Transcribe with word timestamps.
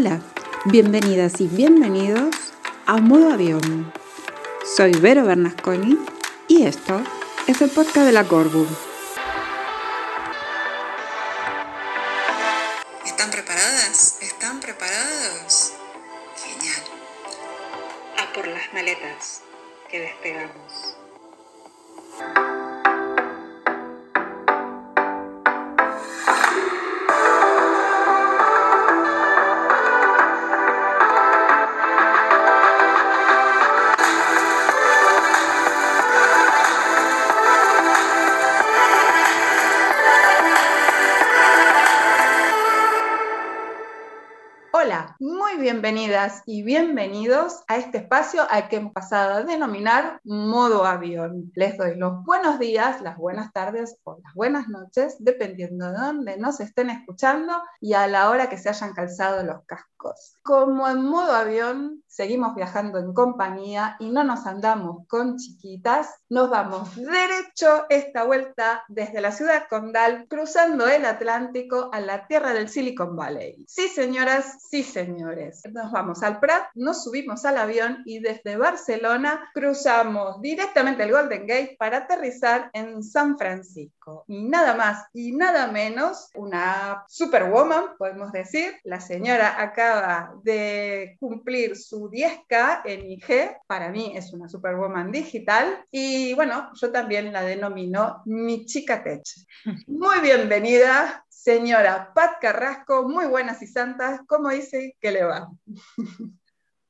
Hola, 0.00 0.20
bienvenidas 0.66 1.40
y 1.40 1.48
bienvenidos 1.48 2.30
a 2.86 2.98
Modo 2.98 3.32
Avión. 3.32 3.92
Soy 4.76 4.92
Vero 4.92 5.24
Bernasconi 5.24 5.98
y 6.46 6.62
esto 6.62 7.00
es 7.48 7.60
el 7.62 7.70
podcast 7.70 8.06
de 8.06 8.12
la 8.12 8.22
Corbu. 8.22 8.64
Y 46.50 46.62
bienvenidos 46.62 47.62
a 47.68 47.76
este 47.76 47.98
espacio 47.98 48.40
al 48.48 48.70
que 48.70 48.76
hemos 48.76 48.94
pasado 48.94 49.34
a 49.34 49.42
denominar 49.42 50.18
modo 50.24 50.86
avión. 50.86 51.52
Les 51.54 51.76
doy 51.76 51.94
los 51.96 52.24
buenos 52.24 52.58
días, 52.58 53.02
las 53.02 53.18
buenas 53.18 53.52
tardes 53.52 53.98
o 54.04 54.18
las 54.24 54.32
buenas 54.32 54.66
noches, 54.66 55.16
dependiendo 55.18 55.92
de 55.92 55.98
dónde 55.98 56.38
nos 56.38 56.60
estén 56.60 56.88
escuchando 56.88 57.52
y 57.82 57.92
a 57.92 58.06
la 58.06 58.30
hora 58.30 58.48
que 58.48 58.56
se 58.56 58.70
hayan 58.70 58.94
calzado 58.94 59.44
los 59.44 59.62
cascos. 59.66 60.38
Como 60.42 60.88
en 60.88 61.04
modo 61.04 61.34
avión 61.34 62.02
seguimos 62.06 62.54
viajando 62.54 62.98
en 62.98 63.12
compañía 63.12 63.96
y 63.98 64.08
no 64.08 64.24
nos 64.24 64.46
andamos 64.46 65.06
con 65.06 65.36
chiquitas, 65.36 66.08
nos 66.30 66.50
vamos 66.50 66.94
derecho 66.96 67.86
esta 67.88 68.24
vuelta 68.24 68.84
desde 68.88 69.20
la 69.20 69.32
ciudad 69.32 69.64
condal, 69.68 70.26
cruzando 70.28 70.86
el 70.88 71.04
Atlántico 71.04 71.90
a 71.92 72.00
la 72.00 72.26
tierra 72.26 72.52
del 72.52 72.68
Silicon 72.68 73.16
Valley. 73.16 73.64
Sí, 73.66 73.88
señoras, 73.88 74.58
Sí, 74.70 74.82
señores. 74.82 75.62
Nos 75.72 75.90
vamos 75.92 76.22
al 76.22 76.40
Prat, 76.40 76.64
nos 76.74 77.04
subimos 77.04 77.44
al 77.44 77.56
avión 77.56 78.02
y 78.04 78.18
desde 78.18 78.56
Barcelona 78.56 79.48
cruzamos 79.54 80.42
directamente 80.42 81.04
el 81.04 81.12
Golden 81.12 81.46
Gate 81.46 81.76
para 81.78 81.98
aterrizar 81.98 82.70
en 82.74 83.02
San 83.02 83.38
Francisco. 83.38 84.24
Y 84.28 84.42
nada 84.42 84.74
más 84.74 85.06
y 85.14 85.32
nada 85.32 85.68
menos, 85.68 86.30
una 86.34 87.04
superwoman, 87.08 87.96
podemos 87.96 88.30
decir. 88.32 88.76
La 88.84 89.00
señora 89.00 89.60
acaba 89.60 90.34
de 90.42 91.16
cumplir 91.18 91.76
su 91.76 92.10
10K 92.10 92.82
en 92.84 93.10
IG. 93.10 93.56
Para 93.66 93.90
mí 93.90 94.12
es 94.14 94.32
una 94.32 94.48
superwoman 94.48 95.10
digital. 95.10 95.84
Y 95.90 96.17
bueno, 96.34 96.70
yo 96.80 96.90
también 96.90 97.32
la 97.32 97.42
denomino 97.42 98.22
mi 98.26 98.66
chica 98.66 99.02
tech. 99.02 99.22
Muy 99.86 100.20
bienvenida, 100.20 101.24
señora 101.28 102.12
Pat 102.14 102.40
Carrasco. 102.40 103.08
Muy 103.08 103.26
buenas 103.26 103.62
y 103.62 103.66
santas. 103.66 104.20
¿Cómo 104.26 104.50
dice 104.50 104.96
que 105.00 105.12
le 105.12 105.24
va? 105.24 105.48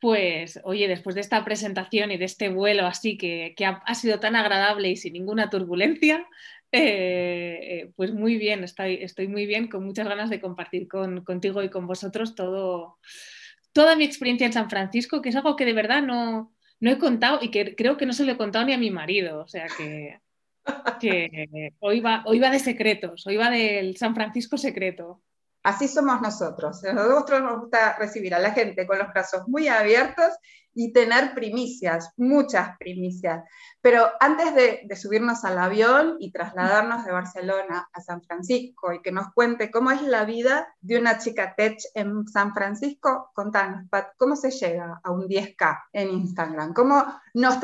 Pues, 0.01 0.61
oye, 0.63 0.87
después 0.87 1.17
de 1.17 1.23
esta 1.23 1.45
presentación 1.45 2.13
y 2.13 2.19
de 2.19 2.25
este 2.25 2.51
vuelo 2.51 2.87
así 2.87 3.19
que, 3.19 3.55
que 3.57 3.67
ha, 3.67 3.83
ha, 3.85 3.95
sido 3.97 4.21
tan 4.21 4.37
agradable 4.37 4.91
y 4.91 4.97
sin 4.97 5.15
ninguna 5.15 5.51
turbulencia, 5.51 6.25
eh, 6.71 7.59
eh, 7.63 7.93
pues 7.97 8.13
muy 8.13 8.37
bien, 8.37 8.63
estoy, 8.63 8.99
estoy, 9.01 9.27
muy 9.27 9.47
bien, 9.47 9.69
con 9.69 9.85
muchas 9.85 10.07
ganas 10.07 10.29
de 10.29 10.41
compartir 10.41 10.87
con, 10.87 11.25
contigo 11.25 11.63
y 11.63 11.71
con 11.71 11.87
vosotros 11.87 12.35
todo, 12.35 12.99
toda 13.73 13.97
mi 13.97 14.05
experiencia 14.05 14.47
en 14.47 14.53
San 14.53 14.69
Francisco, 14.69 15.23
que 15.23 15.31
es 15.31 15.37
algo 15.37 15.57
que 15.57 15.65
de 15.65 15.73
verdad 15.73 16.03
no, 16.03 16.53
no 16.81 16.91
he 16.91 16.99
contado 16.99 17.39
y 17.43 17.51
que 17.51 17.75
creo 17.75 17.97
que 17.97 18.07
no 18.07 18.13
se 18.13 18.25
lo 18.25 18.33
he 18.33 18.37
contado 18.37 18.65
ni 18.65 18.73
a 18.73 18.79
mi 18.79 18.91
marido, 18.91 19.41
o 19.41 19.49
sea 19.49 19.67
que, 19.77 20.21
que 21.01 21.73
hoy, 21.81 22.01
va, 22.01 22.23
hoy 22.27 22.39
va 22.39 22.51
de 22.51 22.61
secretos, 22.61 23.27
hoy 23.27 23.37
va 23.37 23.51
del 23.51 23.97
San 23.97 24.15
Francisco 24.15 24.57
secreto. 24.57 25.23
Así 25.63 25.89
somos 25.89 26.21
nosotros. 26.21 26.83
Nosotros 26.83 27.43
nos 27.43 27.61
gusta 27.61 27.97
recibir 27.99 28.35
a 28.35 28.39
la 28.39 28.53
gente 28.53 28.87
con 28.87 28.99
los 28.99 29.09
brazos 29.09 29.49
muy 29.49 29.69
abiertos 29.69 30.33
y 30.75 30.93
tener 30.93 31.35
primicias, 31.35 32.13
muchas 32.17 32.77
primicias. 32.79 33.45
Pero 33.81 34.07
antes 34.21 34.55
de, 34.55 34.83
de, 34.85 34.97
subirnos 34.97 35.45
al 35.45 35.59
avión 35.59 36.17
y 36.19 36.33
trasladarnos 36.33 37.05
de 37.05 37.13
Barcelona 37.13 37.89
a 37.93 38.01
San 38.01 38.23
Francisco 38.23 38.93
y 38.93 39.03
que 39.03 39.13
nos 39.13 39.33
cuente 39.33 39.71
cómo 39.71 39.91
es 39.91 40.03
la 40.03 40.25
vida 40.25 40.69
de 40.81 40.99
una 40.99 41.19
chica 41.19 41.55
tech 41.57 41.79
en 41.95 42.27
San 42.29 42.55
Francisco, 42.55 43.31
contanos, 43.35 43.89
Pat, 43.91 44.09
¿cómo 44.17 44.37
se 44.37 44.51
llega 44.51 45.01
a 45.03 45.11
un 45.11 45.27
10K 45.29 45.79
en 45.93 46.11
Instagram? 46.11 46.73
¿Cómo 46.75 47.05
nos, 47.35 47.59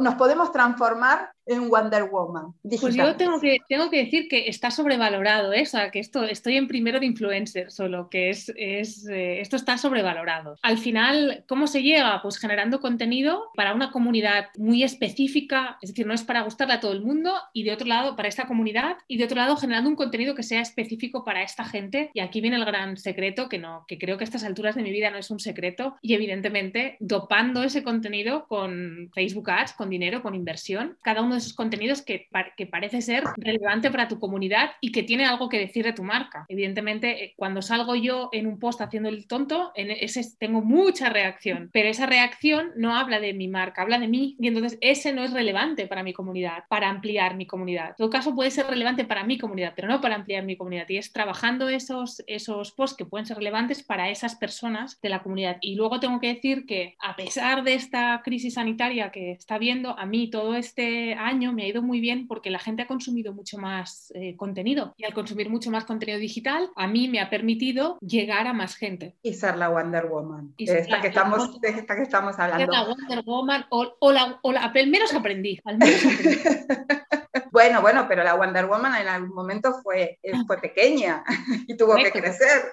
nos 0.00 0.14
podemos 0.14 0.52
transformar 0.52 1.30
en 1.46 1.68
Wonder 1.68 2.04
Woman? 2.04 2.54
Digital? 2.62 2.80
Pues 2.80 2.96
yo 2.96 3.16
tengo 3.16 3.40
que, 3.40 3.58
tengo 3.68 3.90
que 3.90 4.04
decir 4.04 4.28
que 4.28 4.48
está 4.48 4.70
sobrevalorado, 4.70 5.52
¿eh? 5.52 5.62
o 5.62 5.66
sea, 5.66 5.90
que 5.90 5.98
esto, 5.98 6.24
estoy 6.24 6.56
en 6.56 6.68
primero 6.68 7.00
de 7.00 7.06
influencer 7.06 7.70
solo, 7.70 8.08
que 8.08 8.30
es, 8.30 8.52
es 8.56 9.06
eh, 9.08 9.40
esto 9.40 9.56
está 9.56 9.78
sobrevalorado. 9.78 10.56
Al 10.62 10.78
final, 10.78 11.44
¿cómo 11.48 11.66
se 11.66 11.82
llega? 11.82 12.20
Pues 12.22 12.38
generando 12.50 12.80
contenido 12.80 13.52
para 13.54 13.74
una 13.74 13.92
comunidad 13.92 14.48
muy 14.58 14.82
específica, 14.82 15.78
es 15.82 15.90
decir, 15.90 16.04
no 16.04 16.14
es 16.14 16.24
para 16.24 16.42
gustarle 16.42 16.74
a 16.74 16.80
todo 16.80 16.92
el 16.92 17.00
mundo, 17.00 17.32
y 17.52 17.62
de 17.62 17.70
otro 17.70 17.86
lado, 17.86 18.16
para 18.16 18.28
esta 18.28 18.48
comunidad, 18.48 18.96
y 19.06 19.18
de 19.18 19.24
otro 19.24 19.36
lado, 19.36 19.56
generando 19.56 19.88
un 19.88 19.94
contenido 19.94 20.34
que 20.34 20.42
sea 20.42 20.60
específico 20.60 21.24
para 21.24 21.44
esta 21.44 21.64
gente. 21.64 22.10
Y 22.12 22.18
aquí 22.18 22.40
viene 22.40 22.56
el 22.56 22.64
gran 22.64 22.96
secreto, 22.96 23.48
que 23.48 23.58
no, 23.58 23.84
que 23.86 23.98
creo 23.98 24.18
que 24.18 24.24
a 24.24 24.26
estas 24.26 24.42
alturas 24.42 24.74
de 24.74 24.82
mi 24.82 24.90
vida 24.90 25.12
no 25.12 25.18
es 25.18 25.30
un 25.30 25.38
secreto, 25.38 25.96
y 26.02 26.14
evidentemente 26.14 26.96
dopando 26.98 27.62
ese 27.62 27.84
contenido 27.84 28.48
con 28.48 29.10
Facebook 29.14 29.48
Ads, 29.48 29.74
con 29.74 29.88
dinero, 29.88 30.20
con 30.20 30.34
inversión, 30.34 30.96
cada 31.02 31.22
uno 31.22 31.34
de 31.34 31.38
esos 31.38 31.54
contenidos 31.54 32.02
que, 32.02 32.26
que 32.56 32.66
parece 32.66 33.00
ser 33.00 33.22
relevante 33.36 33.92
para 33.92 34.08
tu 34.08 34.18
comunidad 34.18 34.72
y 34.80 34.90
que 34.90 35.04
tiene 35.04 35.24
algo 35.24 35.48
que 35.48 35.60
decir 35.60 35.84
de 35.84 35.92
tu 35.92 36.02
marca. 36.02 36.46
Evidentemente, 36.48 37.26
eh, 37.26 37.34
cuando 37.36 37.62
salgo 37.62 37.94
yo 37.94 38.28
en 38.32 38.48
un 38.48 38.58
post 38.58 38.80
haciendo 38.80 39.08
el 39.08 39.28
tonto, 39.28 39.70
en 39.76 39.92
ese 39.92 40.24
tengo 40.36 40.62
mucha 40.62 41.10
reacción, 41.10 41.70
pero 41.72 41.88
esa 41.88 42.06
reacción 42.06 42.39
no 42.76 42.96
habla 42.96 43.20
de 43.20 43.34
mi 43.34 43.48
marca, 43.48 43.82
habla 43.82 43.98
de 43.98 44.08
mí, 44.08 44.36
y 44.38 44.48
entonces 44.48 44.78
ese 44.80 45.12
no 45.12 45.22
es 45.22 45.32
relevante 45.32 45.86
para 45.86 46.02
mi 46.02 46.12
comunidad, 46.12 46.64
para 46.68 46.88
ampliar 46.88 47.36
mi 47.36 47.46
comunidad. 47.46 47.90
En 47.90 47.96
todo 47.96 48.10
caso, 48.10 48.34
puede 48.34 48.50
ser 48.50 48.66
relevante 48.66 49.04
para 49.04 49.24
mi 49.24 49.38
comunidad, 49.38 49.72
pero 49.76 49.88
no 49.88 50.00
para 50.00 50.14
ampliar 50.14 50.44
mi 50.44 50.56
comunidad. 50.56 50.88
Y 50.88 50.96
es 50.96 51.12
trabajando 51.12 51.68
esos, 51.68 52.22
esos 52.26 52.72
posts 52.72 52.96
que 52.96 53.04
pueden 53.04 53.26
ser 53.26 53.36
relevantes 53.36 53.82
para 53.82 54.10
esas 54.10 54.36
personas 54.36 55.00
de 55.00 55.08
la 55.08 55.22
comunidad. 55.22 55.58
Y 55.60 55.74
luego 55.74 56.00
tengo 56.00 56.20
que 56.20 56.34
decir 56.34 56.66
que 56.66 56.96
a 57.00 57.16
pesar 57.16 57.62
de 57.62 57.74
esta 57.74 58.22
crisis 58.24 58.54
sanitaria 58.54 59.10
que 59.10 59.32
está 59.32 59.58
viendo, 59.58 59.98
a 59.98 60.06
mí 60.06 60.30
todo 60.30 60.54
este 60.54 61.14
año 61.14 61.52
me 61.52 61.64
ha 61.64 61.68
ido 61.68 61.82
muy 61.82 62.00
bien 62.00 62.26
porque 62.26 62.50
la 62.50 62.58
gente 62.58 62.82
ha 62.82 62.86
consumido 62.86 63.32
mucho 63.32 63.58
más 63.58 64.12
eh, 64.14 64.36
contenido. 64.36 64.94
Y 64.96 65.04
al 65.04 65.14
consumir 65.14 65.50
mucho 65.50 65.70
más 65.70 65.84
contenido 65.84 66.18
digital, 66.18 66.70
a 66.76 66.86
mí 66.86 67.08
me 67.08 67.20
ha 67.20 67.30
permitido 67.30 67.98
llegar 68.00 68.46
a 68.46 68.52
más 68.52 68.76
gente. 68.76 69.16
Y 69.22 69.34
ser 69.34 69.56
la 69.56 69.68
Wonder 69.68 70.06
Woman. 70.06 70.54
Y 70.56 70.70
esta, 70.70 71.00
que 71.00 71.08
estamos, 71.08 71.60
de 71.60 71.68
esta 71.68 71.96
que 71.96 72.02
estamos 72.02 72.29
hablando. 72.38 72.72
La 72.72 72.84
Wonder 72.84 73.22
Woman 73.22 73.66
o, 73.70 73.96
o, 73.98 74.12
la, 74.12 74.38
o 74.42 74.52
la, 74.52 74.60
al 74.62 74.86
menos 74.86 75.12
aprendí. 75.14 75.60
Al 75.64 75.78
menos 75.78 76.04
aprendí. 76.04 76.38
Bueno, 77.60 77.82
bueno, 77.82 78.06
pero 78.08 78.24
la 78.24 78.36
Wonder 78.36 78.64
Woman 78.64 79.02
en 79.02 79.06
algún 79.06 79.34
momento 79.34 79.82
fue, 79.82 80.18
eh, 80.22 80.32
fue 80.46 80.58
pequeña 80.62 81.22
y 81.68 81.76
tuvo 81.76 81.90
Correcto. 81.90 82.14
que 82.14 82.20
crecer. 82.20 82.72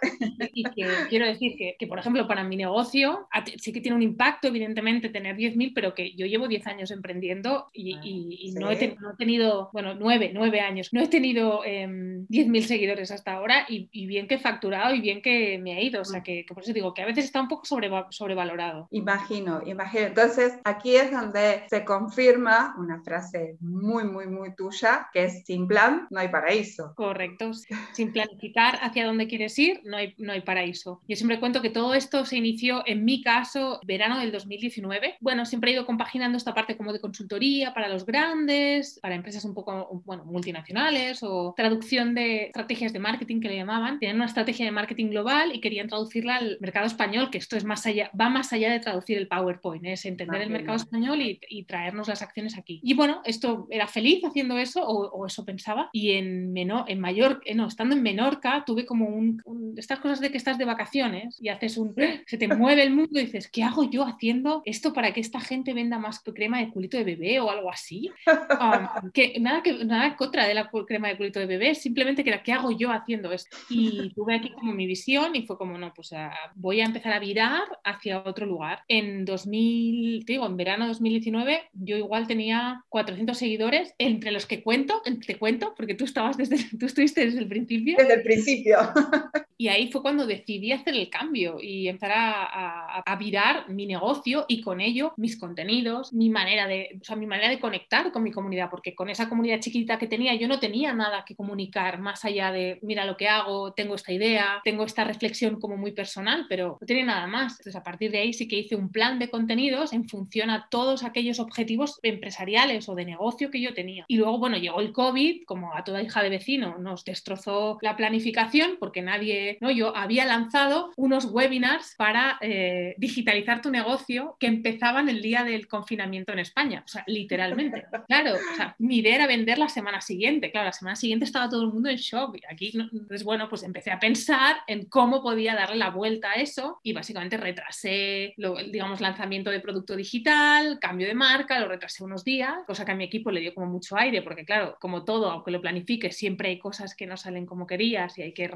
Y 0.53 0.63
que 0.63 0.87
quiero 1.09 1.25
decir 1.25 1.57
que, 1.57 1.75
que, 1.77 1.87
por 1.87 1.99
ejemplo, 1.99 2.25
para 2.25 2.45
mi 2.45 2.55
negocio 2.55 3.27
sí 3.57 3.73
que 3.73 3.81
tiene 3.81 3.97
un 3.97 4.01
impacto, 4.01 4.47
evidentemente, 4.47 5.09
tener 5.09 5.35
10.000, 5.35 5.73
pero 5.75 5.93
que 5.93 6.15
yo 6.15 6.25
llevo 6.25 6.47
10 6.47 6.67
años 6.67 6.91
emprendiendo 6.91 7.67
y, 7.73 7.95
ah, 7.95 8.01
y, 8.01 8.37
y 8.39 8.51
¿sí? 8.53 8.59
no, 8.59 8.71
he 8.71 8.77
ten, 8.77 8.95
no, 9.01 9.11
he 9.11 9.15
tenido, 9.17 9.69
bueno, 9.73 9.93
9, 9.93 10.31
9 10.33 10.61
años, 10.61 10.87
no 10.93 11.01
he 11.01 11.07
tenido 11.09 11.65
eh, 11.65 11.85
10.000 11.85 12.61
seguidores 12.61 13.11
hasta 13.11 13.33
ahora 13.33 13.65
y, 13.67 13.89
y, 13.91 14.05
bien 14.05 14.25
que 14.25 14.35
he 14.35 14.39
facturado 14.39 14.95
y 14.95 15.01
bien 15.01 15.21
que 15.21 15.57
me 15.57 15.73
ha 15.73 15.81
ido. 15.81 16.01
O 16.01 16.05
sea, 16.05 16.23
que, 16.23 16.45
que 16.45 16.53
por 16.53 16.63
eso 16.63 16.71
digo 16.71 16.93
que 16.93 17.01
a 17.01 17.07
veces 17.07 17.25
está 17.25 17.41
un 17.41 17.49
poco 17.49 17.65
sobre, 17.65 17.89
sobrevalorado. 18.11 18.87
Imagino, 18.91 19.61
imagino. 19.65 20.05
Entonces, 20.05 20.53
aquí 20.63 20.95
es 20.95 21.11
donde 21.11 21.65
se 21.69 21.83
confirma 21.83 22.73
una 22.77 23.01
frase 23.01 23.57
muy, 23.59 24.05
muy, 24.05 24.27
muy 24.27 24.55
tuya, 24.55 24.76
que 25.13 25.25
es 25.25 25.43
sin 25.45 25.67
plan 25.67 26.07
no 26.09 26.19
hay 26.19 26.27
paraíso. 26.27 26.93
Correcto, 26.95 27.51
sin 27.93 28.11
planificar 28.11 28.79
hacia 28.81 29.05
dónde 29.05 29.27
quieres 29.27 29.57
ir 29.57 29.81
no 29.83 29.97
hay, 29.97 30.13
no 30.17 30.33
hay 30.33 30.41
paraíso. 30.41 31.01
Yo 31.07 31.15
siempre 31.15 31.39
cuento 31.39 31.61
que 31.61 31.69
todo 31.69 31.93
esto 31.93 32.25
se 32.25 32.37
inició, 32.37 32.83
en 32.85 33.05
mi 33.05 33.21
caso, 33.21 33.79
verano 33.85 34.19
del 34.19 34.31
2019. 34.31 35.17
Bueno, 35.19 35.45
siempre 35.45 35.71
he 35.71 35.73
ido 35.73 35.85
compaginando 35.85 36.37
esta 36.37 36.53
parte 36.53 36.77
como 36.77 36.93
de 36.93 36.99
consultoría 36.99 37.73
para 37.73 37.87
los 37.87 38.05
grandes, 38.05 38.99
para 39.01 39.15
empresas 39.15 39.45
un 39.45 39.53
poco, 39.53 40.01
bueno, 40.05 40.25
multinacionales 40.25 41.23
o 41.23 41.53
traducción 41.55 42.13
de 42.13 42.45
estrategias 42.45 42.93
de 42.93 42.99
marketing 42.99 43.39
que 43.39 43.49
le 43.49 43.57
llamaban. 43.57 43.99
Tenían 43.99 44.17
una 44.17 44.25
estrategia 44.25 44.65
de 44.65 44.71
marketing 44.71 45.09
global 45.09 45.55
y 45.55 45.61
querían 45.61 45.87
traducirla 45.87 46.37
al 46.37 46.57
mercado 46.59 46.85
español, 46.85 47.29
que 47.29 47.37
esto 47.37 47.57
es 47.57 47.63
más 47.63 47.85
allá, 47.85 48.11
va 48.19 48.29
más 48.29 48.53
allá 48.53 48.71
de 48.71 48.79
traducir 48.79 49.17
el 49.17 49.27
PowerPoint, 49.27 49.85
es 49.85 50.05
entender 50.05 50.41
el 50.41 50.49
mercado 50.49 50.77
español 50.77 51.21
y, 51.21 51.39
y 51.49 51.63
traernos 51.63 52.07
las 52.07 52.21
acciones 52.21 52.57
aquí. 52.57 52.79
Y 52.83 52.93
bueno, 52.93 53.21
esto 53.25 53.67
era 53.69 53.87
feliz 53.87 54.23
haciendo 54.23 54.56
eso, 54.57 54.85
o, 54.85 55.25
eso 55.25 55.45
pensaba, 55.45 55.89
y 55.91 56.11
en, 56.11 56.53
menor, 56.53 56.85
en 56.87 56.99
mayor, 56.99 57.41
eh, 57.45 57.55
no, 57.55 57.67
estando 57.67 57.95
en 57.95 58.03
Menorca, 58.03 58.63
tuve 58.65 58.85
como 58.85 59.07
un, 59.07 59.41
estas 59.77 59.99
cosas 59.99 60.19
de 60.19 60.31
que 60.31 60.37
estás 60.37 60.57
de 60.57 60.65
vacaciones 60.65 61.37
y 61.41 61.49
haces 61.49 61.77
un, 61.77 61.95
se 62.25 62.37
te 62.37 62.47
mueve 62.55 62.83
el 62.83 62.93
mundo 62.93 63.19
y 63.19 63.25
dices, 63.25 63.49
¿qué 63.49 63.63
hago 63.63 63.89
yo 63.89 64.05
haciendo 64.05 64.61
esto 64.65 64.93
para 64.93 65.13
que 65.13 65.19
esta 65.19 65.39
gente 65.39 65.73
venda 65.73 65.99
más 65.99 66.19
crema 66.33 66.59
de 66.59 66.69
culito 66.69 66.97
de 66.97 67.03
bebé 67.03 67.39
o 67.39 67.49
algo 67.49 67.71
así? 67.71 68.11
Um, 68.27 69.11
que 69.13 69.39
nada 69.39 69.63
que 69.63 69.85
nada 69.85 70.15
contra 70.15 70.47
de 70.47 70.53
la 70.53 70.69
crema 70.69 71.07
de 71.09 71.17
culito 71.17 71.39
de 71.39 71.45
bebé, 71.45 71.75
simplemente 71.75 72.23
que 72.23 72.29
era, 72.29 72.43
¿qué 72.43 72.53
hago 72.53 72.71
yo 72.71 72.91
haciendo 72.91 73.31
esto? 73.31 73.55
Y 73.69 74.11
tuve 74.13 74.35
aquí 74.35 74.51
como 74.51 74.73
mi 74.73 74.85
visión 74.85 75.35
y 75.35 75.45
fue 75.45 75.57
como, 75.57 75.77
no, 75.77 75.93
pues 75.93 76.13
ah, 76.13 76.33
voy 76.55 76.81
a 76.81 76.85
empezar 76.85 77.13
a 77.13 77.19
virar 77.19 77.63
hacia 77.83 78.19
otro 78.19 78.45
lugar. 78.45 78.83
En 78.87 79.25
2000, 79.25 80.25
te 80.25 80.33
digo, 80.33 80.45
en 80.45 80.57
verano 80.57 80.87
2019, 80.87 81.69
yo 81.73 81.97
igual 81.97 82.27
tenía 82.27 82.83
400 82.89 83.37
seguidores, 83.37 83.93
entre 83.97 84.31
los 84.31 84.45
que 84.47 84.63
cuento, 84.63 85.01
te 85.25 85.37
cuento, 85.37 85.73
porque 85.75 85.93
tú 85.93 86.05
estabas 86.05 86.37
desde, 86.37 86.57
tú 86.79 86.85
estuviste 86.85 87.25
desde 87.25 87.39
el 87.39 87.47
principio. 87.47 87.95
Desde 87.97 88.13
el 88.13 88.23
principio. 88.23 88.77
Y 89.57 89.69
ahí 89.69 89.91
fue 89.91 90.01
cuando 90.01 90.25
decidí 90.25 90.71
hacer 90.71 90.95
el 90.95 91.09
cambio 91.09 91.57
y 91.61 91.87
empezar 91.87 92.11
a, 92.15 92.99
a, 92.99 93.15
virar 93.15 93.69
mi 93.69 93.87
negocio 93.87 94.45
y 94.47 94.61
con 94.61 94.79
ello 94.79 95.13
mis 95.17 95.39
contenidos, 95.39 96.13
mi 96.13 96.29
manera 96.29 96.67
de, 96.67 96.97
o 97.01 97.03
sea, 97.03 97.15
mi 97.15 97.25
manera 97.25 97.49
de 97.49 97.59
conectar 97.59 98.11
con 98.11 98.23
mi 98.23 98.31
comunidad, 98.31 98.69
porque 98.69 98.93
con 98.93 99.09
esa 99.09 99.27
comunidad 99.27 99.59
chiquita 99.59 99.97
que 99.97 100.07
tenía 100.07 100.35
yo 100.35 100.47
no 100.47 100.59
tenía 100.59 100.93
nada 100.93 101.25
que 101.25 101.35
comunicar 101.35 101.99
más 101.99 102.23
allá 102.25 102.51
de, 102.51 102.79
mira 102.83 103.05
lo 103.05 103.17
que 103.17 103.27
hago, 103.27 103.73
tengo 103.73 103.95
esta 103.95 104.11
idea, 104.11 104.61
tengo 104.63 104.83
esta 104.83 105.03
reflexión 105.03 105.59
como 105.59 105.77
muy 105.77 105.91
personal, 105.91 106.45
pero 106.47 106.77
no 106.79 106.87
tenía 106.87 107.05
nada 107.05 107.27
más. 107.27 107.53
Entonces 107.53 107.75
a 107.75 107.83
partir 107.83 108.11
de 108.11 108.19
ahí 108.19 108.33
sí 108.33 108.47
que 108.47 108.59
hice 108.59 108.75
un 108.75 108.91
plan 108.91 109.19
de 109.19 109.29
contenidos 109.29 109.93
en 109.93 110.07
función 110.07 110.49
a 110.49 110.67
todos 110.69 111.03
aquellos 111.03 111.39
objetivos 111.39 111.99
empresariales 112.03 112.89
o 112.89 112.95
de 112.95 113.05
negocio 113.05 113.49
que 113.51 113.61
yo 113.61 113.73
tenía. 113.73 114.05
Y 114.07 114.17
luego, 114.17 114.37
bueno, 114.37 114.57
llegó 114.57 114.81
el 114.81 114.91
COVID, 114.91 115.43
como 115.45 115.73
a 115.73 115.83
toda 115.83 116.01
hija 116.01 116.21
de 116.21 116.29
vecino, 116.29 116.77
nos 116.77 117.03
destrozó 117.03 117.77
la 117.81 117.95
planificación 117.95 118.77
porque 118.79 119.01
nadie, 119.01 119.46
¿no? 119.61 119.71
Yo 119.71 119.95
había 119.95 120.25
lanzado 120.25 120.91
unos 120.95 121.25
webinars 121.25 121.95
para 121.97 122.37
eh, 122.41 122.95
digitalizar 122.97 123.61
tu 123.61 123.69
negocio 123.69 124.35
que 124.39 124.47
empezaban 124.47 125.09
el 125.09 125.21
día 125.21 125.43
del 125.43 125.67
confinamiento 125.67 126.33
en 126.33 126.39
España, 126.39 126.83
o 126.85 126.87
sea, 126.87 127.03
literalmente. 127.07 127.85
Claro, 128.07 128.35
o 128.35 128.55
sea, 128.55 128.75
mi 128.79 128.99
idea 128.99 129.15
era 129.15 129.27
vender 129.27 129.57
la 129.57 129.67
semana 129.69 130.01
siguiente. 130.01 130.51
Claro, 130.51 130.67
la 130.67 130.73
semana 130.73 130.95
siguiente 130.95 131.25
estaba 131.25 131.49
todo 131.49 131.63
el 131.63 131.73
mundo 131.73 131.89
en 131.89 131.97
shock. 131.97 132.37
Y 132.37 132.41
aquí, 132.51 132.71
entonces, 132.73 133.23
bueno, 133.23 133.49
pues 133.49 133.63
empecé 133.63 133.91
a 133.91 133.99
pensar 133.99 134.57
en 134.67 134.85
cómo 134.85 135.21
podía 135.21 135.55
darle 135.55 135.75
la 135.75 135.89
vuelta 135.89 136.31
a 136.31 136.35
eso 136.35 136.79
y 136.83 136.93
básicamente 136.93 137.37
retrasé, 137.37 138.33
lo, 138.37 138.55
digamos, 138.55 139.01
lanzamiento 139.01 139.51
de 139.51 139.59
producto 139.59 139.95
digital, 139.95 140.79
cambio 140.79 141.07
de 141.07 141.13
marca, 141.13 141.59
lo 141.59 141.67
retrasé 141.67 142.03
unos 142.03 142.23
días, 142.23 142.53
cosa 142.65 142.85
que 142.85 142.91
a 142.91 142.95
mi 142.95 143.03
equipo 143.03 143.31
le 143.31 143.41
dio 143.41 143.53
como 143.53 143.67
mucho 143.67 143.97
aire, 143.97 144.21
porque 144.21 144.45
claro, 144.45 144.77
como 144.79 145.03
todo, 145.03 145.29
aunque 145.29 145.51
lo 145.51 145.61
planifiques, 145.61 146.15
siempre 146.15 146.49
hay 146.49 146.59
cosas 146.59 146.95
que 146.95 147.07
no 147.07 147.17
salen 147.17 147.45
como 147.45 147.67
querías 147.67 148.17
y 148.17 148.21
hay 148.21 148.33
que 148.33 148.47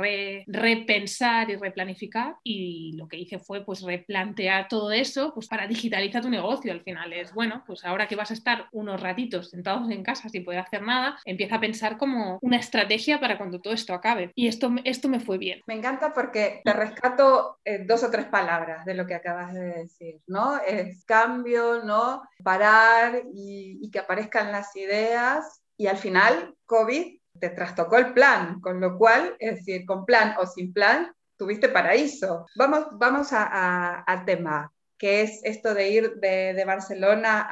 repensar 0.81 1.49
y 1.49 1.55
replanificar. 1.55 2.35
Y 2.43 2.93
lo 2.97 3.07
que 3.07 3.17
hice 3.17 3.39
fue 3.39 3.63
pues 3.63 3.81
replantear 3.81 4.67
todo 4.67 4.91
eso 4.91 5.33
pues 5.33 5.47
para 5.47 5.67
digitalizar 5.67 6.21
tu 6.21 6.29
negocio. 6.29 6.71
Al 6.71 6.81
final 6.81 7.13
es, 7.13 7.33
bueno, 7.33 7.63
pues 7.65 7.85
ahora 7.85 8.07
que 8.07 8.15
vas 8.15 8.31
a 8.31 8.33
estar 8.33 8.67
unos 8.71 9.01
ratitos 9.01 9.49
sentados 9.49 9.89
en 9.89 10.03
casa 10.03 10.29
sin 10.29 10.43
poder 10.43 10.59
hacer 10.59 10.81
nada, 10.81 11.17
empieza 11.25 11.55
a 11.55 11.59
pensar 11.59 11.97
como 11.97 12.39
una 12.41 12.57
estrategia 12.57 13.19
para 13.19 13.37
cuando 13.37 13.59
todo 13.59 13.73
esto 13.73 13.93
acabe. 13.93 14.31
Y 14.35 14.47
esto, 14.47 14.71
esto 14.83 15.09
me 15.09 15.19
fue 15.19 15.37
bien. 15.37 15.61
Me 15.67 15.75
encanta 15.75 16.13
porque 16.13 16.61
te 16.63 16.73
rescato 16.73 17.59
eh, 17.63 17.83
dos 17.85 18.03
o 18.03 18.11
tres 18.11 18.25
palabras 18.25 18.85
de 18.85 18.93
lo 18.93 19.05
que 19.05 19.15
acabas 19.15 19.53
de 19.53 19.61
decir, 19.61 20.21
¿no? 20.27 20.57
Es 20.57 21.05
cambio, 21.05 21.83
¿no? 21.83 22.23
Parar 22.43 23.23
y, 23.33 23.79
y 23.81 23.91
que 23.91 23.99
aparezcan 23.99 24.51
las 24.51 24.75
ideas 24.75 25.61
y 25.77 25.87
al 25.87 25.97
final 25.97 26.55
COVID 26.65 27.20
te 27.41 27.49
trastocó 27.49 27.97
el 27.97 28.13
plan, 28.13 28.61
con 28.61 28.79
lo 28.79 28.97
cual, 28.97 29.35
es 29.39 29.55
decir, 29.55 29.85
con 29.85 30.05
plan 30.05 30.35
o 30.39 30.45
sin 30.45 30.71
plan, 30.71 31.11
tuviste 31.35 31.67
paraíso. 31.69 32.45
Vamos, 32.55 32.85
vamos 32.93 33.29
al 33.33 34.25
tema 34.25 34.71
que 35.01 35.23
es 35.23 35.39
esto 35.43 35.73
de 35.73 35.89
ir 35.89 36.13
de, 36.19 36.63
Barcelona 36.63 37.47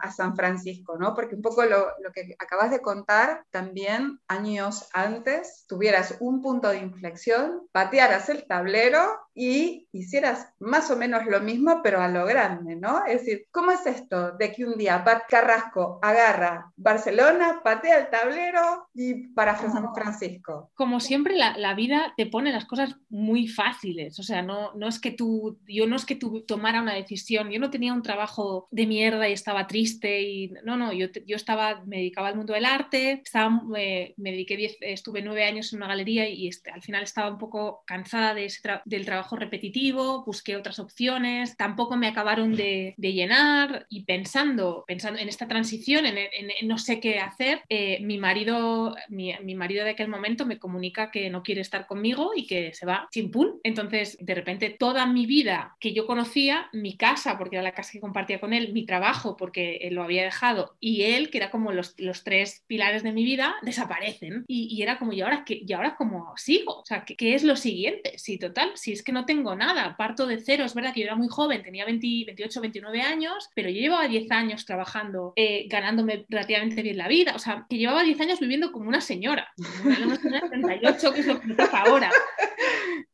a, 0.00 0.10
San 0.10 0.34
Francisco, 0.34 0.96
¿no? 0.98 1.14
Porque 1.14 1.34
un 1.34 1.42
poco 1.42 1.62
lo, 1.66 1.88
lo, 2.02 2.10
que 2.14 2.34
acabas 2.38 2.70
de 2.70 2.80
contar, 2.80 3.44
también 3.50 4.18
años 4.26 4.88
antes, 4.94 5.66
tuvieras 5.68 6.16
un 6.20 6.40
punto 6.40 6.70
de 6.70 6.78
inflexión, 6.78 7.68
patearas 7.72 8.30
el 8.30 8.46
tablero 8.46 9.20
y 9.38 9.86
hicieras 9.92 10.52
más 10.58 10.90
o 10.90 10.96
menos 10.96 11.24
lo 11.26 11.40
mismo, 11.40 11.80
pero 11.82 12.00
a 12.00 12.08
lo 12.08 12.26
grande, 12.26 12.74
¿no? 12.74 13.06
Es 13.06 13.20
decir, 13.20 13.46
¿cómo 13.52 13.70
es 13.70 13.86
esto 13.86 14.32
de 14.32 14.52
que 14.52 14.64
un 14.64 14.76
día 14.76 15.04
Pat 15.04 15.22
Carrasco 15.28 16.00
agarra 16.02 16.72
Barcelona, 16.76 17.60
patea 17.62 17.98
el 17.98 18.10
tablero 18.10 18.88
y 18.94 19.28
para 19.28 19.56
San 19.56 19.94
Francisco? 19.94 20.70
Como 20.74 20.98
siempre, 20.98 21.36
la, 21.36 21.56
la 21.56 21.74
vida 21.74 22.14
te 22.16 22.26
pone 22.26 22.50
las 22.50 22.64
cosas 22.64 22.96
muy 23.08 23.46
fáciles, 23.46 24.18
o 24.18 24.24
sea, 24.24 24.42
no, 24.42 24.74
no 24.74 24.88
es 24.88 24.98
que 24.98 25.12
tú, 25.12 25.60
yo 25.68 25.86
no 25.86 25.94
es 25.94 26.04
que 26.04 26.16
tú 26.16 26.44
tomaras 26.46 26.82
una 26.82 26.94
decisión. 26.94 27.50
Yo 27.50 27.60
no 27.60 27.70
tenía 27.70 27.92
un 27.92 28.02
trabajo 28.02 28.68
de 28.70 28.86
mierda 28.86 29.28
y 29.28 29.32
estaba 29.32 29.66
triste 29.66 30.22
y 30.22 30.48
no, 30.64 30.76
no, 30.76 30.92
yo, 30.92 31.06
yo 31.26 31.36
estaba, 31.36 31.82
me 31.86 31.98
dedicaba 31.98 32.28
al 32.28 32.36
mundo 32.36 32.54
del 32.54 32.64
arte, 32.64 33.22
estaba, 33.24 33.50
me 33.50 34.14
dediqué 34.16 34.56
diez, 34.56 34.76
estuve 34.80 35.22
nueve 35.22 35.44
años 35.44 35.72
en 35.72 35.78
una 35.78 35.88
galería 35.88 36.28
y 36.28 36.48
este, 36.48 36.70
al 36.70 36.82
final 36.82 37.02
estaba 37.04 37.30
un 37.30 37.38
poco 37.38 37.82
cansada 37.86 38.34
de 38.34 38.46
ese 38.46 38.58
del 38.84 39.04
trabajo 39.04 39.27
repetitivo, 39.36 40.24
busqué 40.24 40.56
otras 40.56 40.78
opciones, 40.78 41.56
tampoco 41.56 41.96
me 41.96 42.08
acabaron 42.08 42.54
de, 42.54 42.94
de 42.96 43.12
llenar 43.12 43.86
y 43.88 44.04
pensando, 44.04 44.84
pensando 44.86 45.18
en 45.20 45.28
esta 45.28 45.48
transición, 45.48 46.06
en, 46.06 46.18
en, 46.18 46.68
no 46.68 46.78
sé 46.78 47.00
qué 47.00 47.18
hacer, 47.18 47.62
eh, 47.68 47.98
mi 48.00 48.18
marido, 48.18 48.94
mi, 49.08 49.32
mi, 49.42 49.54
marido 49.54 49.84
de 49.84 49.90
aquel 49.90 50.08
momento 50.08 50.46
me 50.46 50.58
comunica 50.58 51.10
que 51.10 51.30
no 51.30 51.42
quiere 51.42 51.60
estar 51.60 51.86
conmigo 51.86 52.32
y 52.34 52.46
que 52.46 52.72
se 52.74 52.86
va 52.86 53.08
sin 53.10 53.30
pun. 53.30 53.60
Entonces, 53.62 54.16
de 54.20 54.34
repente, 54.34 54.70
toda 54.70 55.06
mi 55.06 55.26
vida 55.26 55.76
que 55.80 55.92
yo 55.92 56.06
conocía 56.06 56.68
mi 56.72 56.96
casa, 56.96 57.38
porque 57.38 57.56
era 57.56 57.62
la 57.62 57.72
casa 57.72 57.92
que 57.92 58.00
compartía 58.00 58.40
con 58.40 58.52
él, 58.52 58.72
mi 58.72 58.86
trabajo, 58.86 59.36
porque 59.36 59.76
él 59.82 59.94
lo 59.94 60.02
había 60.02 60.22
dejado, 60.22 60.76
y 60.80 61.02
él, 61.02 61.30
que 61.30 61.38
era 61.38 61.50
como 61.50 61.72
los, 61.72 61.94
tres 62.24 62.64
pilares 62.66 63.02
de 63.02 63.12
mi 63.12 63.24
vida, 63.24 63.56
desaparecen. 63.62 64.44
Y, 64.48 64.82
era 64.82 64.98
como, 64.98 65.12
¿y 65.12 65.20
ahora, 65.20 65.44
qué, 65.44 65.60
¿y 65.66 65.72
ahora 65.72 65.96
cómo 65.96 66.32
sigo? 66.36 66.80
O 66.80 66.84
sea, 66.84 67.04
¿qué, 67.04 67.34
es 67.34 67.44
lo 67.44 67.56
siguiente? 67.56 68.18
Si 68.18 68.38
total, 68.38 68.72
si 68.74 68.92
es 68.92 69.02
que 69.02 69.12
no 69.12 69.17
tengo 69.24 69.54
nada, 69.54 69.96
parto 69.96 70.26
de 70.26 70.40
cero, 70.40 70.64
es 70.64 70.74
verdad 70.74 70.92
que 70.92 71.00
yo 71.00 71.06
era 71.06 71.16
muy 71.16 71.28
joven, 71.28 71.62
tenía 71.62 71.84
28, 71.84 72.60
29 72.60 73.00
años, 73.00 73.50
pero 73.54 73.68
yo 73.70 73.80
llevaba 73.80 74.06
10 74.06 74.30
años 74.30 74.64
trabajando, 74.64 75.32
eh, 75.36 75.66
ganándome 75.68 76.26
relativamente 76.28 76.82
bien 76.82 76.98
la 76.98 77.08
vida, 77.08 77.32
o 77.34 77.38
sea, 77.38 77.66
que 77.68 77.78
llevaba 77.78 78.02
10 78.02 78.20
años 78.20 78.40
viviendo 78.40 78.72
como 78.72 78.88
una 78.88 79.00
señora, 79.00 79.48
una 79.84 80.16
señora 80.16 80.40
de 80.48 80.48
38, 80.48 81.12
que 81.12 81.20
es 81.20 81.26
lo 81.26 81.40
que 81.40 81.46
me 81.48 81.56
ahora. 81.72 82.10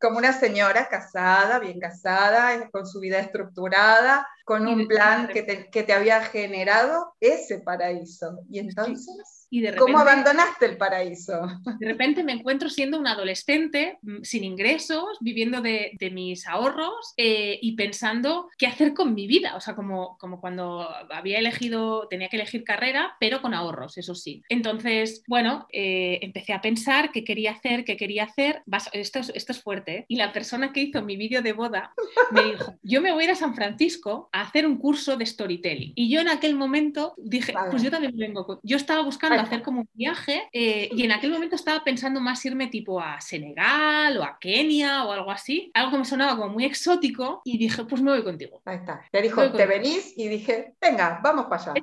Como 0.00 0.18
una 0.18 0.32
señora 0.32 0.88
casada, 0.88 1.58
bien 1.58 1.78
casada, 1.78 2.68
con 2.70 2.86
su 2.86 3.00
vida 3.00 3.18
estructurada 3.18 3.44
estructurada, 3.44 4.26
con 4.44 4.66
un 4.66 4.86
plan 4.86 5.28
que 5.28 5.42
te, 5.42 5.70
que 5.70 5.82
te 5.82 5.92
había 5.92 6.22
generado 6.22 7.14
ese 7.20 7.60
paraíso. 7.60 8.40
Y 8.50 8.58
entonces... 8.58 9.43
¿Cómo 9.78 9.98
abandonaste 9.98 10.66
el 10.66 10.76
paraíso? 10.76 11.46
De 11.78 11.86
repente 11.86 12.24
me 12.24 12.32
encuentro 12.32 12.68
siendo 12.68 12.98
un 12.98 13.06
adolescente 13.06 13.98
mm, 14.02 14.22
sin 14.22 14.44
ingresos, 14.44 15.18
viviendo 15.20 15.60
de, 15.60 15.92
mis 16.12 16.46
ahorros 16.46 17.14
eh, 17.16 17.58
y 17.60 17.72
pensando 17.76 18.48
qué 18.58 18.66
hacer 18.66 18.94
con 18.94 19.14
mi 19.14 19.26
vida. 19.26 19.56
O 19.56 19.60
sea, 19.60 19.74
como, 19.74 20.18
como 20.18 20.40
cuando 20.40 20.88
había 21.10 21.38
elegido, 21.38 22.06
tenía 22.08 22.28
que 22.28 22.36
elegir 22.36 22.62
carrera, 22.62 23.16
pero 23.18 23.40
con 23.40 23.54
ahorros, 23.54 23.96
eso 23.98 24.14
sí. 24.14 24.42
Entonces, 24.48 25.22
bueno, 25.26 25.66
eh, 25.72 26.18
empecé 26.22 26.52
a 26.52 26.60
pensar 26.60 27.10
qué 27.10 27.24
quería 27.24 27.52
hacer, 27.52 27.84
qué 27.84 27.96
quería 27.96 28.24
hacer. 28.24 28.62
Esto 28.92 29.20
es, 29.20 29.32
esto 29.34 29.52
es 29.52 29.62
fuerte. 29.62 29.98
¿eh? 29.98 30.04
Y 30.08 30.16
la 30.16 30.32
persona 30.32 30.72
que 30.72 30.80
hizo 30.80 31.02
mi 31.02 31.16
vídeo 31.16 31.42
de 31.42 31.52
boda 31.52 31.92
me 32.30 32.44
dijo, 32.44 32.74
yo 32.82 33.00
me 33.00 33.12
voy 33.12 33.22
a 33.22 33.26
ir 33.26 33.30
a 33.32 33.36
San 33.36 33.54
Francisco 33.54 34.28
a 34.32 34.42
hacer 34.42 34.66
un 34.66 34.76
curso 34.76 35.16
de 35.16 35.26
storytelling. 35.26 35.92
Y 35.94 36.10
yo 36.10 36.20
en 36.20 36.28
aquel 36.28 36.54
momento 36.54 37.14
dije, 37.16 37.54
pues 37.70 37.82
yo 37.82 37.90
también 37.90 38.16
vengo. 38.16 38.60
Yo 38.62 38.76
estaba 38.76 39.02
buscando 39.02 39.43
hacer 39.44 39.62
como 39.62 39.80
un 39.80 39.88
viaje 39.92 40.48
eh, 40.52 40.88
y 40.92 41.04
en 41.04 41.12
aquel 41.12 41.30
momento 41.30 41.56
estaba 41.56 41.84
pensando 41.84 42.20
más 42.20 42.44
irme 42.44 42.68
tipo 42.68 43.00
a 43.00 43.20
Senegal 43.20 44.16
o 44.18 44.24
a 44.24 44.38
Kenia 44.40 45.04
o 45.04 45.12
algo 45.12 45.30
así, 45.30 45.70
algo 45.74 45.92
que 45.92 45.98
me 45.98 46.04
sonaba 46.04 46.36
como 46.36 46.52
muy 46.52 46.64
exótico 46.64 47.42
y 47.44 47.58
dije, 47.58 47.84
pues 47.84 48.02
me 48.02 48.10
voy 48.10 48.22
contigo. 48.22 48.62
Ahí 48.64 48.76
está. 48.76 49.02
Te 49.10 49.22
dijo, 49.22 49.50
te 49.52 49.66
venís 49.66 50.14
y 50.16 50.28
dije, 50.28 50.74
venga, 50.80 51.20
vamos 51.22 51.46
para 51.46 51.62
allá. 51.62 51.74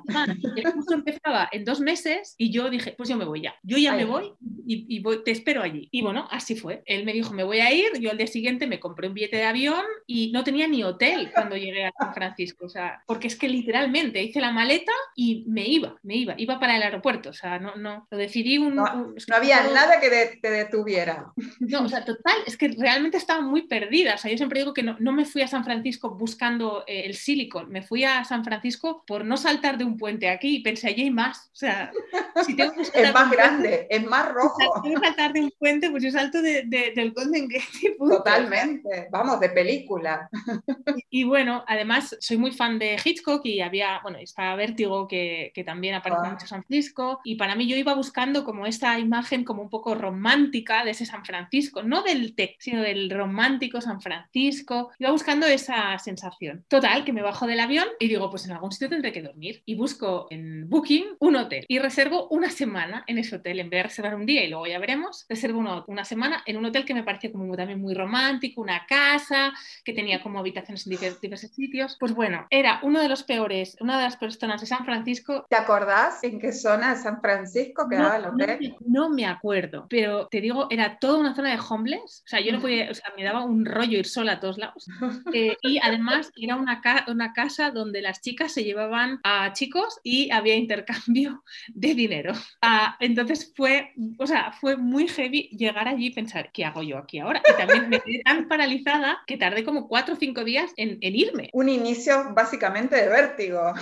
el 0.56 0.72
curso 0.72 0.94
empezaba 0.94 1.48
en 1.52 1.64
dos 1.64 1.80
meses 1.80 2.34
y 2.38 2.50
yo 2.50 2.70
dije, 2.70 2.94
pues 2.96 3.08
yo 3.08 3.16
me 3.16 3.24
voy 3.24 3.42
ya. 3.42 3.54
Yo 3.62 3.78
ya 3.78 3.94
me 3.94 4.04
voy 4.04 4.32
y, 4.66 5.02
te 5.24 5.30
espero 5.30 5.62
allí. 5.62 5.88
Y 5.90 6.02
bueno, 6.02 6.26
así 6.30 6.54
fue. 6.56 6.82
Él 6.86 7.04
me 7.04 7.12
dijo, 7.12 7.32
me 7.32 7.44
voy 7.44 7.60
a 7.60 7.72
ir. 7.72 7.98
Yo 8.00 8.10
al 8.10 8.18
día 8.18 8.26
siguiente 8.26 8.66
me 8.66 8.80
compré 8.80 9.08
un 9.08 9.14
billete 9.14 9.36
de 9.36 9.44
avión 9.44 9.82
y 10.06 10.30
no 10.32 10.44
tenía 10.44 10.68
ni 10.68 10.82
hotel 10.82 11.30
cuando 11.32 11.56
llegué 11.56 11.86
a 11.86 11.92
San 11.98 12.14
Francisco. 12.14 12.66
O 12.66 12.68
sea, 12.68 13.02
porque 13.06 13.26
es 13.26 13.36
que 13.36 13.48
literalmente 13.48 14.22
hice 14.22 14.40
la 14.40 14.52
maleta 14.52 14.92
y 15.14 15.44
me 15.48 15.66
iba, 15.66 15.96
me 16.02 16.16
iba, 16.16 16.34
iba 16.38 16.58
para 16.58 16.76
el 16.76 16.82
aeropuerto. 16.82 17.30
O 17.30 17.34
sea, 17.34 17.51
sea, 17.52 17.58
no, 17.58 17.76
no, 17.76 18.06
lo 18.10 18.18
decidí 18.18 18.58
un... 18.58 18.74
No, 18.76 18.84
no 18.84 19.36
había 19.36 19.62
nada 19.72 20.00
que 20.00 20.08
de, 20.08 20.38
te 20.40 20.50
detuviera. 20.50 21.32
No, 21.60 21.84
o 21.84 21.88
sea, 21.88 22.04
total, 22.04 22.36
es 22.46 22.56
que 22.56 22.68
realmente 22.68 23.16
estaba 23.16 23.40
muy 23.40 23.62
perdida. 23.62 24.14
O 24.14 24.18
sea, 24.18 24.30
yo 24.30 24.36
siempre 24.36 24.60
digo 24.60 24.72
que 24.72 24.82
no, 24.82 24.96
no 25.00 25.12
me 25.12 25.24
fui 25.24 25.42
a 25.42 25.48
San 25.48 25.64
Francisco 25.64 26.10
buscando 26.10 26.84
eh, 26.86 27.02
el 27.06 27.14
Silicon, 27.14 27.68
me 27.70 27.82
fui 27.82 28.04
a 28.04 28.24
San 28.24 28.44
Francisco 28.44 29.04
por 29.06 29.24
no 29.24 29.36
saltar 29.36 29.78
de 29.78 29.84
un 29.84 29.96
puente 29.96 30.28
aquí 30.28 30.56
y 30.56 30.62
pensé, 30.62 30.88
allí 30.88 31.02
hay 31.02 31.10
más. 31.10 31.48
O 31.52 31.56
sea, 31.56 31.90
si 32.44 32.56
tengo 32.56 32.72
que 32.74 32.82
es 32.94 33.12
más 33.12 33.30
grande, 33.30 33.86
es 33.90 34.04
más 34.04 34.32
rojo. 34.32 34.58
Si 34.76 34.82
tengo 34.82 35.00
que 35.00 35.06
saltar 35.06 35.32
de 35.32 35.40
un 35.40 35.52
puente, 35.58 35.90
pues 35.90 36.02
yo 36.02 36.10
salto 36.10 36.40
de, 36.40 36.62
de, 36.66 36.92
del 36.94 37.12
Golden 37.12 37.48
Gate. 37.48 37.96
Punto. 37.98 38.18
Totalmente, 38.18 39.08
vamos, 39.10 39.40
de 39.40 39.50
película. 39.50 40.28
Y, 41.10 41.22
y, 41.22 41.24
bueno, 41.24 41.64
además 41.66 42.16
soy 42.20 42.36
muy 42.36 42.52
fan 42.52 42.78
de 42.78 42.96
Hitchcock 43.02 43.44
y 43.44 43.60
había, 43.60 44.00
bueno, 44.02 44.18
está 44.18 44.54
Vértigo 44.54 45.06
que, 45.06 45.52
que 45.54 45.64
también 45.64 45.94
aparece 45.94 46.22
Ah. 46.22 46.30
mucho 46.30 46.44
en 46.44 46.48
San 46.48 46.62
Francisco 46.62 47.20
y 47.24 47.31
para 47.36 47.54
mí 47.54 47.66
yo 47.66 47.76
iba 47.76 47.94
buscando 47.94 48.44
como 48.44 48.66
esta 48.66 48.98
imagen 48.98 49.44
como 49.44 49.62
un 49.62 49.70
poco 49.70 49.94
romántica 49.94 50.84
de 50.84 50.90
ese 50.92 51.06
San 51.06 51.24
Francisco, 51.24 51.82
no 51.82 52.02
del 52.02 52.34
tech, 52.34 52.56
sino 52.58 52.82
del 52.82 53.10
romántico 53.10 53.80
San 53.80 54.00
Francisco. 54.00 54.90
Iba 54.98 55.10
buscando 55.10 55.46
esa 55.46 55.98
sensación. 55.98 56.64
Total, 56.68 57.04
que 57.04 57.12
me 57.12 57.22
bajo 57.22 57.46
del 57.46 57.60
avión 57.60 57.86
y 57.98 58.08
digo, 58.08 58.30
pues 58.30 58.44
en 58.46 58.52
algún 58.52 58.72
sitio 58.72 58.88
tendré 58.88 59.12
que 59.12 59.22
dormir. 59.22 59.62
Y 59.64 59.74
busco 59.74 60.26
en 60.30 60.68
Booking 60.68 61.04
un 61.18 61.36
hotel 61.36 61.64
y 61.68 61.78
reservo 61.78 62.28
una 62.28 62.50
semana 62.50 63.04
en 63.06 63.18
ese 63.18 63.36
hotel. 63.36 63.60
En 63.60 63.70
vez 63.70 63.78
de 63.78 63.82
reservar 63.84 64.14
un 64.14 64.26
día 64.26 64.44
y 64.44 64.48
luego 64.48 64.66
ya 64.66 64.78
veremos, 64.78 65.26
reservo 65.28 65.58
una, 65.58 65.84
una 65.86 66.04
semana 66.04 66.42
en 66.46 66.56
un 66.56 66.64
hotel 66.66 66.84
que 66.84 66.94
me 66.94 67.04
parecía 67.04 67.32
como 67.32 67.56
también 67.56 67.80
muy 67.80 67.94
romántico, 67.94 68.60
una 68.60 68.86
casa 68.86 69.52
que 69.84 69.92
tenía 69.92 70.22
como 70.22 70.38
habitaciones 70.38 70.86
en 70.86 70.92
diver- 70.94 71.20
diversos 71.20 71.50
sitios. 71.50 71.96
Pues 71.98 72.14
bueno, 72.14 72.46
era 72.50 72.80
uno 72.82 73.00
de 73.00 73.08
los 73.08 73.22
peores, 73.22 73.76
una 73.80 73.96
de 73.96 74.04
las 74.04 74.16
peores 74.16 74.38
zonas 74.38 74.60
de 74.60 74.66
San 74.66 74.84
Francisco 74.84 75.46
¿Te 75.48 75.56
acordás 75.56 76.22
en 76.22 76.38
qué 76.38 76.52
zona 76.52 76.94
de 76.94 77.00
San 77.00 77.20
Francisco 77.22 77.88
quedaba 77.88 78.16
el 78.16 78.22
no, 78.24 78.28
hotel? 78.30 78.58
me- 78.60 78.76
no 78.86 79.08
me 79.08 79.24
acuerdo, 79.26 79.86
pero 79.88 80.26
te 80.28 80.40
digo, 80.40 80.66
era 80.70 80.98
toda 80.98 81.18
una 81.20 81.34
zona 81.34 81.50
de 81.50 81.60
homeless. 81.66 82.22
O 82.26 82.28
sea, 82.28 82.40
yo 82.40 82.52
no 82.52 82.60
podía, 82.60 82.90
o 82.90 82.94
sea, 82.94 83.12
me 83.16 83.24
daba 83.24 83.44
un 83.44 83.64
rollo 83.64 83.98
ir 83.98 84.06
sola 84.06 84.32
a 84.32 84.40
todos 84.40 84.58
lados. 84.58 84.86
Eh, 85.34 85.56
y 85.62 85.78
además 85.82 86.30
era 86.36 86.56
una, 86.56 86.80
ca- 86.82 87.06
una 87.08 87.32
casa 87.32 87.70
donde 87.70 88.02
las 88.02 88.20
chicas 88.20 88.52
se 88.52 88.64
llevaban 88.64 89.20
a 89.24 89.52
chicos 89.54 89.98
y 90.02 90.30
había 90.30 90.56
intercambio 90.56 91.42
de 91.68 91.94
dinero. 91.94 92.32
Ah, 92.60 92.96
entonces 93.00 93.52
fue, 93.56 93.92
o 94.18 94.26
sea, 94.26 94.52
fue 94.52 94.76
muy 94.76 95.08
heavy 95.08 95.48
llegar 95.56 95.88
allí 95.88 96.06
y 96.08 96.10
pensar, 96.12 96.50
¿qué 96.52 96.64
hago 96.64 96.82
yo 96.82 96.98
aquí 96.98 97.18
ahora? 97.20 97.40
Y 97.48 97.56
también 97.56 97.88
me 97.88 98.00
quedé 98.00 98.22
tan 98.24 98.48
paralizada 98.48 99.20
que 99.26 99.36
tardé 99.36 99.64
como 99.64 99.88
cuatro 99.88 100.14
o 100.14 100.18
cinco 100.18 100.44
días 100.44 100.72
en, 100.76 100.98
en 101.00 101.14
irme. 101.16 101.50
Un 101.52 101.68
inicio 101.68 102.32
básicamente 102.34 102.96
de 102.96 103.08
vértigo. 103.08 103.72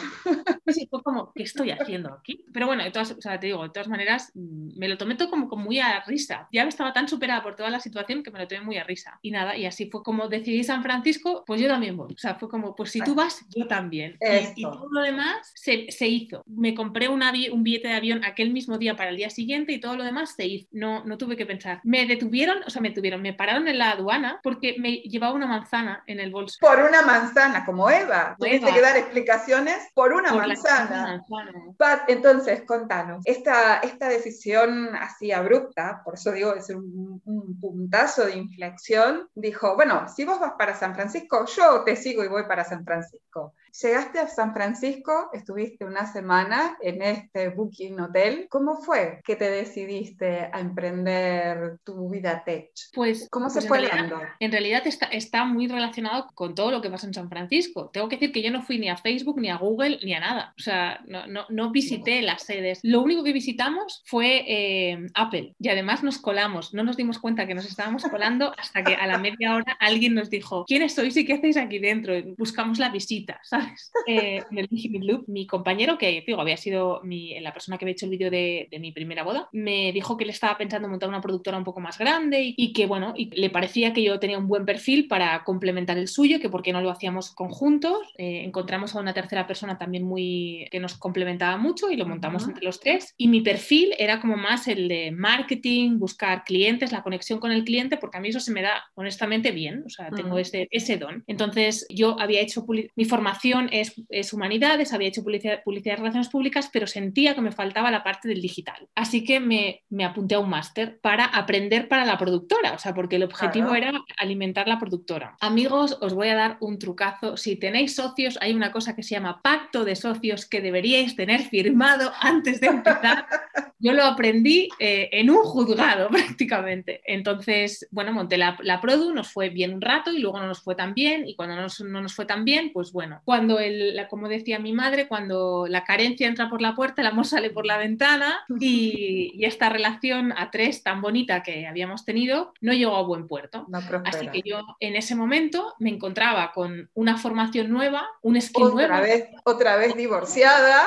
Sí, 0.66 0.86
fue 0.90 1.02
como, 1.02 1.32
¿qué 1.34 1.42
estoy 1.44 1.70
haciendo 1.70 2.12
aquí? 2.14 2.44
Pero 2.52 2.66
bueno, 2.66 2.84
todas, 2.92 3.12
o 3.12 3.20
sea, 3.20 3.29
te 3.38 3.46
digo, 3.46 3.62
de 3.62 3.70
todas 3.70 3.88
maneras, 3.88 4.32
mm, 4.34 4.78
me 4.78 4.88
lo 4.88 4.98
tomé 4.98 5.14
todo 5.14 5.30
como, 5.30 5.48
como 5.48 5.64
muy 5.64 5.78
a 5.78 6.00
risa. 6.06 6.48
Ya 6.52 6.64
estaba 6.64 6.92
tan 6.92 7.08
superada 7.08 7.42
por 7.42 7.56
toda 7.56 7.70
la 7.70 7.80
situación 7.80 8.22
que 8.22 8.30
me 8.30 8.38
lo 8.38 8.48
tomé 8.48 8.62
muy 8.62 8.78
a 8.78 8.84
risa. 8.84 9.18
Y 9.22 9.30
nada, 9.30 9.56
y 9.56 9.66
así 9.66 9.90
fue 9.90 10.02
como 10.02 10.28
decidí 10.28 10.64
San 10.64 10.82
Francisco, 10.82 11.44
pues 11.46 11.60
yo 11.60 11.68
también 11.68 11.96
voy. 11.96 12.14
O 12.14 12.18
sea, 12.18 12.34
fue 12.34 12.48
como, 12.48 12.74
pues 12.74 12.90
si 12.90 13.00
tú 13.00 13.14
vas, 13.14 13.44
yo 13.54 13.66
también. 13.66 14.16
Y, 14.56 14.62
todo 14.62 14.88
lo 14.90 15.02
demás 15.02 15.52
se, 15.54 15.90
se 15.90 16.06
hizo. 16.08 16.42
Me 16.46 16.74
compré 16.74 17.08
un, 17.08 17.20
billete 17.62 17.88
de 17.88 17.94
avión 17.94 18.24
aquel 18.24 18.52
mismo 18.52 18.78
día 18.78 18.96
para 18.96 19.10
el 19.10 19.16
día 19.16 19.30
siguiente 19.30 19.72
y 19.72 19.80
todo 19.80 19.96
lo 19.96 20.04
demás 20.04 20.34
se 20.36 20.46
hizo. 20.46 20.68
No, 20.72 21.04
no 21.04 21.18
tuve 21.18 21.36
que 21.36 21.46
pensar. 21.46 21.80
Me 21.84 22.06
detuvieron, 22.06 22.58
o 22.66 22.70
sea, 22.70 22.80
me 22.80 22.90
tuvieron, 22.90 23.22
me 23.22 23.34
pararon 23.34 23.68
en 23.68 23.78
la 23.78 23.90
aduana 23.90 24.40
porque 24.42 24.76
me 24.78 24.96
llevaba 24.96 25.34
una 25.34 25.46
manzana 25.46 26.02
en 26.06 26.20
el 26.20 26.30
bolso. 26.30 26.58
Por 26.60 26.78
una 26.78 27.02
manzana, 27.02 27.64
como 27.64 27.90
Eva. 27.90 28.36
Tuviste 28.38 28.58
Eva. 28.58 28.74
que 28.74 28.80
dar 28.80 28.96
explicaciones 28.96 29.88
por 29.94 30.12
una 30.12 30.30
Por 30.30 30.46
manzana. 30.46 31.20
manzana. 31.28 31.52
Pat, 31.76 32.08
entonces, 32.08 32.62
contanos, 32.62 33.19
esta, 33.24 33.78
esta 33.78 34.08
decisión 34.08 34.94
así 34.96 35.32
abrupta, 35.32 36.02
por 36.04 36.14
eso 36.14 36.32
digo, 36.32 36.54
es 36.54 36.70
un, 36.70 37.20
un 37.24 37.60
puntazo 37.60 38.26
de 38.26 38.36
inflexión, 38.36 39.28
dijo, 39.34 39.74
bueno, 39.76 40.08
si 40.08 40.24
vos 40.24 40.40
vas 40.40 40.52
para 40.58 40.74
San 40.74 40.94
Francisco, 40.94 41.44
yo 41.46 41.82
te 41.84 41.96
sigo 41.96 42.24
y 42.24 42.28
voy 42.28 42.44
para 42.44 42.64
San 42.64 42.84
Francisco. 42.84 43.54
Llegaste 43.72 44.18
a 44.18 44.26
San 44.26 44.52
Francisco, 44.52 45.30
estuviste 45.32 45.84
una 45.84 46.10
semana 46.12 46.76
en 46.80 47.02
este 47.02 47.50
Booking 47.50 48.00
Hotel. 48.00 48.46
¿Cómo 48.50 48.76
fue 48.80 49.20
que 49.24 49.36
te 49.36 49.48
decidiste 49.50 50.48
a 50.52 50.60
emprender 50.60 51.78
tu 51.84 52.10
vida 52.10 52.42
tech? 52.44 52.70
Pues, 52.92 53.28
¿Cómo 53.30 53.46
pues 53.46 53.62
se 53.62 53.68
fue 53.68 53.78
realidad- 53.78 54.10
dando? 54.10 54.26
En 54.40 54.52
realidad 54.52 54.86
está, 54.86 55.06
está 55.06 55.44
muy 55.44 55.68
relacionado 55.68 56.26
con 56.34 56.54
todo 56.54 56.70
lo 56.70 56.80
que 56.80 56.90
pasa 56.90 57.06
en 57.06 57.14
San 57.14 57.28
Francisco. 57.28 57.90
Tengo 57.92 58.08
que 58.08 58.16
decir 58.16 58.32
que 58.32 58.42
yo 58.42 58.50
no 58.50 58.62
fui 58.62 58.78
ni 58.78 58.88
a 58.88 58.96
Facebook, 58.96 59.40
ni 59.40 59.50
a 59.50 59.56
Google, 59.56 60.00
ni 60.02 60.14
a 60.14 60.20
nada. 60.20 60.52
O 60.58 60.62
sea, 60.62 61.00
no, 61.06 61.26
no, 61.26 61.46
no 61.48 61.70
visité 61.70 62.22
las 62.22 62.42
sedes. 62.42 62.80
Lo 62.82 63.02
único 63.02 63.22
que 63.22 63.32
visitamos 63.32 64.02
fue 64.06 64.44
eh, 64.48 65.06
Apple 65.14 65.54
y 65.58 65.68
además 65.68 66.02
nos 66.02 66.18
colamos. 66.18 66.74
No 66.74 66.82
nos 66.82 66.96
dimos 66.96 67.18
cuenta 67.18 67.46
que 67.46 67.54
nos 67.54 67.66
estábamos 67.66 68.02
colando 68.04 68.52
hasta 68.58 68.82
que 68.82 68.94
a 68.94 69.06
la 69.06 69.18
media 69.18 69.54
hora 69.54 69.76
alguien 69.78 70.14
nos 70.14 70.28
dijo, 70.28 70.64
¿quiénes 70.66 70.94
sois 70.94 71.16
y 71.16 71.24
qué 71.24 71.34
hacéis 71.34 71.56
aquí 71.56 71.78
dentro? 71.78 72.14
Buscamos 72.36 72.78
la 72.78 72.88
visita, 72.88 73.38
¿sabes? 73.44 73.59
Eh, 74.06 74.42
en 74.50 74.58
el 74.58 74.66
Infinite 74.70 75.04
Loop, 75.04 75.28
mi 75.28 75.46
compañero, 75.46 75.98
que 75.98 76.24
digo, 76.26 76.40
había 76.40 76.56
sido 76.56 77.00
mi- 77.04 77.38
la 77.40 77.52
persona 77.52 77.76
que 77.78 77.84
había 77.84 77.92
hecho 77.92 78.06
el 78.06 78.10
vídeo 78.10 78.30
de, 78.30 78.66
de 78.70 78.78
mi 78.78 78.92
primera 78.92 79.22
boda, 79.22 79.48
me 79.52 79.92
dijo 79.92 80.16
que 80.16 80.24
él 80.24 80.30
estaba 80.30 80.56
pensando 80.56 80.86
en 80.86 80.90
montar 80.92 81.08
una 81.08 81.20
productora 81.20 81.58
un 81.58 81.64
poco 81.64 81.80
más 81.80 81.98
grande 81.98 82.42
y, 82.42 82.54
y 82.56 82.72
que, 82.72 82.86
bueno, 82.86 83.12
y 83.16 83.30
le 83.38 83.50
parecía 83.50 83.92
que 83.92 84.02
yo 84.02 84.18
tenía 84.18 84.38
un 84.38 84.48
buen 84.48 84.64
perfil 84.64 85.06
para 85.06 85.44
complementar 85.44 85.98
el 85.98 86.08
suyo, 86.08 86.40
que 86.40 86.48
por 86.48 86.62
qué 86.62 86.72
no 86.72 86.80
lo 86.80 86.90
hacíamos 86.90 87.30
conjuntos. 87.34 87.98
Eh, 88.16 88.42
encontramos 88.44 88.94
a 88.96 89.00
una 89.00 89.12
tercera 89.12 89.46
persona 89.46 89.76
también 89.78 90.02
muy 90.04 90.66
que 90.70 90.80
nos 90.80 90.96
complementaba 90.96 91.56
mucho 91.58 91.90
y 91.90 91.96
lo 91.96 92.06
montamos 92.06 92.42
Ujú. 92.42 92.52
entre 92.52 92.64
los 92.64 92.80
tres. 92.80 93.14
Y 93.16 93.28
mi 93.28 93.42
perfil 93.42 93.94
era 93.98 94.20
como 94.20 94.36
más 94.36 94.66
el 94.66 94.88
de 94.88 95.10
marketing, 95.12 95.98
buscar 95.98 96.44
clientes, 96.44 96.92
la 96.92 97.02
conexión 97.02 97.38
con 97.38 97.52
el 97.52 97.64
cliente, 97.64 97.96
porque 97.98 98.18
a 98.18 98.20
mí 98.20 98.28
eso 98.28 98.40
se 98.40 98.52
me 98.52 98.62
da 98.62 98.84
honestamente 98.94 99.50
bien, 99.52 99.82
o 99.86 99.90
sea, 99.90 100.10
tengo 100.10 100.30
Ujú. 100.30 100.38
ese, 100.38 100.68
ese 100.70 100.96
don. 100.96 101.22
Entonces, 101.26 101.86
yo 101.90 102.16
había 102.18 102.40
hecho, 102.40 102.64
mi 102.96 103.04
formación 103.04 103.49
es, 103.70 103.94
es 104.08 104.32
humanidades, 104.32 104.92
había 104.92 105.08
hecho 105.08 105.22
publicidad, 105.22 105.62
publicidad 105.62 105.94
y 105.94 105.98
relaciones 105.98 106.28
públicas, 106.28 106.70
pero 106.72 106.86
sentía 106.86 107.34
que 107.34 107.40
me 107.40 107.52
faltaba 107.52 107.90
la 107.90 108.02
parte 108.02 108.28
del 108.28 108.40
digital. 108.40 108.88
Así 108.94 109.24
que 109.24 109.40
me, 109.40 109.82
me 109.90 110.04
apunté 110.04 110.34
a 110.34 110.38
un 110.38 110.48
máster 110.50 110.98
para 111.00 111.24
aprender 111.24 111.88
para 111.88 112.04
la 112.04 112.18
productora, 112.18 112.72
o 112.72 112.78
sea, 112.78 112.94
porque 112.94 113.16
el 113.16 113.24
objetivo 113.24 113.70
Claro. 113.70 113.76
era 113.76 114.04
alimentar 114.18 114.68
la 114.68 114.78
productora. 114.78 115.36
Amigos, 115.40 115.98
os 116.00 116.14
voy 116.14 116.28
a 116.28 116.34
dar 116.34 116.56
un 116.60 116.78
trucazo. 116.78 117.36
Si 117.36 117.56
tenéis 117.56 117.94
socios, 117.94 118.38
hay 118.40 118.52
una 118.52 118.72
cosa 118.72 118.94
que 118.94 119.02
se 119.02 119.14
llama 119.14 119.40
pacto 119.42 119.84
de 119.84 119.96
socios 119.96 120.46
que 120.46 120.60
deberíais 120.60 121.16
tener 121.16 121.42
firmado 121.42 122.12
antes 122.20 122.60
de 122.60 122.68
empezar. 122.68 123.26
Yo 123.78 123.94
lo 123.94 124.04
aprendí 124.04 124.68
eh, 124.78 125.08
en 125.12 125.30
un 125.30 125.38
juzgado 125.38 126.08
prácticamente. 126.10 127.00
Entonces, 127.06 127.88
bueno, 127.90 128.12
monté 128.12 128.36
la, 128.36 128.58
la 128.62 128.80
Produ, 128.80 129.14
nos 129.14 129.28
fue 129.32 129.48
bien 129.48 129.74
un 129.74 129.80
rato 129.80 130.12
y 130.12 130.18
luego 130.18 130.38
no 130.38 130.46
nos 130.46 130.60
fue 130.60 130.74
tan 130.74 130.94
bien. 130.94 131.26
Y 131.26 131.34
cuando 131.34 131.56
no 131.56 131.62
nos, 131.62 131.80
no 131.80 132.00
nos 132.00 132.14
fue 132.14 132.26
tan 132.26 132.44
bien, 132.44 132.72
pues 132.72 132.92
bueno, 132.92 133.22
cuando, 133.40 133.58
el, 133.58 133.96
la- 133.96 134.08
como 134.08 134.28
decía 134.28 134.58
mi 134.58 134.72
madre, 134.72 135.08
cuando 135.08 135.66
la 135.68 135.84
carencia 135.84 136.28
entra 136.28 136.48
por 136.50 136.60
la 136.60 136.74
puerta, 136.74 137.00
el 137.02 137.08
amor 137.08 137.26
sale 137.26 137.50
por 137.50 137.64
la 137.66 137.78
ventana 137.78 138.40
y, 138.60 139.32
y 139.34 139.44
esta 139.44 139.68
relación 139.70 140.32
a 140.36 140.50
tres 140.50 140.82
tan 140.82 141.00
bonita 141.00 141.42
que 141.42 141.66
habíamos 141.66 142.04
tenido 142.04 142.52
no 142.60 142.72
llegó 142.72 142.96
a 142.96 143.02
buen 143.02 143.26
puerto. 143.26 143.66
No 143.68 143.78
Así 144.04 144.28
que 144.28 144.42
yo 144.44 144.60
en 144.80 144.96
ese 144.96 145.14
momento 145.14 145.74
me 145.78 145.90
encontraba 145.90 146.52
con 146.52 146.90
una 146.94 147.16
formación 147.16 147.70
nueva, 147.70 148.06
un 148.22 148.40
skill 148.40 148.64
Otra 148.66 148.88
nuevo. 148.88 149.02
vez, 149.02 149.28
otra 149.44 149.76
vez 149.76 149.94
divorciada. 149.96 150.82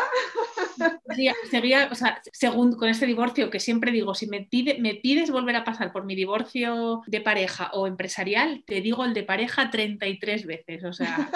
Seguía, 1.08 1.34
seguía, 1.52 1.90
o 1.92 1.96
sea, 1.96 2.22
según 2.32 2.76
con 2.76 2.90
este 2.90 3.06
divorcio 3.06 3.50
que 3.50 3.60
siempre 3.60 3.92
digo, 3.92 4.14
si 4.16 4.28
me, 4.28 4.42
pide, 4.42 4.78
me 4.80 4.96
pides 4.96 5.32
volver 5.32 5.56
a 5.56 5.64
pasar 5.64 5.92
por 5.92 6.06
mi 6.06 6.16
divorcio 6.16 7.02
de 7.08 7.22
pareja 7.22 7.70
o 7.74 7.88
empresarial, 7.88 8.64
te 8.66 8.82
digo 8.82 9.04
el 9.06 9.14
de 9.14 9.24
pareja 9.24 9.70
33 9.70 10.46
veces. 10.46 10.84
O 10.84 10.94
sea, 10.94 11.30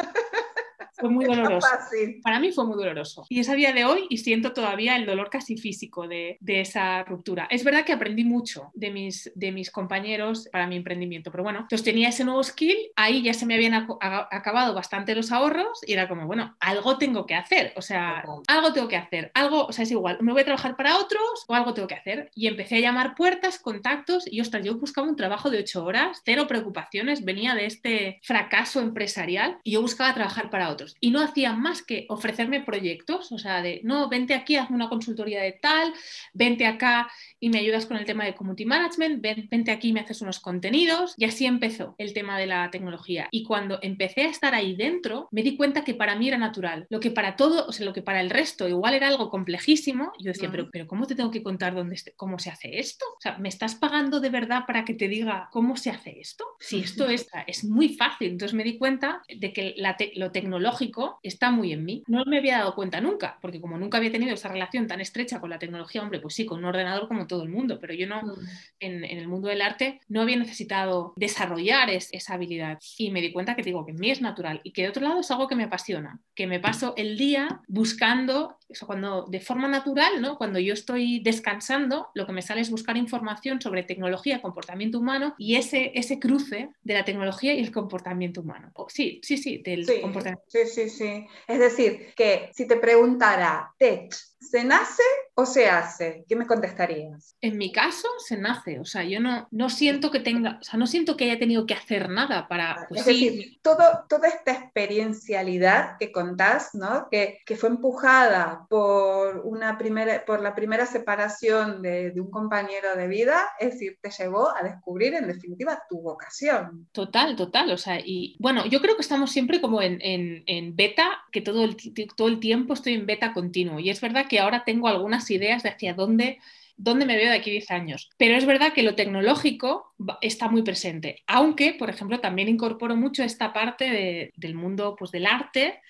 fue 0.97 1.09
muy 1.09 1.25
doloroso. 1.35 1.67
Fácil. 1.67 2.19
Para 2.23 2.39
mí 2.39 2.51
fue 2.51 2.65
muy 2.65 2.77
doloroso. 2.77 3.25
Y 3.29 3.39
es 3.39 3.49
a 3.49 3.53
día 3.53 3.73
de 3.73 3.85
hoy 3.85 4.05
y 4.09 4.17
siento 4.17 4.53
todavía 4.53 4.95
el 4.95 5.05
dolor 5.05 5.29
casi 5.29 5.57
físico 5.57 6.07
de, 6.07 6.37
de 6.39 6.61
esa 6.61 7.03
ruptura. 7.03 7.47
Es 7.49 7.63
verdad 7.63 7.85
que 7.85 7.93
aprendí 7.93 8.23
mucho 8.23 8.71
de 8.73 8.91
mis, 8.91 9.31
de 9.35 9.51
mis 9.51 9.71
compañeros 9.71 10.49
para 10.51 10.67
mi 10.67 10.75
emprendimiento, 10.75 11.31
pero 11.31 11.43
bueno, 11.43 11.59
entonces 11.59 11.83
tenía 11.83 12.09
ese 12.09 12.23
nuevo 12.23 12.43
skill, 12.43 12.75
ahí 12.95 13.21
ya 13.21 13.33
se 13.33 13.45
me 13.45 13.55
habían 13.55 13.73
a- 13.73 14.27
acabado 14.31 14.73
bastante 14.73 15.15
los 15.15 15.31
ahorros 15.31 15.79
y 15.85 15.93
era 15.93 16.07
como, 16.07 16.25
bueno, 16.25 16.55
algo 16.59 16.97
tengo 16.97 17.25
que 17.25 17.35
hacer, 17.35 17.73
o 17.75 17.81
sea, 17.81 18.23
algo 18.47 18.73
tengo 18.73 18.87
que 18.87 18.97
hacer, 18.97 19.31
algo, 19.33 19.65
o 19.65 19.71
sea, 19.71 19.83
es 19.83 19.91
igual, 19.91 20.17
me 20.21 20.31
voy 20.31 20.41
a 20.41 20.45
trabajar 20.45 20.75
para 20.75 20.97
otros 20.97 21.45
o 21.47 21.53
algo 21.55 21.73
tengo 21.73 21.87
que 21.87 21.95
hacer. 21.95 22.29
Y 22.35 22.47
empecé 22.47 22.77
a 22.77 22.79
llamar 22.79 23.15
puertas, 23.15 23.59
contactos 23.59 24.25
y, 24.31 24.41
ostras, 24.41 24.63
yo 24.65 24.77
buscaba 24.77 25.07
un 25.07 25.15
trabajo 25.15 25.49
de 25.49 25.59
ocho 25.59 25.83
horas, 25.85 26.21
cero 26.25 26.45
preocupaciones, 26.47 27.23
venía 27.25 27.55
de 27.55 27.65
este 27.65 28.19
fracaso 28.23 28.79
empresarial 28.81 29.57
y 29.63 29.71
yo 29.71 29.81
buscaba 29.81 30.13
trabajar 30.13 30.49
para 30.49 30.69
otros. 30.69 30.86
Proyectos. 30.87 30.97
Y 30.99 31.11
no 31.11 31.21
hacía 31.21 31.53
más 31.53 31.81
que 31.83 32.05
ofrecerme 32.09 32.61
proyectos, 32.61 33.31
o 33.31 33.37
sea, 33.37 33.61
de, 33.61 33.81
no, 33.83 34.09
vente 34.09 34.33
aquí, 34.33 34.55
hazme 34.55 34.75
una 34.75 34.89
consultoría 34.89 35.41
de 35.41 35.53
tal, 35.53 35.93
vente 36.33 36.65
acá 36.65 37.09
y 37.39 37.49
me 37.49 37.59
ayudas 37.59 37.85
con 37.85 37.97
el 37.97 38.05
tema 38.05 38.25
de 38.25 38.35
community 38.35 38.65
management, 38.65 39.21
vente 39.21 39.71
aquí 39.71 39.89
y 39.89 39.93
me 39.93 40.01
haces 40.01 40.21
unos 40.21 40.39
contenidos. 40.39 41.13
Y 41.17 41.25
así 41.25 41.45
empezó 41.45 41.95
el 41.97 42.13
tema 42.13 42.37
de 42.37 42.47
la 42.47 42.69
tecnología. 42.71 43.27
Y 43.31 43.43
cuando 43.43 43.79
empecé 43.81 44.21
a 44.21 44.29
estar 44.29 44.53
ahí 44.53 44.75
dentro, 44.75 45.27
me 45.31 45.43
di 45.43 45.55
cuenta 45.55 45.83
que 45.83 45.93
para 45.93 46.15
mí 46.15 46.27
era 46.27 46.37
natural. 46.37 46.85
Lo 46.89 46.99
que 46.99 47.11
para 47.11 47.35
todo, 47.35 47.65
o 47.67 47.71
sea, 47.71 47.85
lo 47.85 47.93
que 47.93 48.01
para 48.01 48.21
el 48.21 48.29
resto 48.29 48.67
igual 48.67 48.93
era 48.93 49.07
algo 49.07 49.29
complejísimo, 49.29 50.11
yo 50.19 50.31
decía, 50.31 50.49
pero, 50.51 50.69
pero 50.71 50.87
¿cómo 50.87 51.05
te 51.07 51.15
tengo 51.15 51.31
que 51.31 51.43
contar 51.43 51.75
dónde 51.75 51.97
cómo 52.15 52.39
se 52.39 52.49
hace 52.49 52.79
esto? 52.79 53.05
O 53.17 53.21
sea, 53.21 53.37
¿me 53.37 53.49
estás 53.49 53.75
pagando 53.75 54.19
de 54.19 54.29
verdad 54.29 54.63
para 54.67 54.85
que 54.85 54.93
te 54.93 55.07
diga 55.07 55.49
cómo 55.51 55.77
se 55.77 55.89
hace 55.89 56.19
esto? 56.19 56.45
Si 56.59 56.79
esto 56.79 57.07
es, 57.09 57.27
es 57.47 57.63
muy 57.63 57.89
fácil. 57.89 58.31
Entonces 58.31 58.55
me 58.55 58.63
di 58.63 58.77
cuenta 58.77 59.21
de 59.27 59.53
que 59.53 59.75
lo 60.15 60.31
tecnológico 60.31 60.76
está 61.23 61.51
muy 61.51 61.73
en 61.73 61.85
mí. 61.85 62.03
No 62.07 62.23
me 62.25 62.37
había 62.37 62.59
dado 62.59 62.75
cuenta 62.75 63.01
nunca, 63.01 63.37
porque 63.41 63.61
como 63.61 63.77
nunca 63.77 63.97
había 63.97 64.11
tenido 64.11 64.33
esa 64.33 64.49
relación 64.49 64.87
tan 64.87 65.01
estrecha 65.01 65.39
con 65.39 65.49
la 65.49 65.59
tecnología, 65.59 66.01
hombre, 66.01 66.19
pues 66.19 66.35
sí, 66.35 66.45
con 66.45 66.59
un 66.59 66.65
ordenador 66.65 67.07
como 67.07 67.27
todo 67.27 67.43
el 67.43 67.49
mundo, 67.49 67.79
pero 67.79 67.93
yo 67.93 68.07
no, 68.07 68.21
mm. 68.21 68.35
en, 68.79 69.03
el 69.03 69.27
mundo 69.27 69.47
del 69.47 69.61
arte, 69.61 69.99
no 70.07 70.21
había 70.21 70.37
necesitado 70.37 71.13
desarrollar 71.15 71.89
esa 71.89 72.33
habilidad. 72.33 72.79
Y 72.97 73.11
me 73.11 73.21
di 73.21 73.31
cuenta 73.31 73.55
que 73.55 73.63
digo 73.63 73.85
que 73.85 73.91
en 73.91 73.99
mí 73.99 74.11
es 74.11 74.21
natural 74.21 74.61
y 74.63 74.71
que 74.71 74.83
de 74.83 74.89
otro 74.89 75.03
lado 75.03 75.19
es 75.19 75.31
algo 75.31 75.47
que 75.47 75.55
me 75.55 75.63
apasiona, 75.63 76.19
que 76.35 76.47
me 76.47 76.59
paso 76.59 76.93
el 76.97 77.17
día 77.17 77.61
buscando, 77.67 78.57
eso 78.69 78.85
cuando 78.85 79.25
de 79.27 79.39
forma 79.39 79.67
natural, 79.67 80.21
¿no? 80.21 80.37
Cuando 80.37 80.59
yo 80.59 80.73
estoy 80.73 81.19
descansando, 81.19 82.09
lo 82.13 82.25
que 82.25 82.33
me 82.33 82.41
sale 82.41 82.61
es 82.61 82.69
buscar 82.69 82.97
información 82.97 83.61
sobre 83.61 83.83
tecnología, 83.83 84.41
comportamiento 84.41 84.99
humano 84.99 85.35
y 85.37 85.55
ese, 85.55 85.91
ese 85.95 86.19
cruce 86.19 86.69
de 86.83 86.93
la 86.93 87.05
tecnología 87.05 87.53
y 87.53 87.59
el 87.59 87.71
comportamiento 87.71 88.41
humano. 88.41 88.71
sí, 88.89 89.19
sí, 89.23 89.37
sí, 89.37 89.57
del 89.59 89.85
comportamiento. 90.01 90.43
Sí, 90.47 90.59
sí, 90.67 90.89
sí. 90.89 91.27
Es 91.47 91.59
decir, 91.59 92.13
que 92.15 92.49
si 92.53 92.67
te 92.67 92.77
preguntara, 92.77 93.73
Tech, 93.77 94.15
¿se 94.39 94.63
nace 94.63 95.03
o 95.35 95.45
se 95.45 95.69
hace? 95.69 96.25
¿Qué 96.27 96.35
me 96.35 96.47
contestarías? 96.47 97.35
En 97.41 97.57
mi 97.57 97.71
caso, 97.71 98.07
se 98.17 98.37
nace. 98.37 98.79
O 98.79 98.85
sea, 98.85 99.03
yo 99.03 99.19
no, 99.19 99.47
no 99.51 99.69
siento 99.69 100.11
que 100.11 100.19
tenga, 100.19 100.57
o 100.61 100.63
sea, 100.63 100.79
no 100.79 100.87
siento 100.87 101.17
que 101.17 101.25
haya 101.25 101.39
tenido 101.39 101.65
que 101.65 101.73
hacer 101.73 102.09
nada 102.09 102.47
para. 102.47 102.85
Pues 102.89 103.01
es 103.01 103.07
decir, 103.07 103.59
todo, 103.61 104.05
toda 104.09 104.27
esta 104.27 104.51
experiencialidad 104.51 105.97
que 105.99 106.11
contás, 106.11 106.73
¿no? 106.73 107.07
Que, 107.09 107.39
que 107.45 107.55
fue 107.55 107.69
empujada 107.69 108.65
por, 108.69 109.41
una 109.45 109.77
primera, 109.77 110.23
por 110.25 110.41
la 110.41 110.55
primera 110.55 110.85
separación 110.85 111.81
de, 111.81 112.11
de 112.11 112.21
un 112.21 112.31
compañero 112.31 112.95
de 112.95 113.07
vida, 113.07 113.49
es 113.59 113.73
decir, 113.73 113.97
te 114.01 114.11
llevó 114.11 114.55
a 114.55 114.63
descubrir 114.63 115.13
en 115.13 115.27
definitiva 115.27 115.83
tu 115.89 116.01
vocación. 116.01 116.87
Total, 116.91 117.35
total. 117.35 117.71
O 117.71 117.77
sea, 117.77 117.99
y 117.99 118.35
bueno, 118.39 118.65
yo 118.65 118.81
creo 118.81 118.95
que 118.95 119.01
estamos 119.01 119.31
siempre 119.31 119.61
como 119.61 119.81
en, 119.81 119.99
en, 120.01 120.43
en 120.45 120.75
beta, 120.75 121.23
que 121.31 121.41
todo 121.41 121.63
el, 121.63 121.77
todo 122.15 122.27
el 122.27 122.39
tiempo 122.39 122.73
estoy 122.73 122.93
en 122.93 123.05
beta 123.05 123.33
continuo. 123.33 123.79
Y 123.79 123.89
es 123.89 124.01
verdad 124.01 124.26
que 124.27 124.39
ahora 124.39 124.63
tengo 124.65 124.87
algunas 124.87 125.29
ideas 125.31 125.63
de 125.63 125.69
hacia 125.69 125.93
dónde 125.93 126.39
dónde 126.77 127.05
me 127.05 127.17
veo 127.17 127.31
de 127.31 127.37
aquí 127.37 127.51
10 127.51 127.71
años. 127.71 128.09
Pero 128.17 128.35
es 128.35 128.45
verdad 128.45 128.71
que 128.71 128.83
lo 128.83 128.95
tecnológico 128.95 129.95
está 130.21 130.47
muy 130.47 130.61
presente, 130.61 131.23
aunque, 131.25 131.73
por 131.73 131.89
ejemplo, 131.89 132.19
también 132.19 132.47
incorporo 132.47 132.95
mucho 132.95 133.23
esta 133.23 133.51
parte 133.51 134.31
del 134.35 134.53
mundo 134.53 134.95
pues, 134.97 135.11
del 135.11 135.25
arte, 135.25 135.81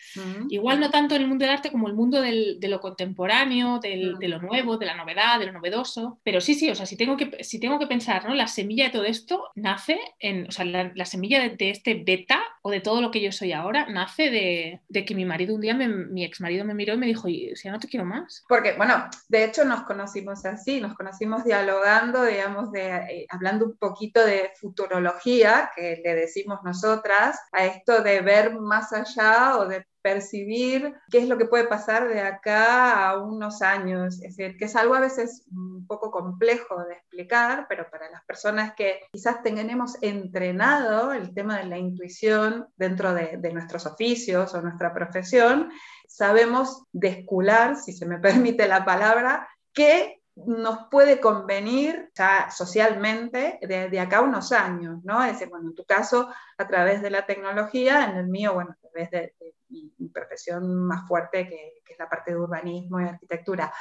igual 0.50 0.80
no 0.80 0.90
tanto 0.90 1.16
en 1.16 1.24
el 1.24 1.28
mundo 1.28 1.44
del 1.44 1.54
arte 1.54 1.72
como 1.72 1.88
el 1.88 1.94
mundo 1.94 2.22
de 2.22 2.58
lo 2.62 2.80
contemporáneo, 2.80 3.80
de 3.80 4.28
lo 4.28 4.40
nuevo, 4.40 4.78
de 4.78 4.86
la 4.86 4.96
novedad, 4.96 5.40
de 5.40 5.48
lo 5.48 5.52
novedoso. 5.52 6.20
Pero 6.24 6.40
sí, 6.40 6.56
sí, 6.56 6.70
o 6.70 6.76
sea, 6.76 6.86
si 6.86 6.96
tengo 6.96 7.18
que, 7.18 7.44
si 7.44 7.60
tengo 7.60 7.78
que 7.78 7.88
pensar, 7.88 8.26
¿no? 8.26 8.34
La 8.34 8.48
semilla 8.48 8.86
de 8.86 8.92
todo 8.92 9.04
esto 9.04 9.44
nace 9.56 10.00
en, 10.20 10.48
o 10.48 10.52
sea, 10.52 10.64
la, 10.64 11.06
semilla 11.06 11.50
de, 11.50 11.70
este 11.70 11.96
beta 11.96 12.42
o 12.68 12.72
de 12.72 12.82
todo 12.82 13.00
lo 13.00 13.12
que 13.12 13.22
yo 13.22 13.32
soy 13.32 13.54
ahora, 13.54 13.88
nace 13.88 14.30
de, 14.30 15.06
que 15.06 15.16
mi 15.16 15.24
marido 15.24 15.56
un 15.56 15.62
día, 15.62 15.74
mi 15.74 16.26
ex 16.26 16.42
marido 16.42 16.66
me 16.66 16.74
miró 16.74 16.96
y 16.96 16.98
me 16.98 17.06
dijo, 17.06 17.30
si 17.30 17.56
ya 17.64 17.72
no 17.72 17.80
te 17.80 17.88
quiero 17.88 18.06
más. 18.06 18.44
Porque, 18.50 18.74
bueno, 18.74 19.08
de 19.30 19.46
hecho 19.46 19.64
nos 19.64 19.84
conocimos 19.84 20.44
así 20.46 20.82
nos 20.82 20.96
conocimos 20.96 21.46
dialogando, 21.46 22.26
digamos, 22.26 22.74
de, 22.74 22.88
eh, 22.88 23.28
hablando 23.30 23.66
un 23.68 23.78
poquito 23.78 24.26
de 24.26 24.52
futurología, 24.60 25.72
que 25.76 26.02
le 26.04 26.14
decimos 26.14 26.60
nosotras, 26.66 27.40
a 27.54 27.66
esto 27.66 28.04
de 28.04 28.20
ver 28.20 28.54
más 28.60 28.92
allá 28.92 29.58
o 29.60 29.66
de 29.66 29.86
percibir 30.08 30.96
qué 31.12 31.18
es 31.18 31.28
lo 31.28 31.38
que 31.38 31.48
puede 31.48 31.68
pasar 31.68 32.08
de 32.08 32.22
acá 32.22 33.10
a 33.10 33.22
unos 33.22 33.62
años. 33.62 34.22
Es 34.22 34.38
decir, 34.38 34.58
que 34.58 34.64
es 34.64 34.76
algo 34.78 34.96
a 34.96 35.02
veces 35.02 35.44
un 35.52 35.86
poco 35.86 36.12
complejo 36.12 36.82
de 36.86 36.94
explicar, 36.94 37.66
pero 37.68 37.90
para 37.92 38.10
las 38.10 38.24
personas 38.24 38.74
que 38.74 39.02
quizás 39.12 39.44
tenemos 39.44 39.98
entrenado 40.02 41.12
el 41.12 41.34
tema 41.34 41.58
de 41.58 41.66
la 41.66 41.78
intuición 41.78 42.70
dentro 42.78 43.14
de, 43.14 43.36
de 43.38 43.52
nuestros 43.52 43.86
oficios 43.86 44.54
o 44.54 44.62
nuestra 44.62 44.94
profesión, 44.94 45.72
sabemos 46.08 46.86
descular, 46.94 47.76
si 47.76 47.92
se 47.92 48.06
me 48.06 48.18
permite 48.28 48.66
la 48.66 48.86
palabra, 48.86 49.46
qué 49.74 50.22
nos 50.46 50.88
puede 50.90 51.20
convenir 51.20 52.12
ya 52.16 52.50
socialmente 52.52 53.60
de, 53.62 54.00
acá 54.00 54.18
a 54.18 54.22
unos 54.22 54.52
años, 54.52 55.04
¿no? 55.04 55.24
Es 55.24 55.34
decir, 55.34 55.50
bueno, 55.50 55.70
en 55.70 55.76
tu 55.76 55.84
caso 55.84 56.30
a 56.58 56.68
través 56.68 57.02
de 57.02 57.10
la 57.10 57.26
tecnología, 57.26 58.06
en 58.06 58.18
el 58.18 58.28
mío, 58.28 58.54
bueno, 58.54 58.72
a 58.72 58.88
través 58.90 59.10
de, 59.10 59.34
mi, 59.70 60.10
profesión 60.10 60.86
más 60.86 61.08
fuerte 61.08 61.48
que, 61.48 61.82
que, 61.86 61.94
es 61.94 62.00
la 62.00 62.10
parte 62.10 62.32
de 62.32 62.38
urbanismo 62.38 63.00
y 63.00 63.06
arquitectura. 63.06 63.74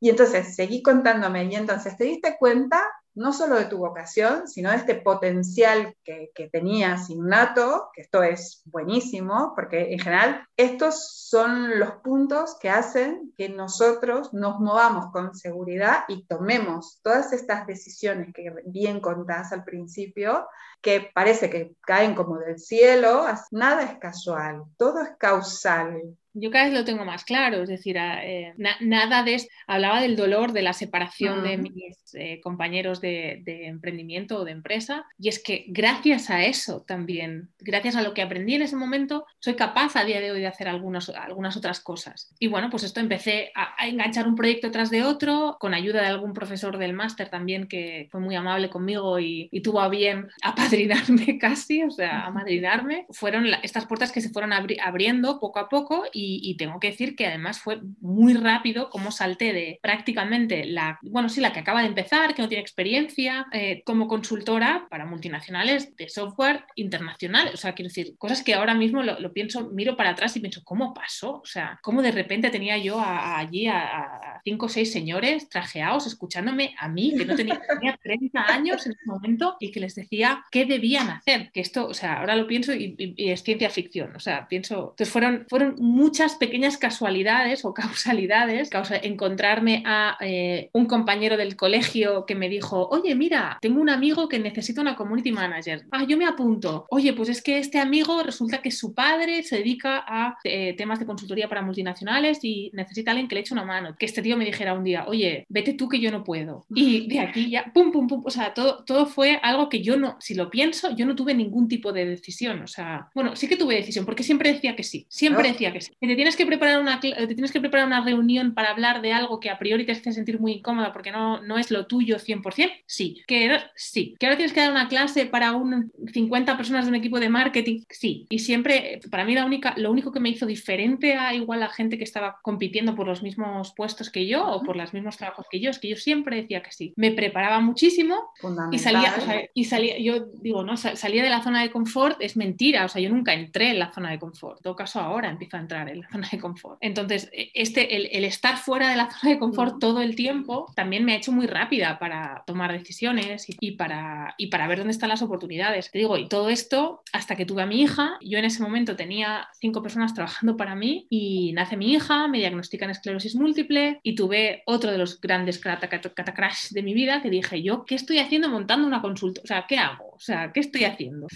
Y 0.00 0.10
entonces 0.10 0.54
seguí 0.54 0.82
contándome 0.82 1.44
y 1.44 1.54
entonces 1.54 1.96
te 1.96 2.04
diste 2.04 2.36
cuenta 2.38 2.82
no 3.14 3.32
solo 3.32 3.56
de 3.56 3.64
tu 3.64 3.78
vocación, 3.78 4.48
sino 4.48 4.70
de 4.70 4.76
este 4.76 4.94
potencial 4.94 5.94
que, 6.04 6.30
que 6.34 6.48
tenías 6.48 7.10
innato, 7.10 7.90
que 7.92 8.02
esto 8.02 8.22
es 8.22 8.62
buenísimo, 8.66 9.52
porque 9.54 9.92
en 9.92 9.98
general 9.98 10.46
estos 10.56 11.28
son 11.28 11.78
los 11.78 11.92
puntos 12.02 12.56
que 12.60 12.70
hacen 12.70 13.32
que 13.36 13.48
nosotros 13.48 14.32
nos 14.32 14.60
movamos 14.60 15.12
con 15.12 15.34
seguridad 15.34 16.04
y 16.08 16.26
tomemos 16.26 17.00
todas 17.02 17.32
estas 17.32 17.66
decisiones 17.66 18.32
que 18.32 18.52
bien 18.66 19.00
contás 19.00 19.52
al 19.52 19.64
principio, 19.64 20.46
que 20.80 21.10
parece 21.12 21.50
que 21.50 21.74
caen 21.80 22.14
como 22.14 22.38
del 22.38 22.58
cielo, 22.58 23.24
nada 23.50 23.82
es 23.82 23.98
casual, 23.98 24.62
todo 24.76 25.02
es 25.02 25.10
causal. 25.18 26.00
Yo 26.34 26.50
cada 26.50 26.64
vez 26.66 26.74
lo 26.74 26.84
tengo 26.84 27.04
más 27.04 27.24
claro, 27.24 27.62
es 27.62 27.68
decir, 27.68 27.96
eh, 27.98 28.54
nada 28.56 29.22
de 29.22 29.34
esto. 29.34 29.50
Hablaba 29.66 30.00
del 30.00 30.16
dolor 30.16 30.52
de 30.52 30.62
la 30.62 30.72
separación 30.72 31.42
de 31.42 31.56
mis 31.56 31.96
eh, 32.14 32.40
compañeros 32.42 33.00
de, 33.00 33.42
emprendimiento 33.46 34.38
o 34.38 34.44
de 34.44 34.52
empresa, 34.52 35.04
y 35.18 35.28
es 35.28 35.42
que 35.42 35.64
gracias 35.68 36.30
a 36.30 36.44
eso 36.44 36.84
también, 36.86 37.50
gracias 37.58 37.96
a 37.96 38.02
lo 38.02 38.14
que 38.14 38.22
aprendí 38.22 38.54
en 38.54 38.62
ese 38.62 38.76
momento, 38.76 39.26
soy 39.40 39.54
capaz 39.54 39.96
a 39.96 40.04
día 40.04 40.20
de 40.20 40.30
hoy 40.30 40.40
de 40.40 40.46
hacer 40.46 40.68
algunas, 40.68 41.08
algunas 41.08 41.56
otras 41.56 41.80
cosas. 41.80 42.34
Y 42.38 42.46
bueno, 42.46 42.70
pues 42.70 42.82
esto 42.84 43.00
empecé 43.00 43.50
a, 43.54 43.86
enganchar 43.86 44.28
un 44.28 44.36
proyecto 44.36 44.70
tras 44.70 44.90
de 44.90 45.02
otro, 45.02 45.56
con 45.58 45.74
ayuda 45.74 46.02
de 46.02 46.08
algún 46.08 46.34
profesor 46.34 46.78
del 46.78 46.92
máster 46.92 47.30
también 47.30 47.68
que 47.68 48.08
fue 48.10 48.20
muy 48.20 48.36
amable 48.36 48.70
conmigo 48.70 49.18
y, 49.18 49.48
tuvo 49.62 49.80
a 49.80 49.88
bien 49.88 50.28
apadrinarme 50.42 51.36
casi, 51.40 51.82
o 51.82 51.90
sea, 51.90 52.26
a 52.26 52.30
madrinarme. 52.30 53.06
Fueron 53.10 53.46
estas 53.62 53.86
puertas 53.86 54.12
que 54.12 54.20
se 54.20 54.30
fueron 54.30 54.52
abriendo 54.52 55.40
poco 55.40 55.58
a 55.58 55.68
poco 55.68 56.04
y 56.12 56.27
y, 56.28 56.56
tengo 56.56 56.80
que 56.80 56.90
decir 56.90 57.16
que 57.16 57.26
además 57.26 57.60
fue 57.60 57.80
muy 58.00 58.34
rápido 58.34 58.90
como 58.90 59.10
salté 59.10 59.52
de 59.52 59.78
prácticamente 59.82 60.64
la, 60.64 60.98
bueno, 61.02 61.28
sí, 61.28 61.40
la 61.40 61.52
que 61.52 61.60
acaba 61.60 61.82
de 61.82 61.88
empezar, 61.88 62.34
que 62.34 62.42
no 62.42 62.48
tiene 62.48 62.62
experiencia, 62.62 63.46
eh, 63.52 63.82
como 63.84 64.08
consultora 64.08 64.86
para 64.90 65.06
multinacionales 65.06 65.96
de 65.96 66.08
software 66.08 66.64
internacional. 66.74 67.50
O 67.54 67.56
sea, 67.56 67.74
quiero 67.74 67.88
decir, 67.88 68.16
cosas 68.18 68.42
que 68.42 68.54
ahora 68.54 68.74
mismo 68.74 69.02
lo, 69.02 69.32
pienso, 69.32 69.70
miro 69.70 69.96
para 69.96 70.10
atrás 70.10 70.36
y 70.36 70.40
pienso, 70.40 70.62
¿cómo 70.64 70.92
pasó? 70.92 71.40
O 71.40 71.46
sea, 71.46 71.78
¿cómo 71.82 72.02
de 72.02 72.12
repente 72.12 72.50
tenía 72.50 72.76
yo 72.78 73.00
allí 73.00 73.66
a, 73.66 74.40
cinco 74.44 74.66
o 74.66 74.68
seis 74.68 74.92
señores 74.92 75.48
trajeados 75.48 76.06
escuchándome 76.06 76.74
a 76.78 76.88
mí, 76.88 77.14
que 77.16 77.24
no 77.24 77.34
tenía, 77.34 77.60
tenía 77.68 77.98
30 78.02 78.52
años 78.52 78.86
en 78.86 78.92
ese 78.92 79.06
momento 79.06 79.56
y 79.60 79.70
que 79.70 79.80
les 79.80 79.94
decía 79.94 80.44
qué 80.50 80.64
debían 80.64 81.10
hacer? 81.10 81.50
Que 81.52 81.60
esto, 81.60 81.86
o 81.86 81.94
sea, 81.94 82.20
ahora 82.20 82.36
lo 82.36 82.46
pienso 82.46 82.74
y, 82.74 83.14
es 83.16 83.42
ciencia 83.42 83.70
ficción. 83.70 84.14
O 84.16 84.20
sea, 84.20 84.48
pienso, 84.48 84.90
entonces 84.90 85.10
fueron, 85.10 85.46
fueron 85.48 85.76
muchas 85.78 86.07
muchas 86.08 86.36
pequeñas 86.36 86.78
casualidades 86.78 87.66
o 87.66 87.74
causalidades, 87.74 88.70
causa, 88.70 88.96
encontrarme 88.96 89.82
a 89.84 90.16
eh, 90.20 90.70
un 90.72 90.86
compañero 90.86 91.36
del 91.36 91.54
colegio 91.54 92.24
que 92.24 92.34
me 92.34 92.48
dijo, 92.48 92.88
oye, 92.88 93.14
mira, 93.14 93.58
tengo 93.60 93.82
un 93.82 93.90
amigo 93.90 94.26
que 94.26 94.38
necesita 94.38 94.80
una 94.80 94.96
community 94.96 95.32
manager. 95.32 95.84
Ah, 95.90 96.04
yo 96.08 96.16
me 96.16 96.24
apunto. 96.24 96.86
Oye, 96.88 97.12
pues 97.12 97.28
es 97.28 97.42
que 97.42 97.58
este 97.58 97.78
amigo 97.78 98.22
resulta 98.22 98.62
que 98.62 98.70
su 98.70 98.94
padre 98.94 99.42
se 99.42 99.56
dedica 99.56 100.02
a 100.06 100.38
eh, 100.44 100.74
temas 100.78 100.98
de 100.98 101.04
consultoría 101.04 101.46
para 101.46 101.60
multinacionales 101.60 102.38
y 102.42 102.70
necesita 102.72 103.10
alguien 103.10 103.28
que 103.28 103.34
le 103.34 103.42
eche 103.42 103.52
una 103.52 103.64
mano. 103.64 103.94
Que 103.98 104.06
este 104.06 104.22
tío 104.22 104.38
me 104.38 104.46
dijera 104.46 104.72
un 104.72 104.84
día, 104.84 105.04
oye, 105.06 105.44
vete 105.50 105.74
tú 105.74 105.90
que 105.90 106.00
yo 106.00 106.10
no 106.10 106.24
puedo. 106.24 106.64
Y 106.74 107.06
de 107.06 107.20
aquí 107.20 107.50
ya, 107.50 107.70
pum, 107.74 107.92
pum, 107.92 108.06
pum. 108.06 108.22
O 108.24 108.30
sea, 108.30 108.54
todo, 108.54 108.82
todo 108.84 109.04
fue 109.04 109.38
algo 109.42 109.68
que 109.68 109.82
yo 109.82 109.98
no, 109.98 110.16
si 110.20 110.32
lo 110.32 110.48
pienso, 110.48 110.96
yo 110.96 111.04
no 111.04 111.14
tuve 111.14 111.34
ningún 111.34 111.68
tipo 111.68 111.92
de 111.92 112.06
decisión. 112.06 112.62
O 112.62 112.66
sea, 112.66 113.10
bueno, 113.14 113.36
sí 113.36 113.46
que 113.46 113.56
tuve 113.56 113.74
decisión 113.74 114.06
porque 114.06 114.22
siempre 114.22 114.54
decía 114.54 114.74
que 114.74 114.84
sí, 114.84 115.06
siempre 115.10 115.48
decía 115.48 115.70
que 115.70 115.82
sí. 115.82 115.92
Te 116.06 116.14
tienes 116.14 116.36
que 116.36 116.46
preparar 116.46 116.80
una, 116.80 117.00
te 117.00 117.26
tienes 117.26 117.50
que 117.50 117.60
preparar 117.60 117.86
una 117.86 118.04
reunión 118.04 118.54
para 118.54 118.70
hablar 118.70 119.02
de 119.02 119.12
algo 119.12 119.40
que 119.40 119.50
a 119.50 119.58
priori 119.58 119.84
te 119.84 119.92
hace 119.92 120.12
sentir 120.12 120.38
muy 120.40 120.52
incómoda 120.52 120.92
porque 120.92 121.10
no, 121.10 121.42
no 121.42 121.58
es 121.58 121.70
lo 121.70 121.86
tuyo 121.86 122.18
100%, 122.18 122.70
sí. 122.86 123.22
Que 123.26 123.58
sí. 123.74 124.14
Que 124.18 124.26
ahora 124.26 124.36
tienes 124.36 124.52
que 124.52 124.60
dar 124.60 124.70
una 124.70 124.88
clase 124.88 125.26
para 125.26 125.52
un 125.52 125.90
50 126.12 126.56
personas 126.56 126.84
de 126.84 126.90
un 126.90 126.94
equipo 126.94 127.18
de 127.18 127.28
marketing, 127.28 127.80
sí. 127.90 128.26
Y 128.28 128.38
siempre, 128.38 129.00
para 129.10 129.24
mí 129.24 129.34
la 129.34 129.44
única, 129.44 129.74
lo 129.76 129.90
único 129.90 130.12
que 130.12 130.20
me 130.20 130.28
hizo 130.28 130.46
diferente 130.46 131.14
a 131.14 131.34
igual 131.34 131.60
la 131.60 131.68
gente 131.68 131.98
que 131.98 132.04
estaba 132.04 132.38
compitiendo 132.42 132.94
por 132.94 133.06
los 133.06 133.22
mismos 133.22 133.72
puestos 133.76 134.10
que 134.10 134.26
yo 134.26 134.46
o 134.46 134.62
por 134.62 134.76
los 134.76 134.94
mismos 134.94 135.16
trabajos 135.16 135.46
que 135.50 135.60
yo, 135.60 135.70
es 135.70 135.78
que 135.78 135.88
yo 135.88 135.96
siempre 135.96 136.36
decía 136.36 136.62
que 136.62 136.72
sí. 136.72 136.92
Me 136.96 137.10
preparaba 137.10 137.60
muchísimo 137.60 138.30
y 138.70 138.78
salía, 138.78 139.14
y 139.52 139.64
salía, 139.64 139.98
yo 139.98 140.26
digo, 140.40 140.62
no, 140.62 140.76
salía 140.76 141.22
de 141.22 141.30
la 141.30 141.42
zona 141.42 141.62
de 141.62 141.70
confort, 141.70 142.18
es 142.20 142.36
mentira, 142.36 142.84
o 142.84 142.88
sea, 142.88 143.02
yo 143.02 143.10
nunca 143.10 143.34
entré 143.34 143.70
en 143.70 143.78
la 143.78 143.92
zona 143.92 144.10
de 144.10 144.18
confort. 144.18 144.58
En 144.58 144.62
todo 144.62 144.76
caso, 144.76 145.00
ahora 145.00 145.28
empiezo 145.28 145.56
a 145.56 145.60
entrar 145.60 145.87
en 145.88 146.00
la 146.00 146.08
zona 146.08 146.28
de 146.30 146.38
confort. 146.38 146.78
Entonces, 146.80 147.30
e, 147.32 147.50
este, 147.54 147.96
el, 147.96 148.24
estar 148.24 148.56
fuera 148.56 148.90
de 148.90 148.96
la 148.96 149.10
zona 149.20 149.32
de 149.32 149.38
confort 149.38 149.76
mm. 149.76 149.78
todo 149.78 150.00
el 150.00 150.14
tiempo 150.14 150.72
también 150.74 151.04
me 151.04 151.12
ha 151.12 151.16
hecho 151.16 151.32
muy 151.32 151.46
rápida 151.46 151.98
para 151.98 152.42
tomar 152.46 152.72
decisiones 152.72 153.46
y, 153.48 153.72
para, 153.72 154.34
y 154.38 154.48
para 154.48 154.66
ver 154.66 154.78
dónde 154.78 154.92
están 154.92 155.08
las 155.08 155.22
oportunidades. 155.22 155.90
Te 155.90 155.98
digo, 155.98 156.16
y 156.16 156.28
todo 156.28 156.48
esto 156.48 157.02
hasta 157.12 157.36
que 157.36 157.46
tuve 157.46 157.62
a 157.62 157.66
mi 157.66 157.82
hija, 157.82 158.18
yo 158.20 158.38
en 158.38 158.44
ese 158.44 158.62
momento 158.62 158.96
tenía 158.96 159.48
cinco 159.60 159.82
personas 159.82 160.14
trabajando 160.14 160.56
para 160.56 160.74
mí 160.74 161.06
y 161.10 161.52
nace 161.52 161.76
mi 161.76 161.92
hija, 161.92 162.28
me 162.28 162.38
diagnostican 162.38 162.90
esclerosis 162.90 163.34
múltiple 163.34 164.00
y 164.02 164.14
tuve 164.14 164.62
otro 164.66 164.90
de 164.90 164.98
los 164.98 165.20
grandes 165.20 165.58
catacrash 165.58 166.70
de 166.70 166.82
mi 166.82 166.94
vida 166.94 167.22
que 167.22 167.30
dije, 167.30 167.62
yo, 167.62 167.84
¿qué 167.84 167.94
estoy 167.94 168.18
haciendo 168.18 168.48
montando 168.48 168.86
una 168.86 169.02
consulta? 169.02 169.40
O 169.42 169.46
sea, 169.46 169.66
¿qué 169.68 169.78
hago? 169.78 170.07
O 170.18 170.20
sea, 170.20 170.50
¿qué 170.52 170.60
estoy 170.60 170.84
haciendo? 170.84 171.28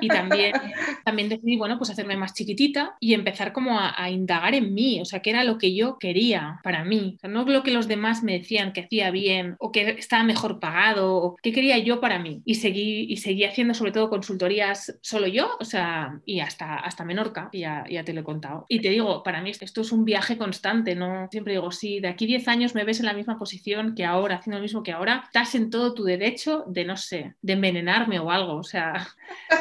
Y 0.00 0.08
también, 0.08 0.52
también 1.04 1.28
decidí, 1.28 1.56
bueno, 1.56 1.78
pues 1.78 1.90
hacerme 1.90 2.16
más 2.16 2.34
chiquitita 2.34 2.96
y 3.00 3.14
empezar 3.14 3.52
como 3.52 3.78
a, 3.80 4.10
indagar 4.10 4.54
en 4.54 4.74
mí, 4.74 5.00
o 5.00 5.04
sea, 5.04 5.20
qué 5.20 5.30
era 5.30 5.42
lo 5.42 5.58
que 5.58 5.74
yo 5.74 5.98
quería 5.98 6.60
para 6.62 6.84
mí. 6.84 7.14
O 7.16 7.20
sea, 7.20 7.30
no 7.30 7.44
lo 7.44 7.62
que 7.62 7.70
los 7.70 7.88
demás 7.88 8.22
me 8.22 8.38
decían 8.38 8.72
que 8.72 8.82
hacía 8.82 9.10
bien 9.10 9.56
o 9.58 9.72
que 9.72 9.88
estaba 9.90 10.22
mejor 10.22 10.60
pagado 10.60 11.16
o 11.16 11.36
qué 11.42 11.52
quería 11.52 11.78
yo 11.78 12.00
para 12.00 12.18
mí. 12.18 12.42
Y 12.44 12.56
seguí, 12.56 13.06
y 13.08 13.16
seguí 13.16 13.44
haciendo 13.44 13.74
sobre 13.74 13.92
todo 13.92 14.10
consultorías 14.10 14.98
solo 15.00 15.26
yo, 15.26 15.56
o 15.58 15.64
sea, 15.64 16.20
y 16.24 16.40
hasta, 16.40 16.76
hasta 16.76 17.04
Menorca, 17.04 17.48
ya, 17.52 17.84
ya 17.88 18.04
te 18.04 18.12
lo 18.12 18.20
he 18.20 18.24
contado. 18.24 18.66
Y 18.68 18.80
te 18.80 18.90
digo, 18.90 19.22
para 19.22 19.40
mí 19.40 19.50
esto 19.50 19.80
es 19.80 19.92
un 19.92 20.04
viaje 20.04 20.36
constante, 20.36 20.94
¿no? 20.94 21.28
Siempre 21.30 21.54
digo, 21.54 21.70
si 21.72 22.00
de 22.00 22.08
aquí 22.08 22.26
10 22.26 22.48
años 22.48 22.74
me 22.74 22.84
ves 22.84 23.00
en 23.00 23.06
la 23.06 23.12
misma 23.12 23.38
posición 23.38 23.94
que 23.94 24.04
ahora, 24.04 24.36
haciendo 24.36 24.58
lo 24.58 24.62
mismo 24.62 24.82
que 24.82 24.92
ahora, 24.92 25.22
estás 25.24 25.54
en 25.54 25.70
todo 25.70 25.94
tu 25.94 26.04
derecho 26.04 26.64
de, 26.66 26.84
no 26.84 26.96
sé, 26.96 27.34
de 27.40 27.52
envenenarme 27.52 28.18
o 28.18 28.25
algo, 28.30 28.56
o 28.56 28.64
sea... 28.64 29.06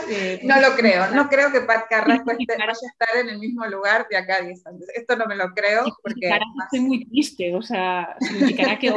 Eh, 0.09 0.41
no 0.43 0.59
lo 0.61 0.75
creo, 0.75 1.09
no 1.11 1.27
creo 1.29 1.51
que 1.51 1.61
Pat 1.61 1.85
Carrasco 1.89 2.31
esté, 2.39 2.55
vaya 2.57 2.69
a 2.69 2.71
estar 2.71 3.17
en 3.17 3.29
el 3.29 3.39
mismo 3.39 3.65
lugar 3.65 4.07
de 4.09 4.17
acá 4.17 4.41
10 4.41 4.65
años. 4.67 4.83
Esto 4.93 5.15
no 5.15 5.25
me 5.25 5.35
lo 5.35 5.53
creo 5.53 5.83
porque... 6.01 6.29
Estoy 6.63 6.79
muy 6.79 7.05
triste, 7.05 7.55
o 7.55 7.61
sea, 7.61 8.15
significará 8.19 8.77
que 8.77 8.91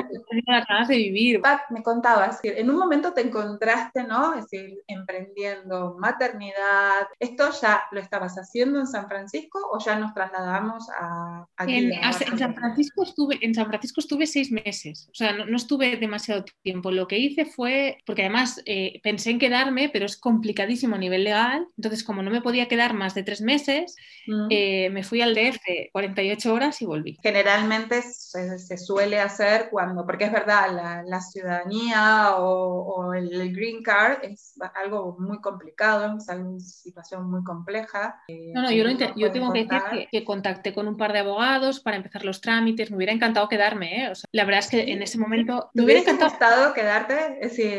las 0.46 0.66
ganas 0.66 0.88
de 0.88 0.96
vivir. 0.96 1.40
Pat, 1.40 1.62
me 1.70 1.82
contabas 1.82 2.40
que 2.40 2.58
en 2.58 2.70
un 2.70 2.76
momento 2.76 3.12
te 3.12 3.22
encontraste, 3.22 4.04
¿no? 4.04 4.34
Es 4.34 4.48
decir, 4.48 4.78
emprendiendo 4.86 5.96
maternidad. 5.98 7.06
¿Esto 7.18 7.50
ya 7.60 7.84
lo 7.90 8.00
estabas 8.00 8.36
haciendo 8.36 8.80
en 8.80 8.86
San 8.86 9.08
Francisco 9.08 9.58
o 9.70 9.78
ya 9.78 9.98
nos 9.98 10.14
trasladamos 10.14 10.88
a... 10.98 11.46
Aquí, 11.56 11.76
en, 11.76 11.92
en, 11.92 12.38
San 12.38 12.54
Francisco 12.54 13.02
estuve, 13.02 13.38
en 13.40 13.54
San 13.54 13.66
Francisco 13.66 14.00
estuve 14.00 14.26
seis 14.26 14.50
meses, 14.50 15.08
o 15.10 15.14
sea, 15.14 15.32
no, 15.32 15.46
no 15.46 15.56
estuve 15.56 15.96
demasiado 15.96 16.44
tiempo. 16.62 16.90
Lo 16.90 17.06
que 17.06 17.18
hice 17.18 17.44
fue, 17.44 17.98
porque 18.06 18.22
además 18.22 18.62
eh, 18.64 19.00
pensé 19.02 19.30
en 19.30 19.38
quedarme, 19.58 19.90
pero 19.92 20.06
es 20.06 20.16
complicadísimo 20.16 20.96
a 20.96 20.98
nivel 20.98 21.24
legal, 21.24 21.66
entonces 21.76 22.04
como 22.04 22.22
no 22.22 22.30
me 22.30 22.40
podía 22.40 22.68
quedar 22.68 22.94
más 22.94 23.14
de 23.14 23.22
tres 23.22 23.40
meses, 23.40 23.96
mm. 24.26 24.46
eh, 24.50 24.90
me 24.90 25.02
fui 25.02 25.20
al 25.20 25.34
DF 25.34 25.90
48 25.92 26.52
horas 26.52 26.80
y 26.82 26.86
volví. 26.86 27.18
Generalmente 27.22 28.02
se, 28.02 28.76
suele 28.78 29.20
hacer 29.20 29.68
cuando, 29.70 30.06
porque 30.06 30.24
es 30.26 30.32
verdad, 30.32 31.04
la, 31.04 31.20
ciudadanía 31.20 32.36
o, 32.38 33.12
el, 33.14 33.52
green 33.54 33.82
card 33.82 34.18
es 34.22 34.54
algo 34.74 35.16
muy 35.18 35.40
complicado, 35.40 36.16
es 36.16 36.28
una 36.28 36.60
situación 36.60 37.30
muy 37.30 37.42
compleja. 37.42 38.20
Eh, 38.28 38.52
no, 38.54 38.62
no, 38.62 38.70
yo, 38.70 38.84
yo 39.16 39.32
tengo 39.32 39.52
que 39.52 39.64
decir 39.64 40.08
que, 40.10 40.24
contacté 40.24 40.74
con 40.74 40.86
un 40.88 40.96
par 40.96 41.12
de 41.12 41.20
abogados 41.20 41.80
para 41.80 41.96
empezar 41.96 42.24
los 42.24 42.40
trámites, 42.40 42.90
me 42.90 42.96
hubiera 42.96 43.12
encantado 43.12 43.48
quedarme, 43.48 44.04
¿eh? 44.04 44.12
la 44.32 44.44
verdad 44.44 44.60
es 44.60 44.68
que 44.68 44.92
en 44.92 45.02
ese 45.02 45.18
momento 45.18 45.70
me 45.74 45.84
hubiera 45.84 46.00
encantado 46.00 46.74
quedarte. 46.74 47.38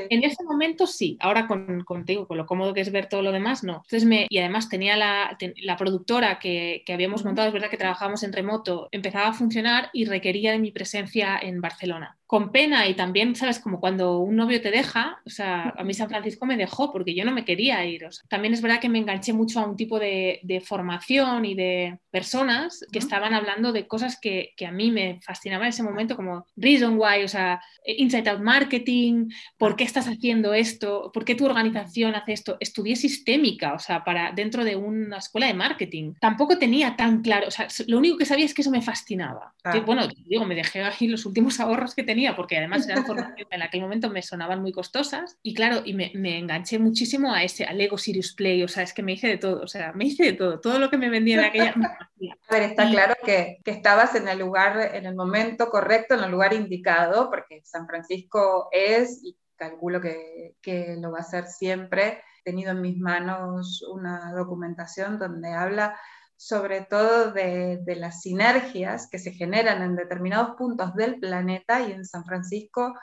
En 0.09 0.23
ese 0.23 0.43
momento 0.43 0.87
sí, 0.87 1.17
ahora 1.19 1.47
con, 1.47 1.67
contigo, 1.85 2.27
con 2.27 2.37
lo 2.37 2.45
cómodo 2.45 2.73
que 2.73 2.81
es 2.81 2.91
ver 2.91 3.07
todo 3.07 3.21
lo 3.21 3.31
demás, 3.31 3.63
no. 3.63 3.75
Entonces 3.85 4.05
me, 4.05 4.27
y 4.29 4.37
además 4.39 4.69
tenía 4.69 4.95
la, 4.97 5.37
la 5.61 5.77
productora 5.77 6.39
que, 6.39 6.83
que, 6.85 6.93
habíamos 6.93 7.25
montado, 7.25 7.47
es 7.47 7.53
verdad 7.53 7.69
que 7.69 7.77
trabajábamos 7.77 8.23
en 8.23 8.33
remoto, 8.33 8.89
empezaba 8.91 9.27
a 9.27 9.33
funcionar 9.33 9.89
y 9.93 10.05
requería 10.05 10.51
de 10.51 10.59
mi 10.59 10.71
presencia 10.71 11.39
en 11.41 11.61
Barcelona 11.61 12.18
con 12.29 12.51
pena 12.51 12.87
y 12.87 12.93
también, 12.93 13.35
¿sabes? 13.35 13.57
Como 13.57 13.79
cuando 13.79 14.19
un 14.19 14.35
novio 14.35 14.61
te 14.61 14.69
deja, 14.69 15.19
o 15.25 15.31
sea, 15.31 15.73
a 15.75 15.83
mí 15.83 15.95
San 15.95 16.09
Francisco 16.09 16.45
me 16.45 16.57
dejó 16.57 16.91
porque 16.91 17.15
yo 17.15 17.25
no 17.25 17.31
me 17.31 17.43
quería 17.43 17.83
ir. 17.83 18.07
también 18.27 18.53
es 18.53 18.61
verdad 18.61 18.79
que 18.79 18.87
me 18.87 18.99
enganché 18.99 19.33
mucho 19.33 19.59
a 19.59 19.65
un 19.65 19.75
tipo 19.75 19.97
de, 19.97 20.39
formación 20.63 21.45
y 21.45 21.55
de 21.55 21.97
personas 22.11 22.85
que 22.91 22.99
estaban 22.99 23.33
hablando 23.33 23.71
de 23.71 23.87
cosas 23.87 24.19
que, 24.21 24.53
a 24.63 24.69
mí 24.69 24.91
me 24.91 25.19
fascinaban 25.23 25.65
en 25.65 25.69
ese 25.69 25.81
momento, 25.81 26.15
como 26.15 26.45
Reason 26.55 26.95
Why, 26.99 27.23
o 27.23 27.27
sea, 27.27 27.63
Inside 27.83 28.29
Out 28.29 28.41
Marketing, 28.41 29.29
¿por 29.57 29.75
qué 29.75 29.83
estás 29.83 30.07
haciendo 30.07 30.53
esto? 30.53 31.09
¿Por 31.11 31.25
qué 31.25 31.33
tu 31.33 31.47
organización 31.47 32.13
hace 32.13 32.33
esto? 32.33 32.57
Estudié 32.59 32.95
sistémica, 32.95 33.73
o 33.73 33.79
sea, 33.79 34.03
para 34.03 34.33
dentro 34.33 34.63
de 34.63 34.75
una 34.75 35.17
escuela 35.17 35.47
de 35.47 35.55
marketing. 35.55 36.13
Tampoco 36.21 36.59
tenía 36.59 36.95
tan 36.95 37.23
claro, 37.23 37.47
o 37.47 37.51
sea, 37.51 37.67
lo 37.87 37.97
único 37.97 38.17
que 38.19 38.25
sabía 38.25 38.45
es 38.45 38.53
que 38.53 38.61
eso 38.61 38.69
me 38.69 38.83
fascinaba. 38.83 39.55
Que, 39.71 39.79
bueno, 39.79 40.07
digo, 40.27 40.45
me 40.45 40.53
dejé 40.53 40.83
ahí 40.83 41.07
los 41.07 41.25
últimos 41.25 41.59
ahorros 41.59 41.95
que 41.95 42.03
tenía 42.03 42.18
porque 42.35 42.57
además 42.57 42.87
eran 42.87 43.05
formaciones 43.05 43.47
en 43.49 43.61
aquel 43.61 43.81
momento 43.81 44.09
me 44.09 44.21
sonaban 44.21 44.61
muy 44.61 44.71
costosas. 44.71 45.37
Y 45.41 45.53
claro, 45.53 45.81
y 45.85 45.93
me, 45.93 46.11
me, 46.15 46.37
enganché 46.37 46.79
muchísimo 46.79 47.33
a 47.33 47.43
ese, 47.43 47.65
al 47.65 47.77
Lego 47.77 47.97
Sirius 47.97 48.33
Play, 48.33 48.63
o 48.63 48.67
sea, 48.67 48.83
es 48.83 48.93
que 48.93 49.03
me 49.03 49.13
hice 49.13 49.27
de 49.27 49.37
todo, 49.37 49.61
o 49.61 49.67
sea, 49.67 49.93
me 49.93 50.05
hice 50.05 50.23
de 50.23 50.33
todo, 50.33 50.59
todo 50.59 50.79
lo 50.79 50.89
que 50.89 50.97
me 50.97 51.09
vendía 51.09 51.39
en 51.39 51.45
aquella... 51.45 51.73
a 51.75 52.53
ver, 52.53 52.63
está 52.63 52.89
claro 52.89 53.15
que, 53.23 53.59
que, 53.63 53.71
estabas 53.71 54.15
en 54.15 54.27
el 54.27 54.39
lugar, 54.39 54.95
en 54.95 55.05
el 55.05 55.15
momento 55.15 55.69
correcto, 55.69 56.15
en 56.15 56.23
el 56.23 56.31
lugar 56.31 56.53
indicado, 56.53 57.29
porque 57.29 57.61
San 57.63 57.87
Francisco 57.87 58.69
es, 58.71 59.21
y 59.23 59.37
calculo 59.55 60.01
que, 60.01 60.55
que 60.61 60.95
lo 60.99 61.11
va 61.11 61.19
a 61.19 61.23
ser 61.23 61.45
siempre, 61.45 62.21
he 62.39 62.43
tenido 62.43 62.71
en 62.71 62.81
mis 62.81 62.97
manos 62.97 63.83
una 63.91 64.31
documentación 64.33 65.19
donde 65.19 65.51
habla 65.53 65.99
sobre 66.39 66.85
todo 66.85 67.33
de, 67.33 67.83
las 67.97 68.21
sinergias 68.21 69.09
que 69.09 69.19
se 69.19 69.33
generan 69.33 69.81
en 69.81 69.97
determinados 69.97 70.55
puntos 70.55 70.95
del 70.95 71.19
planeta 71.19 71.81
y 71.81 71.91
en 71.91 72.05
San 72.05 72.23
Francisco 72.23 72.97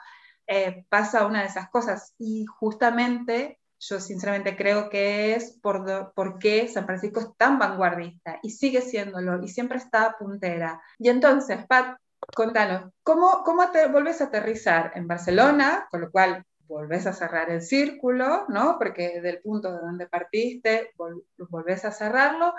eh, 0.47 0.85
pasa 0.89 1.27
una 1.27 1.41
de 1.41 1.47
esas 1.47 1.69
cosas. 1.69 2.15
Y 2.17 2.45
justamente 2.47 3.59
yo 3.79 3.99
sinceramente 3.99 4.57
creo 4.57 4.89
que 4.89 5.35
es 5.35 5.51
por, 5.61 6.13
porque 6.15 6.67
San 6.67 6.87
Francisco 6.87 7.19
es 7.19 7.27
tan 7.37 7.59
vanguardista 7.59 8.39
y 8.41 8.49
sigue 8.49 8.81
siéndolo 8.81 9.43
y 9.43 9.49
siempre 9.49 9.77
está 9.77 10.15
puntera. 10.17 10.81
Y 10.97 11.09
entonces, 11.09 11.63
Pat, 11.67 11.99
contanos, 12.35 12.91
¿cómo, 13.03 13.43
cómo 13.45 13.69
te 13.69 13.87
volvés 13.87 14.19
a 14.19 14.25
aterrizar 14.25 14.93
en 14.95 15.05
Barcelona? 15.05 15.87
Con 15.91 16.01
lo 16.01 16.11
cual 16.11 16.43
volvés 16.61 17.05
a 17.05 17.13
cerrar 17.13 17.51
el 17.51 17.61
círculo, 17.61 18.45
¿no? 18.49 18.79
Porque 18.79 19.21
del 19.21 19.41
punto 19.41 19.71
de 19.71 19.77
donde 19.77 20.07
partiste, 20.07 20.89
volvés 21.37 21.85
a 21.85 21.91
cerrarlo, 21.91 22.55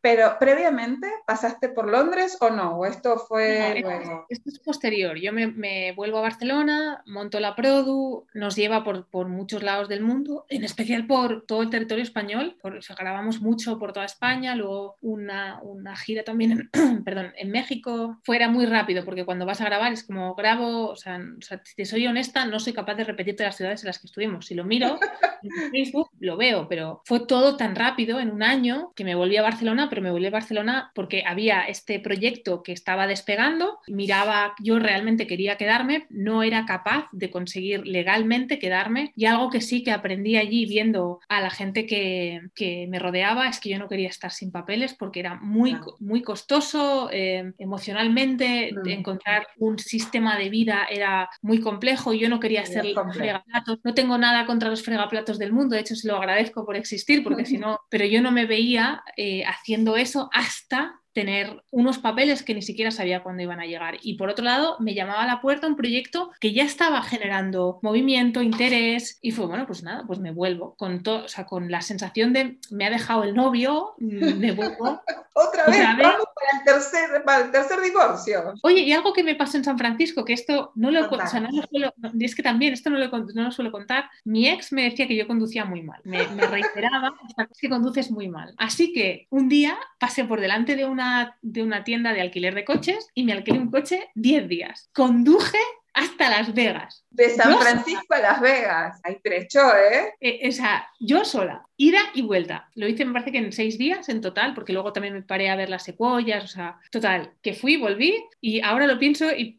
pero 0.00 0.36
previamente, 0.38 1.06
¿pasaste 1.26 1.68
por 1.68 1.88
Londres 1.88 2.38
o 2.40 2.48
no? 2.48 2.78
¿O 2.78 2.86
esto 2.86 3.18
fue 3.18 3.80
luego? 3.82 4.24
Esto 4.30 4.48
es 4.48 4.58
posterior. 4.58 5.18
Yo 5.18 5.32
me, 5.32 5.92
vuelvo 5.92 6.18
a 6.18 6.22
Barcelona, 6.22 7.02
monto 7.06 7.38
la 7.38 7.54
Produ, 7.54 8.26
nos 8.32 8.56
lleva 8.56 8.82
por, 8.82 9.06
por, 9.06 9.28
muchos 9.28 9.62
lados 9.62 9.88
del 9.88 10.00
mundo, 10.00 10.46
en 10.48 10.64
especial 10.64 11.06
por 11.06 11.44
todo 11.44 11.62
el 11.62 11.70
territorio 11.70 12.02
español. 12.02 12.56
Por, 12.62 12.80
grabamos 12.98 13.42
mucho 13.42 13.78
por 13.78 13.92
toda 13.92 14.06
España, 14.06 14.54
luego 14.54 14.96
una, 15.02 15.60
una 15.62 15.94
gira 15.96 16.22
también 16.24 16.70
en, 16.72 17.04
perdón, 17.04 17.32
en 17.36 17.50
México. 17.50 18.18
Fuera 18.24 18.48
muy 18.48 18.64
rápido, 18.64 19.04
porque 19.04 19.26
cuando 19.26 19.44
vas 19.44 19.60
a 19.60 19.66
grabar 19.66 19.92
es 19.92 20.04
como 20.04 20.34
grabo, 20.34 20.88
o 20.88 20.96
sea, 20.96 21.20
si 21.64 21.74
te 21.76 21.84
soy 21.84 22.06
honesta, 22.06 22.46
no 22.46 22.58
soy 22.58 22.72
capaz 22.72 22.94
de 22.94 23.04
repetirte 23.04 23.44
las 23.44 23.56
ciudades 23.56 23.82
en 23.82 23.88
las 23.88 23.98
que 23.98 24.06
estuvimos. 24.06 24.46
Si 24.46 24.54
lo 24.54 24.64
miro 24.64 24.98
en 25.42 25.70
Facebook, 25.70 26.08
lo 26.20 26.38
veo, 26.38 26.68
pero 26.68 27.02
fue 27.04 27.26
todo 27.26 27.58
tan 27.58 27.76
rápido 27.76 28.18
en 28.18 28.30
un 28.30 28.42
año 28.42 28.92
que 28.96 29.04
me 29.04 29.14
volví 29.14 29.36
a 29.36 29.42
Barcelona 29.42 29.89
pero 29.90 30.02
me 30.02 30.10
volví 30.10 30.26
a 30.26 30.30
Barcelona 30.30 30.90
porque 30.94 31.24
había 31.26 31.62
este 31.62 32.00
proyecto 32.00 32.62
que 32.62 32.72
estaba 32.72 33.06
despegando, 33.06 33.78
miraba, 33.88 34.54
yo 34.62 34.78
realmente 34.78 35.26
quería 35.26 35.56
quedarme, 35.56 36.06
no 36.08 36.42
era 36.42 36.64
capaz 36.64 37.08
de 37.12 37.30
conseguir 37.30 37.86
legalmente 37.86 38.58
quedarme 38.58 39.12
y 39.16 39.26
algo 39.26 39.50
que 39.50 39.60
sí 39.60 39.82
que 39.82 39.92
aprendí 39.92 40.36
allí 40.36 40.66
viendo 40.66 41.20
a 41.28 41.40
la 41.40 41.50
gente 41.50 41.86
que, 41.86 42.40
que 42.54 42.86
me 42.88 42.98
rodeaba 42.98 43.48
es 43.48 43.60
que 43.60 43.70
yo 43.70 43.78
no 43.78 43.88
quería 43.88 44.08
estar 44.08 44.30
sin 44.30 44.50
papeles 44.50 44.94
porque 44.94 45.20
era 45.20 45.34
muy, 45.34 45.76
muy 45.98 46.22
costoso 46.22 47.10
eh, 47.12 47.52
emocionalmente, 47.58 48.72
mm. 48.72 48.88
encontrar 48.88 49.46
un 49.58 49.78
sistema 49.78 50.38
de 50.38 50.48
vida 50.48 50.86
era 50.90 51.28
muy 51.42 51.60
complejo 51.60 52.14
yo 52.20 52.28
no 52.28 52.38
quería 52.38 52.64
ser 52.66 52.86
fregaplatos, 53.12 53.78
no 53.82 53.94
tengo 53.94 54.18
nada 54.18 54.46
contra 54.46 54.68
los 54.68 54.82
fregaplatos 54.82 55.38
del 55.38 55.52
mundo, 55.52 55.74
de 55.74 55.80
hecho 55.80 55.96
se 55.96 56.06
lo 56.06 56.16
agradezco 56.16 56.64
por 56.64 56.76
existir 56.76 57.24
porque 57.24 57.44
si 57.44 57.58
no, 57.58 57.80
pero 57.88 58.04
yo 58.04 58.20
no 58.22 58.30
me 58.30 58.46
veía 58.46 59.02
eh, 59.16 59.42
haciendo 59.44 59.79
eso 59.96 60.28
hasta 60.32 61.00
tener 61.12 61.62
unos 61.70 61.98
papeles 61.98 62.42
que 62.42 62.54
ni 62.54 62.62
siquiera 62.62 62.90
sabía 62.90 63.22
cuándo 63.22 63.42
iban 63.42 63.60
a 63.60 63.66
llegar. 63.66 63.98
Y 64.02 64.14
por 64.14 64.28
otro 64.28 64.44
lado, 64.44 64.76
me 64.78 64.94
llamaba 64.94 65.22
a 65.22 65.26
la 65.26 65.40
puerta 65.40 65.66
un 65.66 65.76
proyecto 65.76 66.30
que 66.40 66.52
ya 66.52 66.62
estaba 66.62 67.02
generando 67.02 67.78
movimiento, 67.82 68.42
interés, 68.42 69.18
y 69.20 69.32
fue, 69.32 69.46
bueno, 69.46 69.66
pues 69.66 69.82
nada, 69.82 70.04
pues 70.06 70.18
me 70.18 70.30
vuelvo 70.30 70.76
con 70.76 71.02
todo, 71.02 71.24
o 71.24 71.28
sea, 71.28 71.46
con 71.46 71.70
la 71.70 71.82
sensación 71.82 72.32
de 72.32 72.58
me 72.70 72.86
ha 72.86 72.90
dejado 72.90 73.24
el 73.24 73.34
novio, 73.34 73.94
me 73.98 74.52
vuelvo. 74.52 75.02
otra 75.34 75.66
vez, 75.66 76.06
para 76.40 76.58
el, 76.58 76.64
tercer, 76.64 77.24
para 77.24 77.44
el 77.44 77.50
tercer 77.50 77.80
divorcio. 77.80 78.54
Oye, 78.62 78.80
y 78.80 78.92
algo 78.92 79.12
que 79.12 79.22
me 79.22 79.34
pasó 79.34 79.56
en 79.56 79.64
San 79.64 79.78
Francisco, 79.78 80.24
que 80.24 80.32
esto 80.32 80.72
no 80.74 80.90
lo, 80.90 81.08
o 81.08 81.26
sea, 81.26 81.40
no 81.40 81.48
lo 81.52 81.62
suelo, 81.62 81.94
es 82.18 82.34
que 82.34 82.42
también 82.42 82.72
esto 82.72 82.90
no 82.90 82.98
lo, 82.98 83.08
no 83.08 83.42
lo, 83.42 83.52
suelo 83.52 83.70
contar, 83.70 84.08
mi 84.24 84.48
ex 84.48 84.72
me 84.72 84.84
decía 84.84 85.06
que 85.06 85.16
yo 85.16 85.26
conducía 85.26 85.64
muy 85.64 85.82
mal, 85.82 86.00
me, 86.04 86.26
me 86.28 86.46
reiteraba 86.46 87.12
que 87.58 87.68
conduces 87.68 88.10
muy 88.10 88.28
mal. 88.28 88.54
Así 88.56 88.92
que 88.92 89.26
un 89.30 89.48
día 89.48 89.78
pasé 89.98 90.24
por 90.24 90.40
delante 90.40 90.76
de 90.76 90.86
una, 90.86 91.36
de 91.42 91.62
una 91.62 91.84
tienda 91.84 92.12
de 92.12 92.20
alquiler 92.20 92.54
de 92.54 92.64
coches 92.64 93.08
y 93.14 93.24
me 93.24 93.32
alquilé 93.32 93.58
un 93.58 93.70
coche 93.70 94.10
10 94.14 94.48
días. 94.48 94.90
Conduje 94.92 95.58
hasta 95.94 96.30
Las 96.30 96.54
Vegas. 96.54 97.04
De 97.10 97.30
San 97.30 97.58
Francisco 97.58 98.14
a 98.14 98.20
Las 98.20 98.40
Vegas. 98.40 99.00
Hay 99.02 99.20
trecho, 99.20 99.60
¿eh? 99.76 100.14
¿eh? 100.20 100.48
O 100.48 100.52
sea, 100.52 100.88
yo 100.98 101.24
sola, 101.24 101.66
ida 101.80 102.00
y 102.12 102.20
vuelta. 102.20 102.68
Lo 102.74 102.86
hice, 102.86 103.06
me 103.06 103.14
parece 103.14 103.32
que 103.32 103.38
en 103.38 103.52
seis 103.52 103.78
días 103.78 104.10
en 104.10 104.20
total, 104.20 104.52
porque 104.52 104.74
luego 104.74 104.92
también 104.92 105.14
me 105.14 105.22
paré 105.22 105.48
a 105.48 105.56
ver 105.56 105.70
las 105.70 105.82
secuoyas, 105.82 106.44
o 106.44 106.46
sea, 106.46 106.78
total, 106.90 107.32
que 107.40 107.54
fui, 107.54 107.78
volví 107.78 108.22
y 108.38 108.60
ahora 108.60 108.86
lo 108.86 108.98
pienso 108.98 109.32
y, 109.32 109.58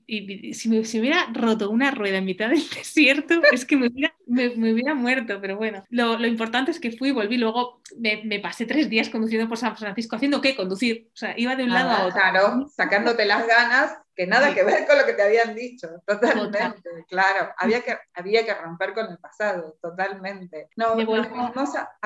si, 0.53 0.69
me, 0.69 0.81
hubiera 0.81 1.25
roto 1.33 1.71
una 1.71 1.89
rueda 1.89 2.19
en 2.19 2.25
mitad 2.25 2.49
del 2.49 2.61
desierto, 2.75 3.41
es 3.51 3.65
que 3.65 3.75
me 3.75 3.87
hubiera, 3.87 4.13
me, 4.27 4.49
hubiera 4.71 4.93
muerto, 4.93 5.39
pero 5.41 5.57
bueno, 5.57 5.83
lo, 5.89 6.19
lo, 6.19 6.27
importante 6.27 6.69
es 6.69 6.79
que 6.79 6.91
fui, 6.91 7.09
volví, 7.09 7.37
luego 7.37 7.81
me, 7.97 8.21
me, 8.23 8.39
pasé 8.39 8.67
tres 8.67 8.87
días 8.87 9.09
conduciendo 9.09 9.49
por 9.49 9.57
San 9.57 9.75
Francisco, 9.75 10.15
haciendo 10.15 10.41
qué, 10.41 10.55
conducir, 10.55 11.09
o 11.15 11.17
sea, 11.17 11.33
iba 11.37 11.55
de 11.55 11.63
un 11.63 11.71
lado 11.71 11.89
a 11.89 12.05
otro. 12.05 12.21
Claro, 12.21 12.67
sacándote 12.69 13.25
las 13.25 13.47
ganas 13.47 13.97
que 14.15 14.27
nada 14.27 14.53
que 14.53 14.63
ver 14.63 14.85
con 14.85 14.97
lo 14.97 15.05
que 15.05 15.13
te 15.13 15.23
habían 15.23 15.55
dicho, 15.55 15.87
totalmente, 16.05 16.89
claro, 17.07 17.53
había 17.57 17.81
que, 17.81 17.97
había 18.13 18.45
que 18.45 18.53
romper 18.53 18.93
con 18.93 19.09
el 19.09 19.17
pasado, 19.17 19.77
totalmente. 19.81 20.69
No, 20.75 20.93
fuimos 20.93 21.27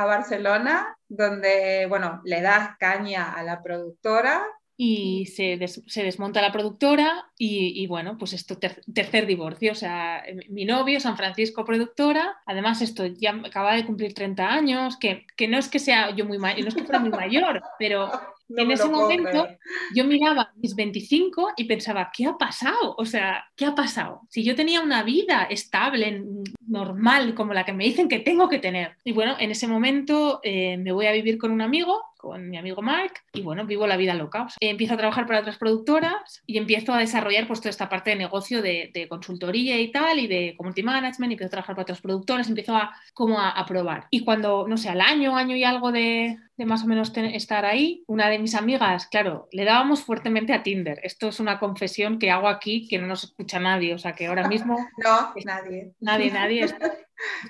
Barcelona, 0.05 0.97
donde, 1.07 1.85
bueno, 1.87 2.21
le 2.23 2.41
das 2.41 2.77
caña 2.79 3.33
a 3.33 3.43
la 3.43 3.61
productora, 3.61 4.45
y 4.77 5.27
se, 5.27 5.57
se, 5.67 6.03
desmonta 6.03 6.41
la 6.41 6.51
productora 6.51 7.31
y, 7.37 7.87
bueno, 7.87 8.17
pues 8.17 8.33
esto 8.33 8.57
tercer 8.57 9.25
divorcio, 9.25 9.71
o 9.71 9.75
sea, 9.75 10.23
mi 10.49 10.65
novio, 10.65 10.99
San 10.99 11.15
Francisco 11.15 11.63
productora, 11.63 12.41
además 12.45 12.81
esto 12.81 13.05
ya 13.05 13.31
acaba 13.45 13.75
de 13.75 13.85
cumplir 13.85 14.13
30 14.13 14.51
años, 14.51 14.97
que, 14.97 15.25
que 15.37 15.47
no 15.47 15.57
es 15.57 15.69
que 15.69 15.79
sea 15.79 16.13
yo 16.13 16.25
muy 16.25 16.39
mayor, 16.39 16.63
no 16.63 16.67
es 16.67 16.75
que 16.75 16.83
fuera 16.83 16.99
muy 16.99 17.09
mayor, 17.09 17.63
pero 17.79 18.11
en 18.49 18.71
ese 18.71 18.87
momento 18.87 19.47
yo 19.95 20.05
miraba 20.05 20.51
mis 20.55 20.75
25 20.75 21.53
y 21.57 21.65
pensaba, 21.65 22.11
¿qué 22.15 22.25
ha 22.25 22.37
pasado? 22.37 22.95
O 22.97 23.05
sea, 23.05 23.45
¿qué 23.55 23.65
ha 23.65 23.75
pasado? 23.75 24.21
Si 24.29 24.43
yo 24.43 24.55
tenía 24.55 24.81
una 24.81 25.03
vida 25.03 25.43
estable, 25.49 26.23
normal, 26.67 27.35
como 27.35 27.53
la 27.53 27.65
que 27.65 27.73
me 27.73 27.85
dicen 27.85 28.07
que 28.07 28.19
tengo 28.19 28.49
que 28.49 28.59
tener. 28.59 28.97
Y 29.03 29.11
bueno, 29.13 29.35
en 29.39 29.51
ese 29.51 29.67
momento 29.67 30.39
eh, 30.43 30.77
me 30.77 30.91
voy 30.91 31.07
a 31.07 31.11
vivir 31.11 31.37
con 31.37 31.51
un 31.51 31.61
amigo 31.61 32.01
con 32.25 32.49
mi 32.49 32.57
amigo 32.57 32.81
Mark 32.81 33.13
y 33.33 33.41
bueno, 33.41 33.67
vivo 33.67 33.85
la 33.85 33.97
vida 33.97 34.15
loca. 34.15 34.47
empiezo 34.59 34.95
a 34.95 34.97
trabajar 34.97 35.27
para 35.27 35.41
otras 35.41 35.59
productoras 35.59 36.41
y 36.47 36.57
empiezo 36.57 36.91
a 36.91 36.97
desarrollar 36.97 37.45
pues 37.45 37.59
toda 37.59 37.69
esta 37.69 37.87
parte 37.87 38.09
de 38.09 38.15
negocio 38.15 38.63
de, 38.63 39.05
consultoría 39.07 39.79
y 39.79 39.91
tal 39.91 40.17
y 40.17 40.25
de 40.25 40.55
community 40.57 40.81
management, 40.81 41.31
y 41.31 41.33
empiezo 41.35 41.49
a 41.49 41.51
trabajar 41.51 41.75
para 41.75 41.83
otras 41.83 42.01
productoras, 42.01 42.49
empiezo 42.49 42.75
a 42.75 42.95
como 43.13 43.39
a, 43.39 43.51
a 43.51 43.65
probar. 43.67 44.07
Y 44.09 44.25
cuando, 44.25 44.67
no 44.67 44.75
sé, 44.75 44.89
al 44.89 45.01
año, 45.01 45.37
año 45.37 45.55
y 45.55 45.63
algo 45.63 45.91
de, 45.91 46.37
de 46.57 46.65
más 46.65 46.83
o 46.83 46.87
menos 46.87 47.11
estar 47.15 47.65
ahí, 47.65 48.03
una 48.07 48.29
de 48.29 48.39
mis 48.39 48.55
amigas, 48.55 49.07
claro, 49.07 49.47
le 49.51 49.65
dábamos 49.65 50.03
fuertemente 50.03 50.53
a 50.53 50.63
Tinder. 50.63 50.99
Esto 51.03 51.29
es 51.29 51.39
una 51.39 51.59
confesión 51.59 52.19
que 52.19 52.31
hago 52.31 52.47
aquí 52.47 52.87
que 52.87 52.97
no 52.97 53.07
nos 53.07 53.25
escucha 53.25 53.59
nadie, 53.59 53.93
o 53.93 53.97
sea 53.97 54.13
que 54.13 54.27
ahora 54.27 54.47
mismo... 54.47 54.77
no, 55.03 55.33
nadie. 55.43 55.93
Nadie, 55.99 56.31
nadie. 56.31 56.65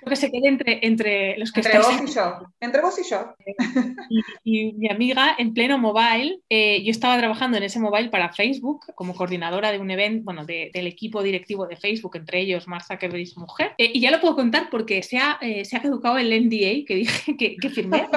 que 0.08 0.16
se 0.16 0.32
quede 0.32 0.48
entre, 0.48 0.86
entre 0.86 1.38
los 1.38 1.52
que 1.52 1.62
entre 1.62 1.80
vos 1.80 2.02
y 2.04 2.14
yo. 2.14 2.40
Entre 2.60 2.82
vos 2.82 3.00
y 3.00 3.10
yo. 3.10 3.36
Y, 4.44 4.74
mi 4.74 4.90
amiga 4.90 5.36
en 5.38 5.54
pleno 5.54 5.78
mobile, 5.78 6.40
eh, 6.50 6.84
yo 6.84 6.92
estaba 6.92 7.18
trabajando 7.18 7.58
en 7.58 7.64
ese 7.64 7.80
mobile 7.80 8.10
para 8.10 8.32
Facebook 8.32 8.86
como 8.94 9.16
coordinadora 9.16 9.72
de 9.72 9.80
un 9.80 9.90
evento, 9.90 10.24
bueno, 10.24 10.46
del 10.46 10.88
equipo 10.88 11.24
directivo 11.24 11.66
de 11.66 11.76
Facebook, 11.76 12.16
entre 12.16 12.42
ellos 12.42 12.68
Mark 12.68 12.86
Zuckerberg 12.86 13.22
y 13.22 13.26
su 13.26 13.40
mujer. 13.40 13.74
Eh, 13.78 13.92
y 13.94 14.02
ya 14.02 14.12
lo 14.12 14.22
puedo 14.22 14.36
contar 14.36 14.70
porque 14.70 15.02
se 15.02 15.18
ha, 15.18 15.38
eh, 15.42 15.66
se 15.66 15.76
ha 15.76 15.82
caducado 15.82 16.18
el 16.18 16.30
NDA 16.30 16.86
que 16.86 16.96
dije 16.96 17.36
que, 17.38 17.58
que 17.58 17.70
firmé. 17.70 18.08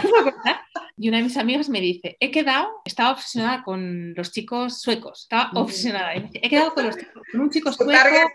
Kenapa, 0.00 0.69
Y 1.00 1.08
una 1.08 1.16
de 1.16 1.24
mis 1.24 1.38
amigas 1.38 1.70
me 1.70 1.80
dice, 1.80 2.18
he 2.20 2.30
quedado, 2.30 2.68
estaba 2.84 3.12
obsesionada 3.12 3.62
con 3.62 4.12
los 4.12 4.32
chicos 4.32 4.82
suecos, 4.82 5.22
estaba 5.22 5.50
obsesionada. 5.54 6.12
he 6.14 6.48
quedado 6.50 6.74
con, 6.74 6.84
los, 6.84 6.96
con 7.32 7.40
un 7.40 7.50
chico 7.50 7.72
sueco. 7.72 7.90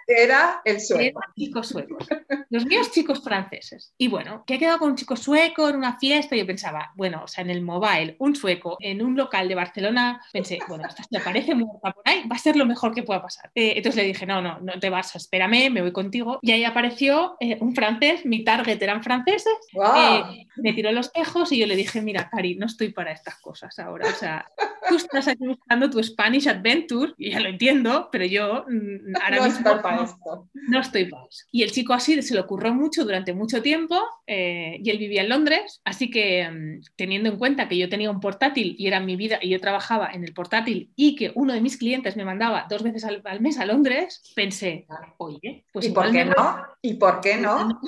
era 0.08 0.62
el 0.66 0.82
sueco. 0.82 1.22
chicos 1.38 1.68
suecos. 1.68 2.08
Los 2.50 2.66
míos 2.66 2.92
chicos 2.92 3.24
franceses. 3.24 3.94
Y 4.00 4.08
bueno, 4.08 4.44
que 4.48 4.56
he 4.56 4.60
quedado 4.60 4.80
con 4.80 4.90
un 4.90 4.96
chico 4.96 5.16
sueco 5.16 5.70
en 5.70 5.76
una 5.76 6.00
fiesta. 6.00 6.36
Y 6.36 6.40
yo 6.40 6.48
pensaba, 6.48 6.92
bueno, 6.96 7.22
o 7.26 7.28
sea, 7.28 7.44
en 7.44 7.52
el 7.52 7.62
mobile, 7.62 8.16
un 8.18 8.36
sueco 8.36 8.78
en 8.80 9.04
un 9.04 9.16
local 9.16 9.48
de 9.48 9.54
Barcelona, 9.54 10.26
pensé, 10.34 10.58
bueno, 10.68 10.88
esta 10.88 11.04
te 11.04 11.20
parece 11.20 11.54
muerta 11.54 11.92
por 11.92 12.02
ahí, 12.06 12.28
va 12.28 12.36
a 12.36 12.40
ser 12.40 12.56
lo 12.56 12.66
mejor 12.66 12.96
que 12.96 13.04
pueda 13.04 13.22
pasar. 13.22 13.52
Eh, 13.54 13.74
entonces 13.76 14.02
le 14.02 14.08
dije, 14.08 14.26
no, 14.26 14.42
no, 14.42 14.60
no 14.62 14.80
te 14.80 14.90
vas, 14.90 15.16
espérame, 15.16 15.70
me 15.70 15.84
voy 15.84 15.92
contigo. 15.92 16.40
Y 16.42 16.52
ahí 16.52 16.64
apareció 16.64 17.38
eh, 17.40 17.60
un 17.62 17.76
francés, 17.76 18.26
mi 18.26 18.44
target 18.44 18.82
eran 18.82 19.04
franceses. 19.04 19.54
Eh, 19.72 20.48
me 20.58 20.74
tiró 20.74 20.92
los 20.92 21.14
tejos 21.14 21.52
y 21.52 21.60
yo 21.60 21.68
le 21.68 21.76
dije, 21.76 22.02
mira, 22.02 22.28
Cari, 22.32 22.55
no 22.56 22.66
estoy 22.66 22.90
para 22.90 23.12
estas 23.12 23.40
cosas 23.40 23.78
ahora. 23.80 24.08
O 24.08 24.14
sea, 24.14 24.50
tú 24.88 24.96
estás 24.96 25.28
aquí 25.28 25.46
buscando 25.46 25.90
tu 25.90 26.02
Spanish 26.04 26.48
Adventure, 26.48 27.14
y 27.18 27.32
ya 27.32 27.40
lo 27.40 27.50
entiendo, 27.50 28.10
pero 28.12 28.26
yo 28.26 28.66
mm, 28.68 29.16
ahora 29.24 29.38
no 29.38 29.46
mismo 29.46 29.82
para 29.82 30.04
esto. 30.04 30.50
no 30.54 30.80
estoy 30.80 31.06
para 31.06 31.26
eso. 31.26 31.46
Y 31.52 31.64
el 31.64 31.72
chico 31.72 31.94
así 31.94 32.22
se 32.22 32.34
le 32.34 32.40
ocurrió 32.40 32.74
mucho 32.74 33.04
durante 33.04 33.34
mucho 33.34 33.62
tiempo 33.62 34.00
eh, 34.28 34.80
y 34.84 34.90
él 34.90 34.98
vivía 34.98 35.22
en 35.22 35.30
Londres, 35.30 35.82
así 35.84 36.10
que 36.10 36.50
mm, 36.50 36.82
teniendo 36.96 37.30
en 37.30 37.38
cuenta 37.38 37.68
que 37.68 37.78
yo 37.78 37.90
tenía 37.90 38.12
un 38.12 38.20
portátil 38.20 38.76
y 38.78 38.88
era 38.88 39.00
mi 39.00 39.16
vida 39.16 39.40
y 39.42 39.50
yo 39.50 39.60
trabajaba 39.60 40.12
en 40.14 40.24
el 40.24 40.34
portátil 40.34 40.92
y 40.96 41.16
que 41.16 41.32
uno 41.36 41.54
de 41.54 41.62
mis 41.62 41.78
clientes 41.78 42.16
me 42.16 42.26
mandaba 42.26 42.66
dos 42.70 42.84
veces 42.84 43.04
al, 43.04 43.42
mes 43.42 43.60
a 43.60 43.66
Londres, 43.66 44.22
pensé, 44.36 44.86
oye, 45.18 45.66
pues 45.72 45.88
¿Y 45.88 45.90
por 45.92 46.12
qué 46.12 46.26
no? 46.26 46.58
¿Y 46.82 46.94
por 46.96 47.22
qué 47.22 47.38
no? 47.38 47.80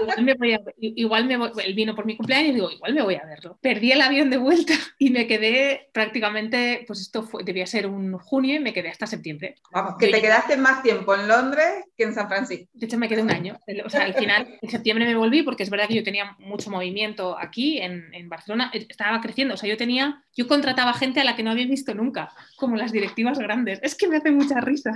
Igual 0.00 0.22
me 0.22 0.34
voy 0.34 0.52
a, 0.52 0.60
igual 0.78 1.24
me 1.26 1.36
voy, 1.36 1.50
él 1.64 1.74
vino 1.74 1.94
por 1.94 2.06
mi 2.06 2.16
cumpleaños 2.16 2.50
y 2.50 2.54
digo, 2.54 2.70
igual 2.70 2.94
me 2.94 3.02
voy 3.02 3.14
a 3.14 3.24
verlo. 3.24 3.58
Perdí 3.60 3.87
el 3.92 4.00
avión 4.00 4.30
de 4.30 4.36
vuelta 4.36 4.74
y 4.98 5.10
me 5.10 5.26
quedé 5.26 5.88
prácticamente, 5.92 6.84
pues 6.86 7.00
esto 7.00 7.22
fue, 7.22 7.44
debía 7.44 7.66
ser 7.66 7.86
un 7.86 8.18
junio 8.18 8.56
y 8.56 8.60
me 8.60 8.72
quedé 8.72 8.88
hasta 8.90 9.06
septiembre. 9.06 9.56
Vamos, 9.72 9.94
que 9.98 10.08
te 10.08 10.20
quedaste 10.20 10.56
más 10.56 10.82
tiempo 10.82 11.14
en 11.14 11.28
Londres 11.28 11.84
que 11.96 12.04
en 12.04 12.14
San 12.14 12.28
Francisco. 12.28 12.68
De 12.72 12.86
hecho, 12.86 12.98
me 12.98 13.08
quedé 13.08 13.22
un 13.22 13.30
año. 13.30 13.58
O 13.84 13.90
sea, 13.90 14.04
al 14.04 14.14
final, 14.14 14.58
en 14.62 14.70
septiembre 14.70 15.04
me 15.04 15.14
volví 15.14 15.42
porque 15.42 15.62
es 15.62 15.70
verdad 15.70 15.88
que 15.88 15.94
yo 15.94 16.04
tenía 16.04 16.36
mucho 16.38 16.70
movimiento 16.70 17.38
aquí 17.38 17.78
en, 17.78 18.12
en 18.14 18.28
Barcelona, 18.28 18.70
estaba 18.72 19.20
creciendo. 19.20 19.54
O 19.54 19.56
sea, 19.56 19.68
yo 19.68 19.76
tenía, 19.76 20.22
yo 20.36 20.46
contrataba 20.46 20.92
gente 20.94 21.20
a 21.20 21.24
la 21.24 21.36
que 21.36 21.42
no 21.42 21.50
había 21.50 21.66
visto 21.66 21.94
nunca, 21.94 22.32
como 22.56 22.76
las 22.76 22.92
directivas 22.92 23.38
grandes. 23.38 23.80
Es 23.82 23.94
que 23.94 24.08
me 24.08 24.16
hace 24.16 24.30
mucha 24.30 24.60
risa. 24.60 24.92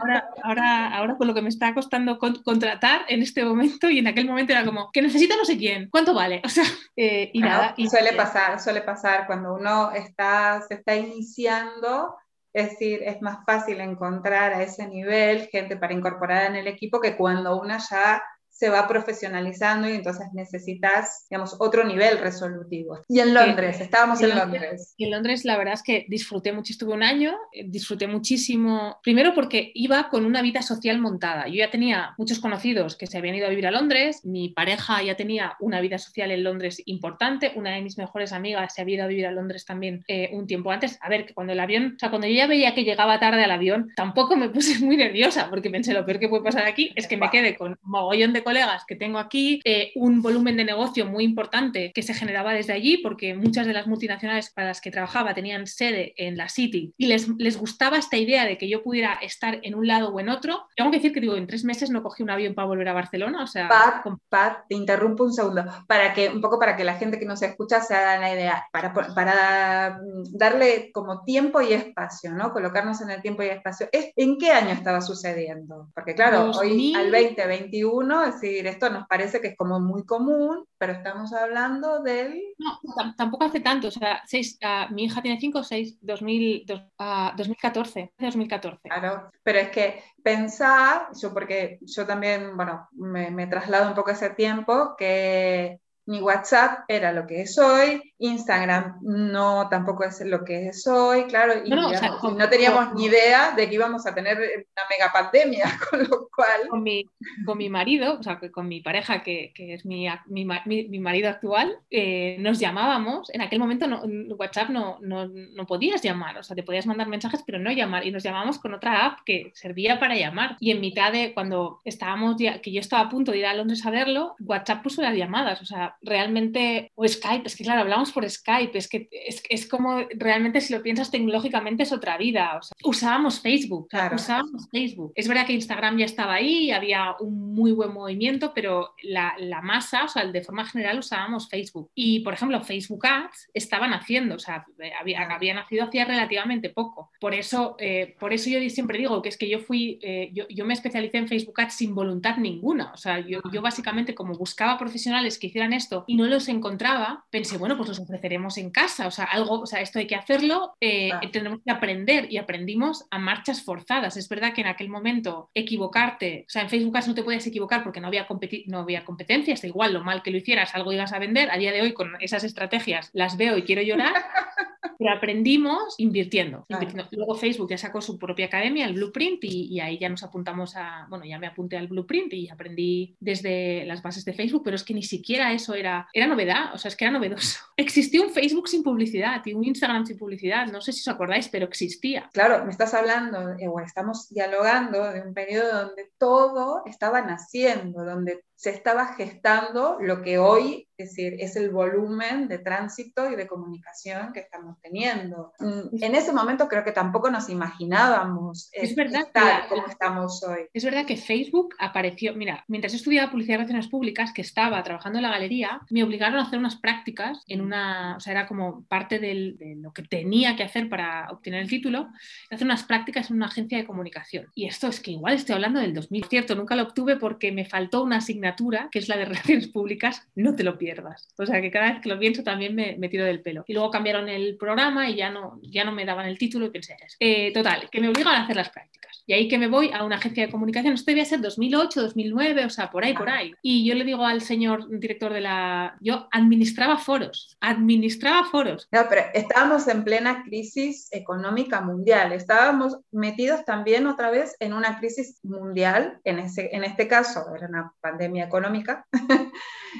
Ahora, 0.00 0.28
ahora, 0.42 0.96
ahora 0.96 1.16
con 1.16 1.26
lo 1.28 1.34
que 1.34 1.42
me 1.42 1.48
está 1.48 1.74
costando 1.74 2.18
contratar 2.18 3.02
en 3.08 3.22
este 3.22 3.44
momento 3.44 3.88
y 3.90 3.98
en 3.98 4.06
aquel 4.06 4.26
momento 4.26 4.52
era 4.52 4.64
como, 4.64 4.90
que 4.92 5.02
necesita 5.02 5.36
no 5.36 5.44
sé 5.44 5.56
quién, 5.56 5.88
¿cuánto 5.90 6.14
vale? 6.14 6.40
O 6.44 6.48
sea, 6.48 6.64
eh, 6.96 7.30
y 7.32 7.40
nada. 7.40 7.74
Y, 7.80 7.88
suele 7.88 8.12
pasar, 8.12 8.60
suele 8.60 8.82
pasar 8.82 9.26
cuando 9.26 9.54
uno 9.54 9.90
está, 9.92 10.60
se 10.68 10.74
está 10.74 10.94
iniciando. 10.94 12.14
Es 12.52 12.70
decir, 12.70 13.02
es 13.02 13.22
más 13.22 13.38
fácil 13.46 13.80
encontrar 13.80 14.52
a 14.52 14.62
ese 14.62 14.86
nivel 14.86 15.48
gente 15.48 15.76
para 15.78 15.94
incorporar 15.94 16.44
en 16.44 16.56
el 16.56 16.66
equipo 16.66 17.00
que 17.00 17.16
cuando 17.16 17.58
uno 17.58 17.78
ya 17.78 18.22
se 18.60 18.68
va 18.68 18.86
profesionalizando 18.86 19.88
y 19.88 19.94
entonces 19.94 20.26
necesitas, 20.34 21.26
digamos, 21.30 21.56
otro 21.60 21.82
nivel 21.82 22.18
resolutivo. 22.18 23.00
Y 23.08 23.20
en 23.20 23.32
Londres, 23.32 23.80
estábamos 23.80 24.20
en, 24.20 24.36
Londres. 24.36 24.92
Y 24.98 25.06
en 25.06 25.12
Londres 25.12 25.46
la 25.46 25.56
verdad 25.56 25.72
es 25.72 25.82
que 25.82 26.04
disfruté 26.10 26.52
mucho, 26.52 26.74
estuve 26.74 26.92
un 26.92 27.02
año, 27.02 27.34
eh, 27.54 27.64
disfruté 27.66 28.06
muchísimo, 28.06 28.98
primero 29.02 29.32
porque 29.34 29.72
iba 29.74 30.10
con 30.10 30.26
una 30.26 30.42
vida 30.42 30.60
social 30.60 31.00
montada. 31.00 31.48
Yo 31.48 31.54
ya 31.54 31.70
tenía 31.70 32.14
muchos 32.18 32.38
conocidos 32.38 32.96
que 32.96 33.06
se 33.06 33.16
habían 33.16 33.34
ido 33.34 33.46
a 33.46 33.48
vivir 33.48 33.66
a 33.66 33.70
Londres, 33.70 34.26
mi 34.26 34.50
pareja 34.50 35.02
ya 35.02 35.16
tenía 35.16 35.56
una 35.58 35.80
vida 35.80 35.96
social 35.96 36.30
en 36.30 36.44
Londres 36.44 36.82
importante, 36.84 37.52
una 37.56 37.70
de 37.70 37.80
mis 37.80 37.96
mejores 37.96 38.34
amigas 38.34 38.74
se 38.74 38.82
había 38.82 38.96
ido 38.96 39.04
a 39.04 39.08
vivir 39.08 39.26
a 39.26 39.32
Londres 39.32 39.64
también 39.64 40.04
eh, 40.06 40.28
un 40.34 40.46
tiempo 40.46 40.70
antes. 40.70 40.98
A 41.00 41.08
ver, 41.08 41.24
que 41.24 41.32
cuando 41.32 41.54
el 41.54 41.60
avión, 41.60 41.94
o 41.96 41.98
sea, 41.98 42.10
cuando 42.10 42.26
yo 42.26 42.34
ya 42.34 42.46
veía 42.46 42.74
que 42.74 42.84
llegaba 42.84 43.18
tarde 43.18 43.42
al 43.42 43.52
avión, 43.52 43.88
tampoco 43.96 44.36
me 44.36 44.50
puse 44.50 44.84
muy 44.84 44.98
nerviosa 44.98 45.48
porque 45.48 45.70
pensé 45.70 45.94
lo 45.94 46.04
peor 46.04 46.18
que 46.18 46.28
puede 46.28 46.44
pasar 46.44 46.66
aquí 46.66 46.92
es 46.94 47.06
que 47.06 47.16
me 47.16 47.30
quede 47.30 47.56
con 47.56 47.70
un 47.70 47.78
mogollón 47.80 48.34
de 48.34 48.42
colegas 48.50 48.84
que 48.84 48.96
tengo 48.96 49.20
aquí, 49.20 49.60
eh, 49.64 49.92
un 49.94 50.22
volumen 50.22 50.56
de 50.56 50.64
negocio 50.64 51.06
muy 51.06 51.22
importante 51.22 51.92
que 51.94 52.02
se 52.02 52.14
generaba 52.14 52.52
desde 52.52 52.72
allí, 52.72 52.96
porque 52.98 53.32
muchas 53.32 53.64
de 53.64 53.72
las 53.72 53.86
multinacionales 53.86 54.50
para 54.50 54.66
las 54.66 54.80
que 54.80 54.90
trabajaba 54.90 55.34
tenían 55.34 55.68
sede 55.68 56.14
en 56.16 56.36
la 56.36 56.48
City 56.48 56.92
y 56.96 57.06
les, 57.06 57.28
les 57.38 57.56
gustaba 57.56 57.96
esta 57.96 58.16
idea 58.16 58.44
de 58.46 58.58
que 58.58 58.68
yo 58.68 58.82
pudiera 58.82 59.14
estar 59.22 59.60
en 59.62 59.76
un 59.76 59.86
lado 59.86 60.08
o 60.08 60.18
en 60.18 60.30
otro. 60.30 60.66
Tengo 60.74 60.90
que 60.90 60.96
decir 60.96 61.12
que 61.12 61.20
digo, 61.20 61.36
en 61.36 61.46
tres 61.46 61.62
meses 61.62 61.90
no 61.90 62.02
cogí 62.02 62.24
un 62.24 62.30
avión 62.30 62.54
para 62.56 62.66
volver 62.66 62.88
a 62.88 62.92
Barcelona, 62.92 63.44
o 63.44 63.46
sea... 63.46 63.68
Pat, 63.68 64.04
Pat, 64.28 64.64
te 64.68 64.74
interrumpo 64.74 65.22
un 65.22 65.32
segundo, 65.32 65.64
para 65.86 66.12
que, 66.12 66.28
un 66.28 66.40
poco 66.40 66.58
para 66.58 66.74
que 66.74 66.82
la 66.82 66.94
gente 66.94 67.20
que 67.20 67.26
nos 67.26 67.42
escucha 67.42 67.80
se 67.80 67.94
haga 67.94 68.18
la 68.18 68.34
idea, 68.34 68.66
para, 68.72 68.92
para 68.92 70.00
darle 70.32 70.90
como 70.92 71.22
tiempo 71.22 71.60
y 71.60 71.72
espacio, 71.72 72.32
¿no? 72.32 72.52
Colocarnos 72.52 73.00
en 73.00 73.10
el 73.10 73.22
tiempo 73.22 73.44
y 73.44 73.46
espacio. 73.46 73.88
¿En 73.92 74.38
qué 74.38 74.50
año 74.50 74.70
estaba 74.70 75.00
sucediendo? 75.00 75.88
Porque 75.94 76.16
claro, 76.16 76.50
hoy 76.50 76.94
al 76.96 77.12
2021, 77.12 78.24
es 78.24 78.39
decir, 78.40 78.66
esto 78.66 78.90
nos 78.90 79.06
parece 79.06 79.40
que 79.40 79.48
es 79.48 79.56
como 79.56 79.80
muy 79.80 80.04
común, 80.04 80.64
pero 80.78 80.92
estamos 80.92 81.32
hablando 81.32 82.02
del... 82.02 82.40
No, 82.58 83.14
tampoco 83.16 83.44
hace 83.44 83.60
tanto, 83.60 83.88
o 83.88 83.90
sea, 83.90 84.22
seis, 84.26 84.58
uh, 84.62 84.92
mi 84.92 85.04
hija 85.04 85.22
tiene 85.22 85.40
5 85.40 85.58
o 85.58 85.64
6, 85.64 85.98
2000, 86.00 86.66
uh, 86.98 87.36
2014, 87.36 88.12
2014. 88.18 88.80
Claro, 88.82 89.30
pero 89.42 89.58
es 89.58 89.70
que 89.70 90.02
pensar, 90.22 91.08
yo 91.20 91.32
porque 91.32 91.78
yo 91.82 92.06
también, 92.06 92.56
bueno, 92.56 92.88
me, 92.92 93.30
me 93.30 93.46
traslado 93.46 93.88
un 93.88 93.94
poco 93.94 94.10
ese 94.10 94.30
tiempo, 94.30 94.94
que 94.96 95.80
mi 96.06 96.20
WhatsApp 96.20 96.84
era 96.88 97.12
lo 97.12 97.26
que 97.26 97.42
es 97.42 97.58
hoy, 97.58 98.09
Instagram 98.20 98.98
no 99.02 99.68
tampoco 99.68 100.04
es 100.04 100.20
lo 100.20 100.44
que 100.44 100.68
es 100.68 100.86
hoy, 100.86 101.24
claro, 101.24 101.54
y 101.64 101.70
no, 101.70 101.90
no 101.90 102.48
teníamos 102.48 102.94
ni 102.94 103.06
idea 103.06 103.52
de 103.52 103.68
que 103.68 103.74
íbamos 103.74 104.06
a 104.06 104.14
tener 104.14 104.36
una 104.36 104.82
mega 104.90 105.10
pandemia, 105.12 105.64
con 105.90 106.00
lo 106.02 106.28
cual... 106.34 106.68
Con 106.68 106.82
mi, 106.82 107.06
con 107.46 107.56
mi 107.56 107.70
marido, 107.70 108.18
o 108.18 108.22
sea, 108.22 108.38
con 108.52 108.68
mi 108.68 108.80
pareja, 108.80 109.22
que, 109.22 109.52
que 109.54 109.74
es 109.74 109.86
mi, 109.86 110.06
mi, 110.26 110.44
mi, 110.44 110.98
marido 110.98 111.30
actual, 111.30 111.78
eh, 111.90 112.36
nos 112.40 112.58
llamábamos, 112.58 113.30
en 113.32 113.40
aquel 113.40 113.58
momento 113.58 113.86
no, 113.86 114.02
WhatsApp 114.34 114.68
no, 114.68 114.98
no, 115.00 115.66
podías 115.66 116.02
llamar, 116.02 116.36
o 116.38 116.42
sea, 116.42 116.54
te 116.54 116.62
podías 116.62 116.86
mandar 116.86 117.08
mensajes, 117.08 117.42
pero 117.46 117.58
no 117.58 117.70
llamar, 117.70 118.06
y 118.06 118.10
nos 118.10 118.22
llamábamos 118.22 118.58
con 118.58 118.74
otra 118.74 119.06
app 119.06 119.20
que 119.24 119.50
servía 119.54 119.98
para 119.98 120.14
llamar, 120.14 120.56
y 120.60 120.70
en 120.72 120.80
mitad 120.80 121.10
de 121.10 121.32
cuando 121.32 121.80
estábamos, 121.84 122.36
ya, 122.38 122.60
que 122.60 122.70
yo 122.70 122.80
estaba 122.80 123.04
a 123.04 123.08
punto 123.08 123.32
de 123.32 123.38
ir 123.38 123.46
a 123.46 123.54
Londres 123.54 123.86
a 123.86 123.90
verlo, 123.90 124.34
WhatsApp 124.40 124.82
puso 124.82 125.00
las 125.00 125.16
llamadas, 125.16 125.62
o 125.62 125.64
sea, 125.64 125.96
realmente, 126.02 126.92
o 126.94 127.08
Skype, 127.08 127.46
es 127.46 127.56
que 127.56 127.64
claro, 127.64 127.80
hablamos 127.80 128.09
por 128.12 128.28
Skype, 128.28 128.76
es 128.76 128.88
que 128.88 129.08
es, 129.10 129.68
como 129.68 130.00
realmente 130.16 130.60
si 130.60 130.72
lo 130.72 130.82
piensas 130.82 131.10
tecnológicamente 131.10 131.82
es 131.82 131.92
otra 131.92 132.16
vida. 132.16 132.60
usábamos 132.84 133.40
Facebook, 133.40 133.88
usábamos 134.14 134.68
Facebook. 134.70 135.12
Es 135.14 135.28
verdad 135.28 135.46
que 135.46 135.52
Instagram 135.52 135.98
ya 135.98 136.04
estaba 136.04 136.34
ahí, 136.34 136.70
había 136.70 137.14
un 137.20 137.54
muy 137.54 137.72
buen 137.72 137.92
movimiento, 137.92 138.52
pero 138.54 138.94
la, 139.02 139.34
masa, 139.62 140.04
o 140.04 140.08
sea, 140.08 140.24
de 140.24 140.42
forma 140.42 140.64
general 140.64 140.98
usábamos 140.98 141.48
Facebook. 141.48 141.90
Y 141.94 142.20
por 142.20 142.34
ejemplo, 142.34 142.62
Facebook 142.62 143.06
Ads 143.06 143.50
estaban 143.54 143.92
haciendo, 143.92 144.36
o 144.36 144.38
sea, 144.38 144.64
había, 144.98 145.22
había 145.22 145.54
nacido 145.54 145.84
hacía 145.84 146.04
relativamente 146.04 146.70
poco. 146.70 147.10
Por 147.20 147.34
eso, 147.34 147.76
eh, 147.78 148.16
por 148.18 148.32
eso 148.32 148.48
yo 148.50 148.58
siempre 148.70 148.98
digo 148.98 149.22
que 149.22 149.28
es 149.28 149.36
que 149.36 149.48
yo 149.48 149.58
fui, 149.58 149.98
eh, 150.02 150.32
yo, 150.32 150.64
me 150.64 150.74
especialicé 150.74 151.18
en 151.18 151.28
Facebook 151.28 151.60
Ads 151.60 151.74
sin 151.74 151.94
voluntad 151.94 152.36
ninguna. 152.36 152.92
O 152.92 152.96
sea, 152.96 153.20
yo, 153.20 153.40
yo 153.52 153.62
básicamente 153.62 154.14
como 154.14 154.34
buscaba 154.34 154.78
profesionales 154.78 155.38
que 155.38 155.48
hicieran 155.48 155.72
esto 155.72 156.04
y 156.06 156.16
no 156.16 156.26
los 156.26 156.48
encontraba, 156.48 157.24
pensé, 157.30 157.58
bueno, 157.58 157.76
pues 157.76 157.88
los 157.88 157.99
ofreceremos 158.02 158.58
en 158.58 158.70
casa, 158.70 159.06
o 159.06 159.10
sea, 159.10 159.24
algo, 159.24 159.60
o 159.60 159.66
sea, 159.66 159.80
esto 159.80 159.98
hay 159.98 160.06
que 160.06 160.14
hacerlo, 160.14 160.74
eh, 160.80 161.10
tenemos 161.32 161.60
que 161.64 161.70
aprender 161.70 162.30
y 162.30 162.38
aprendimos 162.38 163.06
a 163.10 163.18
marchas 163.18 163.62
forzadas. 163.62 164.16
Es 164.16 164.28
verdad 164.28 164.52
que 164.52 164.60
en 164.60 164.66
aquel 164.66 164.88
momento 164.88 165.50
equivocarte, 165.54 166.44
o 166.46 166.50
sea, 166.50 166.62
en 166.62 166.70
Facebook 166.70 166.96
no 167.06 167.14
te 167.14 167.22
puedes 167.22 167.46
equivocar 167.46 167.82
porque 167.82 168.00
no 168.00 168.08
había, 168.08 168.26
no 168.66 168.78
había 168.78 169.04
competencias, 169.04 169.64
igual 169.64 169.92
lo 169.92 170.04
mal 170.04 170.22
que 170.22 170.30
lo 170.30 170.38
hicieras, 170.38 170.74
algo 170.74 170.92
ibas 170.92 171.12
a 171.12 171.18
vender. 171.18 171.50
A 171.50 171.58
día 171.58 171.72
de 171.72 171.82
hoy 171.82 171.92
con 171.92 172.12
esas 172.20 172.44
estrategias 172.44 173.10
las 173.12 173.36
veo 173.36 173.56
y 173.56 173.62
quiero 173.62 173.82
llorar. 173.82 174.14
pero 175.00 175.12
aprendimos 175.12 175.94
invirtiendo, 175.96 176.66
Luego 177.12 177.34
Facebook 177.34 177.70
ya 177.70 177.78
sacó 177.78 178.02
su 178.02 178.18
propia 178.18 178.46
academia, 178.46 178.84
el 178.84 178.92
Blueprint, 178.92 179.42
y, 179.44 179.66
y, 179.70 179.80
ahí 179.80 179.96
ya 179.98 180.10
nos 180.10 180.22
apuntamos 180.22 180.76
a, 180.76 181.06
bueno, 181.08 181.24
ya 181.24 181.38
me 181.38 181.46
apunté 181.46 181.78
al 181.78 181.88
Blueprint 181.88 182.34
y 182.34 182.50
aprendí 182.50 183.16
desde 183.18 183.86
las 183.86 184.02
bases 184.02 184.26
de 184.26 184.34
Facebook, 184.34 184.60
pero 184.62 184.76
es 184.76 184.84
que 184.84 184.92
ni 184.92 185.02
siquiera 185.02 185.54
eso 185.54 185.72
era, 185.72 186.06
era 186.12 186.26
novedad, 186.26 186.74
o 186.74 186.78
sea, 186.78 186.90
es 186.90 186.96
que 186.96 187.06
era 187.06 187.12
novedoso. 187.12 187.60
Existía 187.90 188.22
un 188.22 188.30
Facebook 188.30 188.68
sin 188.68 188.84
publicidad 188.84 189.44
y 189.44 189.52
un 189.52 189.64
Instagram 189.64 190.06
sin 190.06 190.16
publicidad, 190.16 190.68
no 190.68 190.80
sé 190.80 190.92
si 190.92 191.00
os 191.00 191.08
acordáis, 191.08 191.48
pero 191.48 191.66
existía. 191.66 192.30
Claro, 192.32 192.64
me 192.64 192.70
estás 192.70 192.94
hablando, 192.94 193.50
eh, 193.58 193.68
estamos 193.84 194.28
dialogando 194.28 195.10
de 195.10 195.22
un 195.22 195.34
periodo 195.34 195.86
donde 195.86 196.08
todo 196.16 196.84
estaba 196.86 197.20
naciendo, 197.22 198.04
donde 198.04 198.44
se 198.60 198.68
estaba 198.68 199.14
gestando 199.14 199.96
lo 200.00 200.20
que 200.20 200.38
hoy 200.38 200.90
es 201.00 201.10
decir, 201.10 201.36
es 201.38 201.56
el 201.56 201.70
volumen 201.70 202.46
de 202.48 202.58
tránsito 202.58 203.30
y 203.30 203.36
de 203.36 203.46
comunicación 203.46 204.32
que 204.32 204.40
estamos 204.40 204.78
teniendo. 204.80 205.52
Mm, 205.58 206.02
en 206.02 206.14
ese 206.14 206.32
momento 206.32 206.68
creo 206.68 206.84
que 206.84 206.92
tampoco 206.92 207.30
nos 207.30 207.48
imaginábamos 207.48 208.68
es 208.72 208.94
verdad 208.94 209.22
estar 209.22 209.68
como 209.68 209.86
estamos 209.86 210.42
hoy. 210.42 210.66
Es 210.72 210.84
verdad 210.84 211.06
que 211.06 211.16
Facebook 211.16 211.74
apareció, 211.78 212.34
mira, 212.34 212.64
mientras 212.68 212.94
estudiaba 212.94 213.30
publicidad 213.30 213.54
y 213.54 213.58
relaciones 213.58 213.88
públicas, 213.88 214.32
que 214.32 214.42
estaba 214.42 214.82
trabajando 214.82 215.18
en 215.18 215.22
la 215.22 215.30
galería, 215.30 215.80
me 215.90 216.04
obligaron 216.04 216.38
a 216.38 216.42
hacer 216.42 216.58
unas 216.58 216.76
prácticas 216.76 217.42
en 217.46 217.62
una, 217.62 218.16
o 218.16 218.20
sea, 218.20 218.32
era 218.32 218.46
como 218.46 218.84
parte 218.84 219.18
de 219.18 219.56
lo 219.76 219.92
que 219.92 220.02
tenía 220.02 220.56
que 220.56 220.64
hacer 220.64 220.88
para 220.88 221.28
obtener 221.30 221.62
el 221.62 221.68
título, 221.68 222.08
hacer 222.50 222.66
unas 222.66 222.84
prácticas 222.84 223.30
en 223.30 223.36
una 223.36 223.46
agencia 223.46 223.78
de 223.78 223.86
comunicación. 223.86 224.48
Y 224.54 224.66
esto 224.66 224.88
es 224.88 225.00
que 225.00 225.12
igual 225.12 225.34
estoy 225.34 225.54
hablando 225.54 225.80
del 225.80 225.94
2000. 225.94 226.24
Cierto, 226.26 226.54
nunca 226.54 226.76
lo 226.76 226.82
obtuve 226.82 227.16
porque 227.16 227.52
me 227.52 227.64
faltó 227.64 228.02
una 228.02 228.16
asignatura, 228.16 228.49
que 228.90 228.98
es 228.98 229.08
la 229.08 229.16
de 229.16 229.24
relaciones 229.26 229.68
públicas, 229.68 230.28
no 230.34 230.54
te 230.54 230.64
lo 230.64 230.78
pierdas 230.78 231.30
o 231.38 231.46
sea 231.46 231.60
que 231.60 231.70
cada 231.70 231.92
vez 231.92 232.00
que 232.02 232.08
lo 232.08 232.18
pienso 232.18 232.42
también 232.42 232.74
me, 232.74 233.08
tiro 233.08 233.24
del 233.24 233.40
pelo. 233.40 233.64
Y 233.66 233.72
luego 233.72 233.90
cambiaron 233.90 234.28
el 234.28 234.56
programa 234.56 235.08
y 235.08 235.16
ya 235.16 235.30
no, 235.30 235.58
ya 235.62 235.84
no 235.84 235.92
me 235.92 236.04
daban 236.04 236.26
el 236.26 236.38
título 236.38 236.66
y 236.66 236.70
pensé. 236.70 236.96
Eh, 237.18 237.52
total, 237.52 237.88
que 237.90 238.00
me 238.00 238.08
obligan 238.08 238.34
a 238.34 238.44
hacer 238.44 238.56
las 238.56 238.70
prácticas. 238.70 239.00
Y 239.26 239.32
ahí 239.32 239.48
que 239.48 239.58
me 239.58 239.68
voy 239.68 239.90
a 239.92 240.04
una 240.04 240.16
agencia 240.16 240.46
de 240.46 240.52
comunicación, 240.52 240.94
esto 240.94 241.10
debía 241.10 241.24
ser 241.24 241.40
2008, 241.40 242.02
2009, 242.02 242.64
o 242.64 242.70
sea, 242.70 242.90
por 242.90 243.04
ahí, 243.04 243.14
por 243.14 243.28
ahí. 243.28 243.52
Y 243.62 243.86
yo 243.86 243.94
le 243.94 244.04
digo 244.04 244.24
al 244.24 244.40
señor 244.40 244.88
director 244.98 245.32
de 245.32 245.40
la... 245.40 245.96
Yo 246.00 246.28
administraba 246.32 246.98
foros, 246.98 247.56
administraba 247.60 248.44
foros. 248.44 248.88
No, 248.90 249.00
pero 249.08 249.22
estábamos 249.34 249.86
en 249.88 250.04
plena 250.04 250.42
crisis 250.42 251.08
económica 251.12 251.80
mundial, 251.80 252.32
estábamos 252.32 252.98
metidos 253.12 253.64
también 253.64 254.06
otra 254.06 254.30
vez 254.30 254.56
en 254.58 254.72
una 254.72 254.98
crisis 254.98 255.38
mundial, 255.42 256.20
en, 256.24 256.40
ese, 256.40 256.70
en 256.72 256.84
este 256.84 257.06
caso 257.08 257.44
era 257.54 257.68
una 257.68 257.92
pandemia 258.00 258.39
económica. 258.44 259.06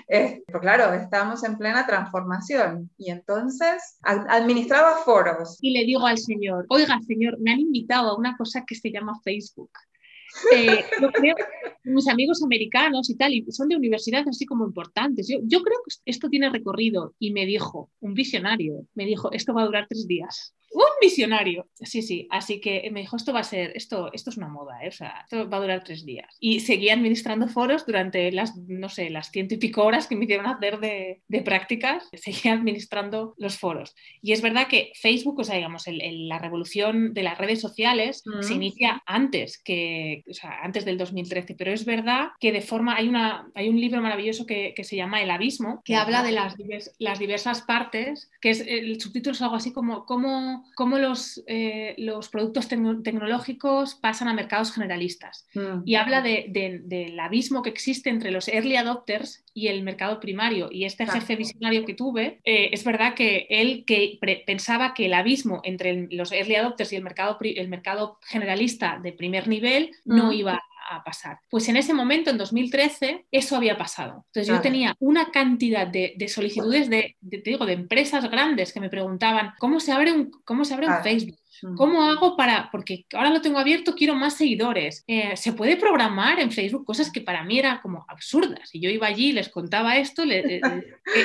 eh, 0.09 0.42
pues 0.46 0.61
claro, 0.61 0.92
estábamos 0.94 1.44
en 1.44 1.57
plena 1.59 1.87
transformación 1.87 2.90
y 2.96 3.11
entonces 3.11 3.98
administraba 4.03 4.96
foros. 4.98 5.59
Y 5.61 5.72
le 5.72 5.85
digo 5.85 6.07
al 6.07 6.18
señor, 6.18 6.66
oiga 6.68 6.98
señor, 7.07 7.38
me 7.40 7.53
han 7.53 7.61
invitado 7.61 8.11
a 8.11 8.18
una 8.18 8.37
cosa 8.37 8.64
que 8.66 8.74
se 8.74 8.90
llama 8.90 9.20
Facebook. 9.22 9.70
Eh, 10.55 10.85
yo 11.00 11.11
creo, 11.11 11.35
mis 11.83 12.07
amigos 12.07 12.42
americanos 12.42 13.11
y 13.11 13.16
tal, 13.16 13.33
y 13.35 13.44
son 13.50 13.68
de 13.68 13.76
universidades 13.76 14.29
así 14.29 14.46
como 14.46 14.64
importantes. 14.64 15.29
Yo, 15.29 15.62
creo 15.62 15.79
que 15.85 15.94
esto 16.05 16.29
tiene 16.29 16.50
recorrido. 16.50 17.14
Y 17.18 17.33
me 17.33 17.46
dijo, 17.46 17.90
un 18.00 18.14
visionario, 18.14 18.87
me 18.94 19.07
dijo, 19.07 19.33
esto 19.33 19.53
va 19.55 19.62
a 19.62 19.66
durar 19.66 19.87
tres 19.88 20.07
días 20.07 20.55
un 20.72 20.83
visionario. 21.00 21.68
Sí, 21.74 22.02
sí, 22.02 22.26
así 22.30 22.60
que 22.60 22.88
me 22.92 23.00
dijo, 23.00 23.16
esto 23.16 23.32
va 23.32 23.40
a 23.40 23.44
ser, 23.44 23.72
esto, 23.74 24.10
esto 24.12 24.30
es 24.30 24.36
una 24.36 24.48
moda, 24.48 24.84
¿eh? 24.84 24.88
o 24.88 24.92
sea, 24.92 25.22
esto 25.24 25.48
va 25.48 25.56
a 25.56 25.60
durar 25.60 25.84
tres 25.84 26.04
días. 26.04 26.36
Y 26.40 26.60
seguía 26.60 26.94
administrando 26.94 27.48
foros 27.48 27.86
durante 27.86 28.30
las, 28.32 28.56
no 28.56 28.88
sé, 28.88 29.10
las 29.10 29.30
ciento 29.30 29.54
y 29.54 29.58
pico 29.58 29.84
horas 29.84 30.06
que 30.06 30.16
me 30.16 30.24
hicieron 30.24 30.46
hacer 30.46 30.80
de, 30.80 31.22
de 31.28 31.42
prácticas, 31.42 32.08
seguía 32.12 32.52
administrando 32.52 33.34
los 33.38 33.58
foros. 33.58 33.94
Y 34.22 34.32
es 34.32 34.42
verdad 34.42 34.68
que 34.68 34.92
Facebook, 35.00 35.38
o 35.38 35.44
sea, 35.44 35.56
digamos, 35.56 35.86
el, 35.86 36.28
la 36.28 36.38
revolución 36.38 37.14
de 37.14 37.22
las 37.22 37.38
redes 37.38 37.60
sociales 37.60 38.22
se 38.40 38.54
inicia 38.54 39.02
antes 39.06 39.60
que, 39.62 40.24
o 40.28 40.34
sea, 40.34 40.60
antes 40.62 40.84
del 40.84 40.98
2013, 40.98 41.54
pero 41.54 41.72
es 41.72 41.84
verdad 41.84 42.28
que 42.38 42.52
de 42.52 42.60
forma, 42.60 42.96
hay, 42.96 43.08
una, 43.08 43.50
hay 43.54 43.68
un 43.68 43.80
libro 43.80 44.00
maravilloso 44.00 44.46
que, 44.46 44.74
que 44.74 44.84
se 44.84 44.96
llama 44.96 45.22
El 45.22 45.30
Abismo, 45.30 45.82
que 45.84 45.96
habla 45.96 46.22
de 46.22 46.32
las, 46.32 46.56
las 46.98 47.18
diversas 47.18 47.62
partes, 47.62 48.30
que 48.40 48.50
es, 48.50 48.64
el 48.66 49.00
subtítulo 49.00 49.32
es 49.32 49.42
algo 49.42 49.56
así 49.56 49.72
como, 49.72 50.04
cómo 50.04 50.89
cómo, 50.90 50.98
los, 51.00 51.42
eh, 51.46 51.94
los 51.98 52.29
productos 52.29 52.66
tecnológicos 52.68 53.94
pasan 53.94 54.26
a 54.26 54.35
mercados 54.35 54.72
generalistas. 54.72 55.46
Mm. 55.55 55.83
Y 55.85 55.94
habla 55.94 56.20
del 56.20 57.20
abismo 57.20 57.62
que 57.62 57.70
existe 57.70 58.11
entre 58.11 58.33
los 58.33 58.48
early 58.48 58.74
adopters 58.74 59.44
y 59.55 59.68
el 59.68 59.83
mercado 59.83 60.18
primario. 60.18 60.68
Y 60.70 60.85
este 60.85 61.07
jefe 61.07 61.37
visionario 61.37 61.85
que 61.85 61.94
tuve, 61.94 62.40
eh, 62.44 62.70
es 62.72 62.85
verdad 62.85 63.14
que 63.14 63.46
él 63.50 63.85
que 63.87 64.18
pensaba 64.46 64.92
que 64.94 65.07
el 65.07 65.14
abismo 65.14 65.61
entre 65.62 66.09
los 66.11 66.33
early 66.33 66.57
adopters 66.57 66.92
y 66.92 66.96
el 66.96 67.03
mercado, 67.03 67.38
el 67.40 67.68
mercado 67.68 68.18
generalista 68.22 68.98
de 69.00 69.12
primer 69.12 69.46
nivel 69.46 69.92
no 70.05 70.29
mm. 70.29 70.33
iba 70.33 70.55
a 70.55 70.69
pasar. 71.05 71.38
Pues 71.48 71.68
en 71.68 71.76
ese 71.76 71.94
momento, 71.94 72.31
en 72.31 72.38
2013, 72.38 73.26
eso 73.31 73.57
había 73.57 73.79
pasado. 73.79 74.24
Entonces 74.26 74.48
yo 74.48 74.61
tenía 74.61 74.94
una 74.98 75.31
cantidad 75.31 75.87
de, 75.87 76.14
solicitudes 76.29 76.90
de, 76.90 77.16
digo, 77.20 77.66
de 77.66 77.74
empresas 77.74 78.29
grandes 78.31 78.72
que 78.72 78.81
me 78.81 78.90
preguntaban, 78.90 79.53
¿cómo 79.59 79.81
se 79.81 79.92
abre 79.92 80.12
un, 80.12 80.31
cómo 80.44 80.64
se 80.64 80.74
abre 80.74 80.88
un 80.88 81.03
Facebook? 81.03 81.38
¿Cómo 81.77 82.03
hago 82.03 82.37
para, 82.37 82.70
porque 82.70 83.07
ahora 83.14 83.31
lo 83.31 83.40
tengo 83.40 83.59
abierto, 83.59 83.94
quiero 83.94 84.14
más 84.14 84.35
seguidores? 84.35 85.05
Eh, 85.07 85.37
¿Se 85.37 85.53
puede 85.53 85.77
programar 85.77 86.40
en 86.40 86.51
Facebook 86.51 86.85
cosas 86.85 87.11
que 87.11 87.20
para 87.20 87.44
mí 87.44 87.59
eran 87.59 87.81
como 87.81 88.05
absurdas? 88.09 88.75
Y 88.75 88.81
yo 88.81 88.90
iba 88.90 89.07
allí 89.07 89.29
y 89.29 89.33
les 89.33 89.49
contaba 89.49 89.96
esto 89.99 90.25
eh, 90.25 90.61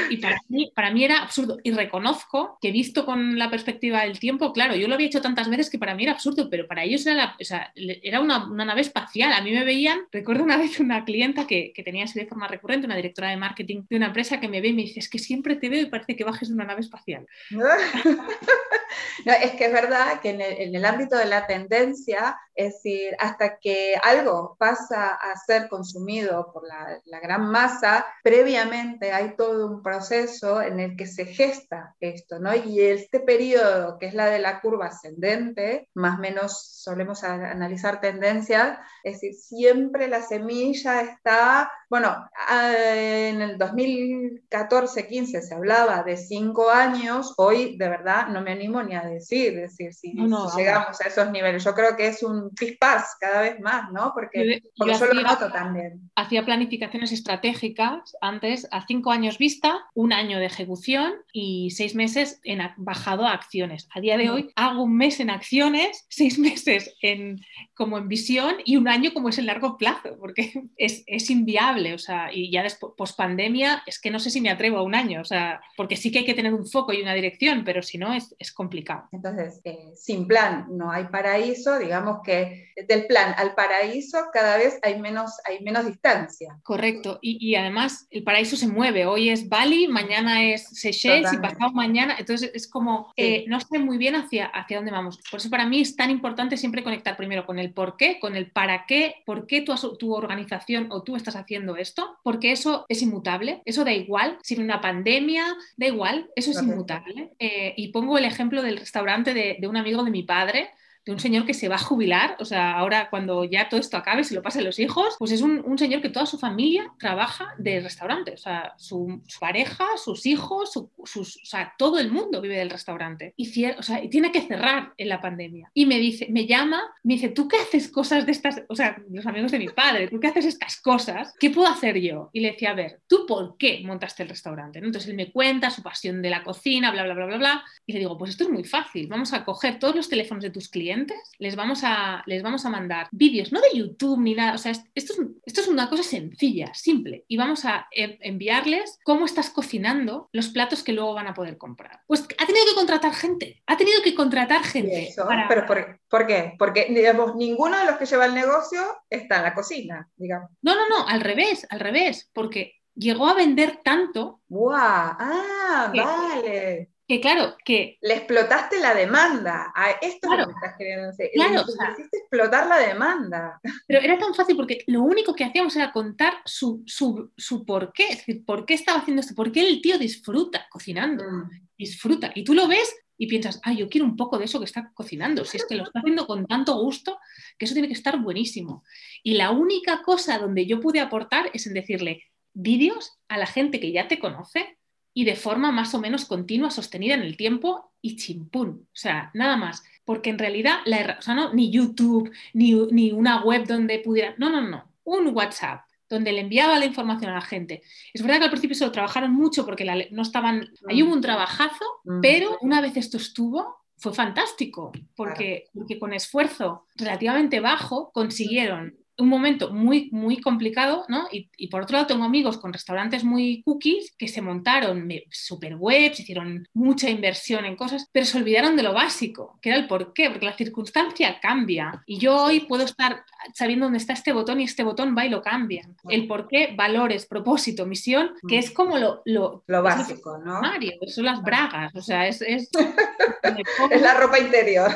y 0.10 0.18
para 0.18 0.38
mí, 0.50 0.72
para 0.76 0.92
mí 0.92 1.04
era 1.04 1.20
absurdo. 1.20 1.58
Y 1.64 1.72
reconozco 1.72 2.58
que 2.62 2.72
visto 2.72 3.06
con 3.06 3.38
la 3.38 3.50
perspectiva 3.50 4.04
del 4.04 4.20
tiempo, 4.20 4.54
claro, 4.54 4.76
yo 4.76 4.88
lo 4.88 4.96
había 4.96 5.08
hecho 5.08 5.22
tantas 5.22 5.50
veces 5.50 5.70
que 5.70 5.80
para 5.80 5.96
mí 5.96 6.04
era 6.04 6.14
absurdo, 6.14 6.50
pero 6.50 6.68
para 6.68 6.84
ellos 6.84 7.06
era, 7.06 7.36
era 7.76 8.20
una, 8.20 8.46
una, 8.46 8.66
nave 8.66 8.82
espacial. 8.82 9.34
A 9.34 9.42
mí 9.42 9.52
me 9.52 9.64
veían, 9.64 10.00
recuerdo 10.12 10.44
una 10.44 10.58
vez 10.58 10.80
una 10.80 11.06
clienta 11.06 11.48
que, 11.48 11.72
que 11.74 11.84
tenía 11.84 12.06
así 12.06 12.20
de 12.20 12.28
forma 12.28 12.48
recurrente, 12.48 12.88
una 12.88 12.96
directora 12.96 13.30
de 13.30 13.38
marketing 13.38 13.84
de 13.90 13.98
una 13.98 14.08
empresa 14.08 14.40
que 14.40 14.48
me 14.48 14.62
ve 14.62 14.70
y 14.70 14.74
me 14.74 14.82
dice, 14.84 15.00
es 15.00 15.10
que 15.10 15.20
siempre 15.20 15.56
te 15.56 15.70
veo 15.70 15.82
y 15.82 15.86
parece 15.86 16.16
que 16.16 16.24
bajes 16.24 16.50
de 16.50 16.56
una 16.56 16.66
nave 16.66 16.82
espacial. 16.82 17.26
No, 19.26 19.34
es 19.34 19.52
que 19.52 19.66
es 19.66 19.74
verdad 19.74 20.20
que 20.22 20.25
en 20.30 20.76
el, 20.76 20.86
ámbito 20.86 21.18
de 21.18 21.26
la 21.26 21.48
tendencia, 21.48 22.38
es 22.56 22.76
decir, 22.76 23.16
hasta 23.20 23.58
que 23.58 23.96
algo 24.02 24.56
pasa 24.58 25.14
a 25.14 25.36
ser 25.38 25.68
consumido 25.68 26.52
por 26.54 26.64
la, 26.66 27.20
gran 27.20 27.50
masa, 27.50 28.06
previamente 28.24 29.12
hay 29.12 29.36
todo 29.36 29.68
un 29.68 29.82
proceso 29.82 30.62
en 30.62 30.80
el 30.80 30.96
que 30.96 31.08
se 31.08 31.26
gesta 31.26 31.96
esto, 32.00 32.40
¿no? 32.40 32.54
Y 32.56 32.82
este 32.82 33.20
periodo, 33.20 33.98
que 34.00 34.08
es 34.08 34.14
la 34.14 34.28
de 34.28 34.40
la 34.40 34.62
curva 34.62 34.88
ascendente, 34.88 35.90
más 35.94 36.18
o 36.18 36.22
menos 36.22 36.82
solemos 36.84 37.24
analizar 37.24 38.00
tendencias, 38.00 38.78
es 39.04 39.14
decir, 39.14 39.34
siempre 39.34 40.08
la 40.08 40.22
semilla 40.22 41.02
está, 41.02 41.72
bueno, 41.90 42.30
en 42.50 43.42
el 43.42 43.58
2014-15 43.58 45.42
se 45.42 45.56
hablaba 45.56 46.04
de 46.04 46.18
cinco 46.18 46.70
años, 46.70 47.34
hoy 47.38 47.78
de 47.78 47.90
verdad 47.90 48.28
no 48.28 48.42
me 48.42 48.52
animo 48.52 48.82
ni 48.84 48.96
a 48.96 49.02
decir, 49.02 49.56
decir 49.56 49.94
si, 49.94 50.14
llegamos 50.14 51.02
a 51.02 51.08
esos 51.08 51.32
niveles. 51.32 51.64
Yo 51.64 51.74
creo 51.74 51.96
que 51.96 52.08
es 52.08 52.24
un 52.24 52.45
pispás 52.52 53.16
cada 53.20 53.42
vez 53.42 53.60
más, 53.60 53.92
¿no? 53.92 54.12
Porque, 54.14 54.62
yo, 54.76 54.86
lo 54.86 55.22
noto 55.22 55.52
también. 55.52 56.10
Hacía 56.16 56.46
planificaciones 56.46 57.12
estratégicas 57.12 58.16
antes, 58.22 58.68
a 58.72 58.86
cinco 58.86 59.12
años 59.12 59.38
vista, 59.38 59.86
un 59.94 60.14
año 60.14 60.40
de 60.40 60.46
ejecución 60.46 61.14
y 61.32 61.72
seis 61.72 61.96
meses 61.96 62.40
en 62.44 62.60
bajado 62.78 63.26
a 63.26 63.34
acciones. 63.34 63.88
A 63.94 64.00
día 64.00 64.18
de 64.18 64.30
hoy 64.30 64.52
hago 64.56 64.84
un 64.84 64.96
mes 64.96 65.20
en 65.20 65.30
acciones, 65.30 66.06
seis 66.10 66.40
meses 66.40 66.96
en, 67.02 67.42
como 67.76 67.98
en 67.98 68.08
visión 68.08 68.56
y 68.64 68.78
un 68.78 68.88
año 68.88 69.14
como 69.14 69.30
es 69.30 69.38
en 69.38 69.46
largo 69.46 69.78
plazo, 69.78 70.18
porque 70.20 70.52
es, 70.78 71.04
es 71.08 71.30
inviable, 71.30 71.94
o 71.94 72.00
sea, 72.00 72.32
y 72.34 72.52
ya 72.52 72.64
después, 72.64 72.94
post 72.98 73.18
pandemia, 73.18 73.84
es 73.86 74.00
que 74.00 74.12
no 74.12 74.20
sé 74.20 74.30
si 74.30 74.42
me 74.42 74.50
atrevo 74.50 74.78
a 74.78 74.84
un 74.84 74.96
año, 74.96 75.22
o 75.22 75.26
sea, 75.26 75.62
porque 75.78 75.96
sí 75.96 76.12
que 76.12 76.20
hay 76.20 76.26
que 76.26 76.34
tener 76.34 76.54
un 76.54 76.66
foco 76.66 76.94
y 76.94 77.02
una 77.02 77.14
dirección, 77.14 77.64
pero 77.64 77.82
si 77.82 77.98
no 77.98 78.14
es, 78.14 78.36
es 78.40 78.52
complicado. 78.52 79.08
Entonces, 79.12 79.62
eh, 79.64 79.94
sin 79.96 80.28
plan 80.28 80.68
no 80.70 80.92
hay 80.92 81.06
paraíso, 81.06 81.78
digamos 81.78 82.20
que 82.24 82.74
del 82.88 83.08
plan 83.08 83.34
al 83.38 83.56
paraíso 83.56 84.18
cada 84.34 84.58
vez 84.58 84.80
hay 84.82 85.00
menos, 85.00 85.32
hay 85.46 85.64
menos 85.64 85.86
distancia. 85.86 86.58
Correcto, 86.64 87.20
y, 87.22 87.38
y 87.46 87.56
además 87.56 88.08
el 88.12 88.24
paraíso 88.24 88.56
se 88.56 88.68
mueve, 88.68 89.06
hoy 89.06 89.30
es 89.30 89.50
Bali, 89.50 89.88
mañana 89.88 90.44
es 90.44 90.68
Seychelles 90.70 91.34
y 91.34 91.38
pasado 91.38 91.72
mañana, 91.72 92.16
entonces 92.18 92.52
es 92.54 92.68
como, 92.68 93.12
eh, 93.16 93.46
no 93.48 93.60
sé 93.60 93.80
muy 93.80 93.98
bien 93.98 94.16
hacia, 94.16 94.48
hacia 94.48 94.78
dónde 94.78 94.92
vamos. 94.92 95.20
Por 95.30 95.40
eso 95.40 95.50
para 95.50 95.66
mí 95.66 95.82
es 95.82 95.96
tan 95.96 96.10
importante 96.10 96.58
siempre 96.58 96.84
conectar 96.84 97.18
primero 97.18 97.46
con 97.46 97.60
el 97.60 97.65
por 97.74 97.98
qué, 97.98 98.20
con 98.20 98.36
el 98.36 98.52
para 98.52 98.86
qué, 98.86 99.16
por 99.26 99.48
qué 99.48 99.62
tu, 99.62 99.74
tu 99.98 100.14
organización 100.14 100.88
o 100.92 101.04
tú 101.04 101.16
estás 101.16 101.36
haciendo 101.36 101.76
esto, 101.76 102.18
porque 102.24 102.52
eso 102.52 102.86
es 102.90 103.02
inmutable, 103.02 103.62
eso 103.66 103.84
da 103.84 103.94
igual, 103.94 104.38
si 104.42 104.56
una 104.56 104.82
pandemia, 104.82 105.56
da 105.78 105.88
igual, 105.88 106.30
eso 106.36 106.52
es 106.52 106.62
inmutable. 106.62 107.32
Eh, 107.40 107.74
y 107.78 107.90
pongo 107.90 108.18
el 108.18 108.26
ejemplo 108.26 108.62
del 108.62 108.78
restaurante 108.78 109.34
de, 109.34 109.58
de 109.60 109.68
un 109.68 109.78
amigo 109.78 110.04
de 110.04 110.12
mi 110.12 110.24
padre, 110.24 110.70
de 111.06 111.12
un 111.12 111.20
señor 111.20 111.46
que 111.46 111.54
se 111.54 111.70
va 111.70 111.76
a 111.76 111.80
jubilar, 111.80 112.36
o 112.40 112.46
sea, 112.46 112.74
ahora 112.74 113.10
cuando 113.10 113.44
ya 113.44 113.70
todo 113.70 113.80
esto 113.80 113.96
acabe, 113.96 114.24
se 114.24 114.34
lo 114.34 114.42
pasen 114.42 114.64
los 114.64 114.80
hijos, 114.80 115.16
pues 115.20 115.32
es 115.32 115.42
un, 115.42 115.76
señor 115.78 116.02
que 116.02 116.10
toda 116.10 116.26
su 116.26 116.40
familia 116.40 116.92
trabaja 116.98 117.54
de 117.58 117.82
restaurante, 117.82 118.32
o 118.32 118.38
sea, 118.38 118.74
su, 118.78 119.22
pareja, 119.40 119.86
sus 119.98 120.26
hijos, 120.26 120.72
sus, 120.72 121.38
o 121.38 121.46
sea, 121.46 121.74
todo 121.78 122.00
el 122.00 122.10
mundo 122.12 122.42
vive 122.42 122.58
del 122.58 122.70
restaurante. 122.70 123.34
Y, 123.36 123.66
o 123.66 123.84
sea, 123.84 124.04
y 124.04 124.10
tiene 124.10 124.32
que 124.32 124.42
cerrar 124.42 124.94
en 124.98 125.10
la 125.10 125.22
pandemia. 125.22 125.70
Y 125.74 125.86
me 125.86 126.00
dice, 126.00 126.28
me 126.30 126.48
llama, 126.48 126.82
me 127.04 127.16
dice, 127.16 127.30
¿tú 127.30 127.48
qué 127.48 127.58
haces 127.58 127.92
cosas 127.92 128.26
de 128.26 128.32
estas? 128.32 128.64
O 128.70 128.76
sea, 128.76 128.98
los 129.12 129.26
amigos 129.26 129.52
de 129.52 129.60
mi 129.60 129.68
padre, 129.68 130.08
¿tú 130.08 130.20
qué 130.20 130.28
haces 130.28 130.46
estas 130.46 130.80
cosas? 130.80 131.34
¿Qué 131.40 131.50
puedo 131.50 131.68
hacer 131.68 132.00
yo? 132.00 132.30
Y 132.32 132.40
le 132.40 132.52
decía, 132.52 132.72
a 132.72 132.76
ver, 132.76 133.02
¿tú 133.08 133.26
por 133.28 133.58
qué 133.58 133.82
montaste 133.86 134.24
el 134.24 134.30
restaurante? 134.30 134.80
Entonces 134.80 135.10
él 135.10 135.18
me 135.18 135.32
cuenta 135.32 135.70
su 135.70 135.84
pasión 135.84 136.22
de 136.22 136.30
la 136.30 136.44
cocina, 136.44 136.90
bla, 136.92 137.04
bla, 137.04 137.14
bla, 137.14 137.26
bla, 137.26 137.38
bla. 137.38 137.64
Y 137.86 137.94
le 137.94 138.00
digo, 138.00 138.18
pues 138.18 138.32
esto 138.32 138.46
es 138.46 138.50
muy 138.50 138.64
fácil, 138.64 139.08
vamos 139.08 139.34
a 139.34 139.44
coger 139.44 139.78
todos 139.78 139.96
los 139.96 140.10
teléfonos 140.10 140.44
de 140.44 140.50
tus 140.50 140.70
clientes 140.70 140.95
les 141.40 141.56
vamos 141.56 141.82
a, 141.84 142.24
les 142.26 142.44
vamos 142.44 142.66
a 142.66 142.70
mandar 142.70 143.08
vídeos, 143.12 143.52
no 143.52 143.60
de 143.62 143.78
YouTube 143.78 144.20
ni 144.20 144.34
nada, 144.36 144.54
o 144.54 144.58
sea, 144.58 144.72
esto 144.72 144.90
es, 144.96 145.20
esto 145.46 145.62
es 145.62 145.68
una 145.68 145.90
cosa 145.90 146.04
sencilla, 146.04 146.74
simple, 146.74 147.26
y 147.28 147.38
vamos 147.38 147.66
a 147.66 147.88
e, 147.92 148.18
enviarles 148.22 149.00
cómo 149.04 149.26
estás 149.26 149.50
cocinando 149.50 150.30
los 150.32 150.50
platos 150.50 150.84
que 150.84 150.94
luego 150.94 151.14
van 151.14 151.28
a 151.28 151.34
poder 151.34 151.58
comprar. 151.58 152.02
Pues 152.08 152.22
ha 152.22 152.46
tenido 152.46 152.66
que 152.66 152.76
contratar 152.76 153.14
gente, 153.14 153.62
ha 153.66 153.78
tenido 153.78 154.02
que 154.04 154.16
contratar 154.16 154.64
gente. 154.64 155.14
Pero 155.50 155.66
por, 156.10 156.28
qué? 156.28 156.54
Porque 156.58 156.88
digamos, 156.90 157.36
ninguno 157.36 157.78
de 157.80 157.86
los 157.86 157.98
que 157.98 158.06
lleva 158.06 158.26
el 158.26 158.34
negocio 158.34 158.82
está 159.10 159.38
en 159.38 159.44
la 159.44 159.54
cocina, 159.54 160.10
digamos. 160.16 160.50
No, 160.62 160.76
no, 160.76 160.88
no, 160.90 161.08
al 161.08 161.22
revés, 161.22 161.68
al 161.70 161.80
revés, 161.80 162.30
porque 162.34 162.76
llegó 162.96 163.28
a 163.28 163.34
vender 163.34 163.82
tanto. 163.84 164.42
¡Wow! 164.48 164.74
¡Ah, 164.74 165.92
vale! 165.94 166.95
Que 167.08 167.22
claro, 167.22 167.56
que... 167.64 167.98
Le 168.02 168.16
explotaste 168.16 168.80
la 168.80 168.96
demanda. 168.96 169.72
A 169.76 169.92
esto 170.02 170.28
claro, 170.28 170.48
que 170.48 170.54
estás 170.54 170.76
queriendo 170.78 171.08
decir. 171.08 171.30
Claro, 171.34 171.62
o 171.62 172.18
explotar 172.18 172.68
la 172.68 172.80
demanda. 172.80 173.60
Pero 173.88 174.00
era 174.02 174.18
tan 174.18 174.34
fácil 174.34 174.56
porque 174.56 174.84
lo 174.88 175.04
único 175.04 175.36
que 175.36 175.44
hacíamos 175.44 175.76
era 175.76 175.92
contar 175.92 176.34
su, 176.46 176.84
su, 176.88 177.32
su 177.38 177.64
por 177.64 177.94
qué. 177.94 178.08
Es 178.10 178.18
decir, 178.18 178.44
por 178.44 178.66
qué 178.66 178.74
estaba 178.74 179.00
haciendo 179.00 179.22
esto, 179.22 179.36
por 179.36 179.52
qué 179.52 179.68
el 179.68 179.82
tío 179.82 180.00
disfruta 180.00 180.66
cocinando. 180.70 181.24
Mm. 181.24 181.50
Disfruta. 181.78 182.32
Y 182.34 182.44
tú 182.44 182.54
lo 182.56 182.68
ves 182.68 182.96
y 183.18 183.28
piensas, 183.28 183.60
ah, 183.64 183.74
yo 183.74 183.88
quiero 183.88 184.06
un 184.06 184.16
poco 184.16 184.38
de 184.38 184.46
eso 184.46 184.60
que 184.60 184.66
está 184.66 184.92
cocinando. 184.94 185.46
Si 185.46 185.58
es 185.58 185.66
que 185.66 185.76
lo 185.76 185.84
está 185.84 186.00
haciendo 186.00 186.26
con 186.26 186.46
tanto 186.48 186.76
gusto, 186.80 187.20
que 187.58 187.66
eso 187.66 187.74
tiene 187.74 187.88
que 187.88 187.94
estar 187.94 188.20
buenísimo. 188.20 188.84
Y 189.24 189.36
la 189.36 189.52
única 189.52 190.02
cosa 190.02 190.38
donde 190.40 190.66
yo 190.66 190.80
pude 190.80 191.00
aportar 191.00 191.50
es 191.54 191.68
en 191.68 191.74
decirle 191.74 192.24
vídeos 192.54 193.20
a 193.28 193.38
la 193.38 193.46
gente 193.46 193.80
que 193.80 193.92
ya 193.92 194.08
te 194.08 194.20
conoce 194.20 194.78
y 195.18 195.24
de 195.24 195.36
forma 195.38 195.72
más 195.72 195.96
o 195.96 196.00
menos 196.00 196.26
continua, 196.26 196.70
sostenida 196.70 197.16
en 197.16 197.22
el 197.22 197.38
tiempo 197.38 197.94
y 198.02 198.18
chimpún. 198.18 198.86
O 198.92 198.96
sea, 198.96 199.32
nada 199.34 199.56
más. 199.56 199.82
Porque 200.04 200.30
en 200.30 200.38
realidad, 200.38 200.80
la, 200.86 201.16
o 201.18 201.22
sea, 201.22 201.34
no, 201.34 201.54
ni 201.54 201.72
YouTube, 201.72 202.30
ni, 202.54 202.74
ni 202.92 203.14
una 203.14 203.42
web 203.42 203.66
donde 203.66 204.00
pudiera. 204.00 204.36
No, 204.38 204.50
no, 204.50 204.62
no. 204.62 204.92
Un 205.06 205.30
WhatsApp 205.30 205.86
donde 206.10 206.34
le 206.34 206.42
enviaba 206.42 206.78
la 206.78 206.86
información 206.86 207.32
a 207.32 207.36
la 207.36 207.42
gente. 207.42 207.82
Es 208.14 208.22
verdad 208.22 208.40
que 208.40 208.44
al 208.44 208.50
principio 208.52 208.76
se 208.76 208.86
lo 208.86 208.92
trabajaron 208.92 209.34
mucho 209.34 209.66
porque 209.66 210.10
no 210.12 210.22
estaban. 210.22 210.70
Ahí 210.90 211.02
hubo 211.02 211.14
un 211.14 211.22
trabajazo, 211.22 211.86
mm. 212.04 212.20
pero 212.22 212.58
una 212.62 212.82
vez 212.82 212.98
esto 212.98 213.16
estuvo, 213.16 213.78
fue 213.96 214.14
fantástico, 214.14 214.92
porque, 215.16 215.70
porque 215.74 215.98
con 215.98 216.14
esfuerzo 216.14 216.86
relativamente 216.98 217.62
bajo 217.62 218.12
consiguieron 218.12 218.98
un 219.18 219.30
momento 219.30 219.72
muy, 219.72 220.10
muy 220.12 220.42
complicado, 220.42 221.06
¿no? 221.08 221.28
Y, 221.32 221.68
por 221.68 221.82
otro 221.82 221.96
lado 221.98 222.08
tengo 222.08 222.24
amigos 222.24 222.58
con 222.58 222.72
restaurantes 222.72 223.24
muy 223.24 223.62
cookies 223.64 224.14
que 224.18 224.28
se 224.28 224.42
montaron 224.42 225.10
super 225.32 225.76
webs, 225.76 226.20
hicieron 226.20 226.68
mucha 226.74 227.10
inversión 227.10 227.66
en 227.66 227.76
cosas, 227.76 228.08
pero 228.12 228.26
se 228.26 228.38
olvidaron 228.38 228.76
de 228.76 228.84
lo 228.84 228.94
básico, 228.94 229.58
que 229.62 229.70
era 229.70 229.78
el 229.80 229.88
por 229.88 230.14
qué, 230.14 230.30
porque 230.30 230.46
la 230.46 230.56
circunstancia 230.56 231.40
cambia. 231.42 232.04
Y 232.06 232.18
yo 232.18 232.36
hoy 232.44 232.62
puedo 232.62 232.84
estar 232.84 233.24
sabiendo 233.54 233.86
dónde 233.86 233.98
está 233.98 234.14
este 234.14 234.34
botón 234.34 234.62
y 234.62 234.66
este 234.66 234.84
botón 234.84 235.16
va 235.18 235.26
y 235.26 235.30
lo 235.30 235.42
cambian. 235.42 235.96
El 236.10 236.28
por 236.28 236.48
qué, 236.48 236.74
valores, 236.76 237.26
propósito, 237.26 237.86
misión, 237.86 238.32
que 238.48 238.58
es 238.58 238.72
como 238.72 238.98
lo, 238.98 239.22
lo, 239.26 239.64
básico, 239.68 240.38
¿no? 240.38 240.62
Mario, 240.62 240.94
son 241.08 241.26
las 241.26 241.42
bragas, 241.42 241.94
o 241.96 242.02
sea, 242.02 242.28
es... 242.28 242.42
Es, 242.42 242.70
es 243.92 244.02
la 244.02 244.14
ropa 244.16 244.40
interior. 244.40 244.92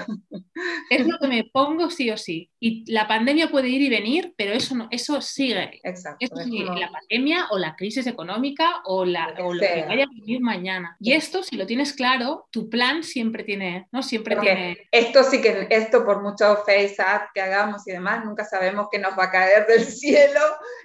Es 0.89 1.07
lo 1.07 1.17
que 1.19 1.27
me 1.27 1.43
pongo 1.45 1.89
sí 1.89 2.09
o 2.11 2.17
sí. 2.17 2.49
Y 2.59 2.91
la 2.91 3.07
pandemia 3.07 3.49
puede 3.49 3.69
ir 3.69 3.81
y 3.81 3.89
venir 3.89 4.08
pero 4.37 4.53
eso, 4.53 4.75
no, 4.75 4.87
eso 4.91 5.21
sigue. 5.21 5.79
Exacto, 5.83 6.27
La 6.35 6.91
pandemia 6.91 7.47
o 7.51 7.57
la 7.57 7.75
crisis 7.75 8.07
económica 8.07 8.81
o, 8.85 9.05
la, 9.05 9.31
lo 9.31 9.51
que 9.59 9.85
vaya 9.87 10.05
a 10.05 10.09
vivir 10.13 10.41
mañana. 10.41 10.95
Y 10.99 11.13
esto, 11.13 11.43
si 11.43 11.55
lo 11.55 11.65
tienes 11.65 11.93
claro, 11.93 12.47
tu 12.51 12.69
plan 12.69 13.03
siempre 13.03 13.43
tiene, 13.43 13.87
¿no? 13.91 14.03
Siempre 14.03 14.35
tiene... 14.35 14.77
Esto 14.91 15.23
sí 15.23 15.41
que, 15.41 15.67
esto 15.69 16.05
por 16.05 16.21
mucho 16.21 16.57
face 16.65 16.97
que 17.33 17.41
hagamos 17.41 17.87
y 17.87 17.91
demás, 17.91 18.25
nunca 18.25 18.45
sabemos 18.45 18.87
que 18.91 18.99
nos 18.99 19.17
va 19.17 19.25
a 19.25 19.31
caer 19.31 19.67
del 19.67 19.85
cielo. 19.85 20.41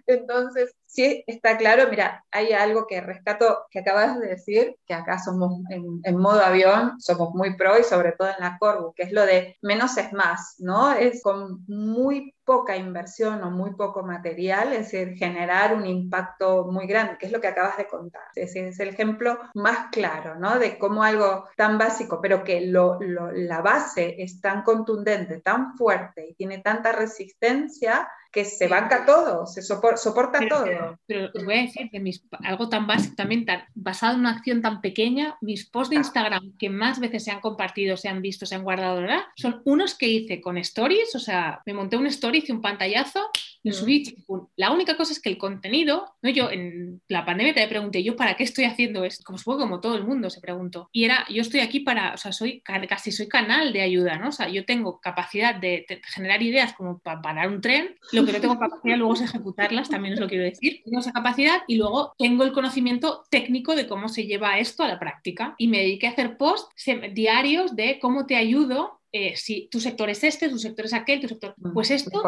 Entonces, 0.06 0.74
sí 0.94 1.24
está 1.26 1.56
claro, 1.56 1.90
mira, 1.90 2.24
hay 2.30 2.52
algo 2.52 2.86
que 2.86 3.00
rescato 3.00 3.66
que 3.70 3.80
acabas 3.80 4.18
de 4.20 4.28
decir, 4.28 4.76
que 4.86 4.94
acá 4.94 5.18
somos 5.18 5.60
en, 5.70 6.16
modo 6.16 6.40
avión, 6.40 7.00
somos 7.00 7.34
muy 7.34 7.56
pro 7.56 7.78
y 7.78 7.82
sobre 7.82 8.12
todo 8.12 8.28
en 8.28 8.36
la 8.38 8.56
Corbu, 8.58 8.94
que 8.94 9.02
es 9.02 9.12
lo 9.12 9.26
de 9.26 9.56
menos 9.60 9.96
es 9.96 10.12
más, 10.12 10.54
¿no? 10.58 10.92
Es 10.92 11.20
con 11.22 11.64
muy 11.66 12.32
poca 12.44 12.76
inversión 12.76 13.42
o 13.42 13.50
muy 13.50 13.74
poco 13.74 14.02
material, 14.02 14.72
es 14.72 14.90
decir, 14.90 15.16
generar 15.16 15.74
un 15.74 15.86
impacto 15.86 16.66
muy 16.70 16.86
grande, 16.86 17.16
que 17.18 17.26
es 17.26 17.32
lo 17.32 17.40
que 17.40 17.48
acabas 17.48 17.76
de 17.76 17.86
contar. 17.86 18.22
Es 18.34 18.46
decir, 18.46 18.64
es 18.64 18.80
el 18.80 18.88
ejemplo 18.88 19.38
más 19.54 19.88
claro, 19.90 20.36
¿no? 20.36 20.58
De 20.58 20.78
cómo 20.78 21.02
algo 21.02 21.48
tan 21.56 21.78
básico, 21.78 22.20
pero 22.20 22.44
que 22.44 22.60
lo, 22.62 22.98
la 23.00 23.60
base 23.60 24.16
es 24.18 24.40
tan 24.40 24.62
contundente, 24.62 25.40
tan 25.40 25.76
fuerte 25.76 26.26
y 26.28 26.34
tiene 26.34 26.58
tanta 26.58 26.92
resistencia, 26.92 28.08
que 28.34 28.44
se 28.44 28.66
banca 28.66 29.06
todo, 29.06 29.46
se 29.46 29.62
soporta 29.62 30.40
todo. 30.48 30.98
Pero, 31.06 31.30
os 31.32 31.44
voy 31.44 31.54
a 31.54 31.62
decir 31.62 31.88
que 31.88 32.00
mis, 32.00 32.26
algo 32.42 32.68
tan 32.68 32.88
básico, 32.88 33.14
también 33.14 33.46
tan, 33.46 33.62
basado 33.76 34.14
en 34.14 34.20
una 34.20 34.32
acción 34.32 34.60
tan 34.60 34.80
pequeña, 34.80 35.38
mis 35.40 35.70
posts 35.70 35.90
de 35.90 35.96
Instagram 35.96 36.52
que 36.58 36.68
más 36.68 36.98
veces 36.98 37.22
se 37.22 37.30
han 37.30 37.40
compartido, 37.40 37.96
se 37.96 38.08
han 38.08 38.20
visto, 38.20 38.44
se 38.44 38.56
han 38.56 38.64
guardado, 38.64 39.02
¿verdad? 39.02 39.20
Son 39.36 39.62
unos 39.64 39.96
que 39.96 40.08
hice 40.08 40.40
con 40.40 40.58
stories, 40.58 41.14
o 41.14 41.20
sea, 41.20 41.62
me 41.64 41.74
monté 41.74 41.96
un 41.96 42.08
story, 42.08 42.33
hice 42.38 42.52
un 42.52 42.60
pantallazo, 42.60 43.30
lo 43.64 43.70
mm. 43.70 43.74
subí. 43.74 44.16
La 44.56 44.70
única 44.70 44.96
cosa 44.96 45.12
es 45.12 45.20
que 45.20 45.30
el 45.30 45.38
contenido, 45.38 46.14
¿no? 46.22 46.30
yo 46.30 46.50
en 46.50 47.00
la 47.08 47.24
pandemia 47.24 47.54
te 47.54 47.66
pregunté, 47.66 48.02
¿yo 48.02 48.14
para 48.14 48.36
qué 48.36 48.44
estoy 48.44 48.64
haciendo 48.64 49.04
esto? 49.04 49.24
Como 49.24 49.38
supongo 49.38 49.60
como 49.60 49.80
todo 49.80 49.96
el 49.96 50.04
mundo 50.04 50.30
se 50.30 50.40
preguntó. 50.40 50.88
Y 50.92 51.04
era, 51.04 51.24
yo 51.30 51.42
estoy 51.42 51.60
aquí 51.60 51.80
para, 51.80 52.14
o 52.14 52.16
sea, 52.16 52.32
soy 52.32 52.60
casi 52.60 53.10
soy 53.10 53.28
canal 53.28 53.72
de 53.72 53.82
ayuda, 53.82 54.18
¿no? 54.18 54.28
O 54.28 54.32
sea, 54.32 54.48
yo 54.48 54.64
tengo 54.64 55.00
capacidad 55.00 55.54
de, 55.54 55.86
generar 56.14 56.42
ideas 56.42 56.74
como 56.74 56.98
para 56.98 57.22
parar 57.22 57.48
un 57.48 57.60
tren, 57.60 57.96
lo 58.12 58.24
que 58.24 58.32
no 58.32 58.40
tengo 58.40 58.58
capacidad 58.58 58.96
luego 58.96 59.14
es 59.14 59.22
ejecutarlas, 59.22 59.88
también 59.88 60.14
os 60.14 60.20
lo 60.20 60.28
quiero 60.28 60.44
decir. 60.44 60.82
Tengo 60.84 61.00
esa 61.00 61.12
capacidad 61.12 61.62
y 61.66 61.76
luego 61.76 62.14
tengo 62.18 62.44
el 62.44 62.52
conocimiento 62.52 63.24
técnico 63.30 63.74
de 63.74 63.86
cómo 63.86 64.08
se 64.08 64.26
lleva 64.26 64.58
esto 64.58 64.82
a 64.82 64.88
la 64.88 64.98
práctica. 64.98 65.54
Y 65.58 65.68
me 65.68 65.78
dediqué 65.78 66.06
a 66.06 66.10
hacer 66.10 66.36
posts 66.36 66.68
diarios 67.12 67.76
de 67.76 67.98
cómo 67.98 68.26
te 68.26 68.36
ayudo 68.36 69.00
eh, 69.16 69.36
si 69.36 69.68
tu 69.68 69.78
sector 69.78 70.10
es 70.10 70.24
este, 70.24 70.48
tu 70.48 70.58
sector 70.58 70.86
es 70.86 70.92
aquel, 70.92 71.20
tu 71.20 71.28
sector. 71.28 71.54
Mm, 71.58 71.72
pues 71.72 71.92
esto, 71.92 72.20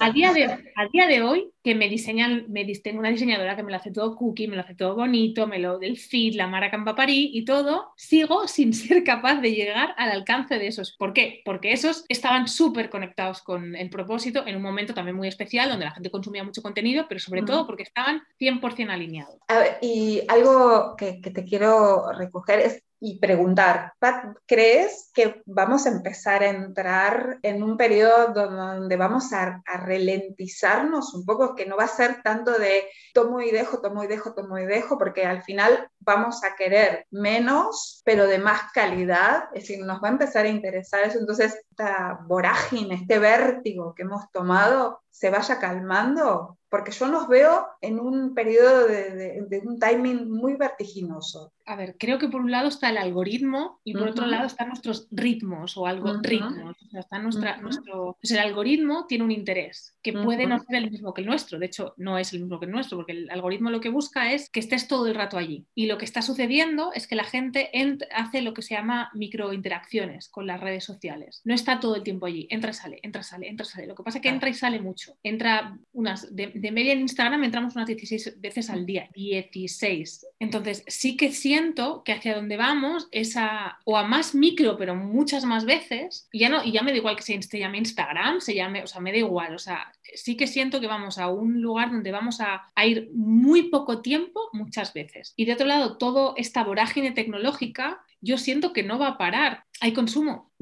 A, 0.00 0.10
día 0.10 0.32
de, 0.32 0.46
a 0.46 0.88
día 0.92 1.06
de 1.06 1.22
hoy, 1.22 1.52
que 1.62 1.76
me 1.76 1.88
diseñan, 1.88 2.46
me 2.48 2.64
tengo 2.82 2.98
una 2.98 3.10
diseñadora 3.10 3.54
que 3.54 3.62
me 3.62 3.70
lo 3.70 3.76
hace 3.76 3.92
todo 3.92 4.16
cookie, 4.16 4.48
me 4.48 4.56
lo 4.56 4.62
hace 4.62 4.74
todo 4.74 4.96
bonito, 4.96 5.46
me 5.46 5.60
lo 5.60 5.78
del 5.78 5.96
feed, 5.96 6.34
la 6.34 6.48
Mara 6.48 6.72
Campapari 6.72 7.30
y 7.32 7.44
todo, 7.44 7.92
sigo 7.96 8.48
sin 8.48 8.74
ser 8.74 9.04
capaz 9.04 9.40
de 9.40 9.52
llegar 9.52 9.94
al 9.96 10.10
alcance 10.10 10.58
de 10.58 10.66
esos. 10.66 10.96
¿Por 10.98 11.12
qué? 11.12 11.40
Porque 11.44 11.72
esos 11.72 12.04
estaban 12.08 12.48
súper 12.48 12.90
conectados 12.90 13.40
con 13.40 13.76
el 13.76 13.88
propósito 13.88 14.44
en 14.44 14.56
un 14.56 14.62
momento 14.62 14.94
también 14.94 15.16
muy 15.16 15.28
especial 15.28 15.68
donde 15.68 15.84
la 15.84 15.92
gente 15.92 16.10
consumía 16.10 16.42
mucho 16.42 16.62
contenido, 16.62 17.06
pero 17.08 17.20
sobre 17.20 17.42
todo 17.42 17.64
porque 17.64 17.84
estaban 17.84 18.22
100% 18.40 18.90
alineados. 18.90 19.36
y 19.80 20.20
algo 20.26 20.96
que, 20.96 21.20
que 21.20 21.30
te 21.30 21.44
quiero 21.44 22.10
recoger 22.10 22.58
es 22.58 22.82
y 23.04 23.18
preguntar, 23.18 23.94
Pat, 23.98 24.36
¿crees 24.46 25.10
que 25.12 25.42
vamos 25.44 25.86
a 25.86 25.88
empezar 25.88 26.44
a 26.44 26.50
entrar 26.50 27.40
en 27.42 27.60
un 27.64 27.76
periodo 27.76 28.32
donde 28.32 28.96
vamos 28.96 29.32
a, 29.32 29.60
a, 29.66 29.76
ralentizarnos 29.78 31.12
un 31.12 31.26
poco, 31.26 31.56
que 31.56 31.66
no 31.66 31.76
va 31.76 31.84
a 31.84 31.88
ser 31.88 32.22
tanto 32.22 32.52
de 32.52 32.84
tomo 33.12 33.40
y 33.40 33.50
dejo, 33.50 33.80
tomo 33.80 34.04
y 34.04 34.06
dejo, 34.06 34.34
tomo 34.34 34.56
y 34.56 34.66
dejo, 34.66 34.98
porque 34.98 35.26
al 35.26 35.42
final 35.42 35.90
vamos 35.98 36.44
a 36.44 36.54
querer 36.54 37.06
menos, 37.10 38.02
pero 38.04 38.28
de 38.28 38.38
más 38.38 38.70
calidad, 38.72 39.48
es 39.52 39.62
decir, 39.62 39.84
nos 39.84 40.00
va 40.00 40.06
a 40.06 40.12
empezar 40.12 40.44
a 40.44 40.50
interesar 40.50 41.02
eso, 41.02 41.18
entonces 41.18 41.60
esta 41.70 42.20
vorágine, 42.28 42.94
este 42.94 43.18
vértigo 43.18 43.94
que 43.96 44.02
hemos 44.02 44.30
tomado, 44.30 45.02
se 45.10 45.28
vaya 45.28 45.58
calmando, 45.58 46.58
porque 46.68 46.90
yo 46.90 47.06
nos 47.06 47.28
veo 47.28 47.66
en 47.82 48.00
un 48.00 48.34
periodo 48.34 48.86
de, 48.86 49.62
un 49.62 49.78
timing 49.78 50.30
muy 50.30 50.56
vertiginoso. 50.56 51.52
A 51.66 51.76
ver, 51.76 51.96
creo 51.98 52.18
que 52.18 52.28
por 52.28 52.40
un 52.40 52.50
lado 52.50 52.68
está 52.68 52.90
el 52.90 52.98
algoritmo 52.98 53.80
y 53.84 53.92
por 53.92 54.08
otro 54.08 54.26
lado 54.26 54.46
están 54.46 54.68
nuestros 54.68 55.08
ritmos 55.10 55.76
o 55.76 55.86
algo 55.86 56.14
ritmos. 56.22 56.76
O 56.84 56.90
sea, 56.90 57.00
está 57.00 57.18
nuestra, 57.18 57.56
nuestro, 57.58 58.16
pues 58.20 58.30
el 58.32 58.38
algoritmo 58.38 59.06
tiene 59.06 59.24
un 59.24 59.30
interés 59.30 59.96
que 60.02 60.12
puede 60.12 60.46
no 60.46 60.58
ser 60.60 60.76
el 60.76 60.90
mismo 60.90 61.14
que 61.14 61.20
el 61.20 61.26
nuestro. 61.26 61.58
De 61.58 61.66
hecho, 61.66 61.94
no 61.96 62.18
es 62.18 62.32
el 62.32 62.40
mismo 62.40 62.58
que 62.58 62.66
el 62.66 62.72
nuestro, 62.72 62.98
porque 62.98 63.12
el 63.12 63.30
algoritmo 63.30 63.70
lo 63.70 63.80
que 63.80 63.88
busca 63.88 64.32
es 64.32 64.50
que 64.50 64.60
estés 64.60 64.88
todo 64.88 65.06
el 65.06 65.14
rato 65.14 65.38
allí. 65.38 65.66
Y 65.74 65.86
lo 65.86 65.98
que 65.98 66.04
está 66.04 66.22
sucediendo 66.22 66.92
es 66.94 67.06
que 67.06 67.14
la 67.14 67.24
gente 67.24 67.70
hace 68.14 68.42
lo 68.42 68.54
que 68.54 68.62
se 68.62 68.74
llama 68.74 69.10
microinteracciones 69.14 70.28
con 70.28 70.46
las 70.46 70.60
redes 70.60 70.84
sociales. 70.84 71.40
No 71.44 71.54
está 71.54 71.80
todo 71.80 71.96
el 71.96 72.02
tiempo 72.02 72.26
allí. 72.26 72.46
Entra 72.50 72.70
y 72.70 72.74
sale, 72.74 73.00
entra 73.02 73.22
sale, 73.22 73.48
entra 73.48 73.64
y 73.64 73.68
sale. 73.68 73.86
Lo 73.86 73.94
que 73.94 74.02
pasa 74.02 74.18
es 74.18 74.22
que 74.22 74.28
entra 74.28 74.48
y 74.48 74.54
sale 74.54 74.80
mucho 74.80 75.16
Entra 75.22 75.78
unas, 75.92 76.34
de, 76.34 76.48
media 76.72 76.92
en 76.92 77.00
Instagram 77.00 77.44
entramos 77.44 77.76
unas 77.76 77.86
16 77.86 78.40
veces 78.40 78.70
al 78.70 78.86
día, 78.86 79.08
16. 79.14 80.26
Entonces 80.38 80.84
sí 80.86 81.16
que 81.16 81.30
siento 81.52 82.02
que 82.02 82.12
hacia 82.12 82.34
donde 82.34 82.56
vamos 82.56 83.08
es 83.10 83.36
a, 83.36 83.78
o 83.84 83.98
a 83.98 84.04
más 84.04 84.34
micro, 84.34 84.78
pero 84.78 84.94
muchas 84.94 85.44
más 85.44 85.66
veces, 85.66 86.26
y 86.32 86.38
ya, 86.38 86.48
no, 86.48 86.64
y 86.64 86.72
ya 86.72 86.82
me 86.82 86.92
da 86.92 86.96
igual 86.96 87.14
que 87.14 87.22
se 87.22 87.58
llame 87.58 87.76
Instagram, 87.76 88.40
se 88.40 88.54
llame, 88.54 88.82
o 88.82 88.86
sea, 88.86 89.02
me 89.02 89.12
da 89.12 89.18
igual, 89.18 89.54
o 89.54 89.58
sea, 89.58 89.92
sí 90.14 90.34
que 90.34 90.46
siento 90.46 90.80
que 90.80 90.86
vamos 90.86 91.18
a 91.18 91.28
un 91.28 91.60
lugar 91.60 91.90
donde 91.90 92.10
vamos 92.10 92.40
a, 92.40 92.62
a 92.74 92.86
ir 92.86 93.10
muy 93.12 93.64
poco 93.64 94.00
tiempo 94.00 94.48
muchas 94.54 94.94
veces. 94.94 95.34
Y 95.36 95.44
de 95.44 95.52
otro 95.52 95.66
lado, 95.66 95.98
toda 95.98 96.32
esta 96.38 96.64
vorágine 96.64 97.10
tecnológica 97.12 98.02
yo 98.22 98.38
siento 98.38 98.72
que 98.72 98.84
no 98.84 98.98
va 98.98 99.08
a 99.08 99.18
parar. 99.18 99.64
Hay 99.80 99.92
consumo, 99.92 100.52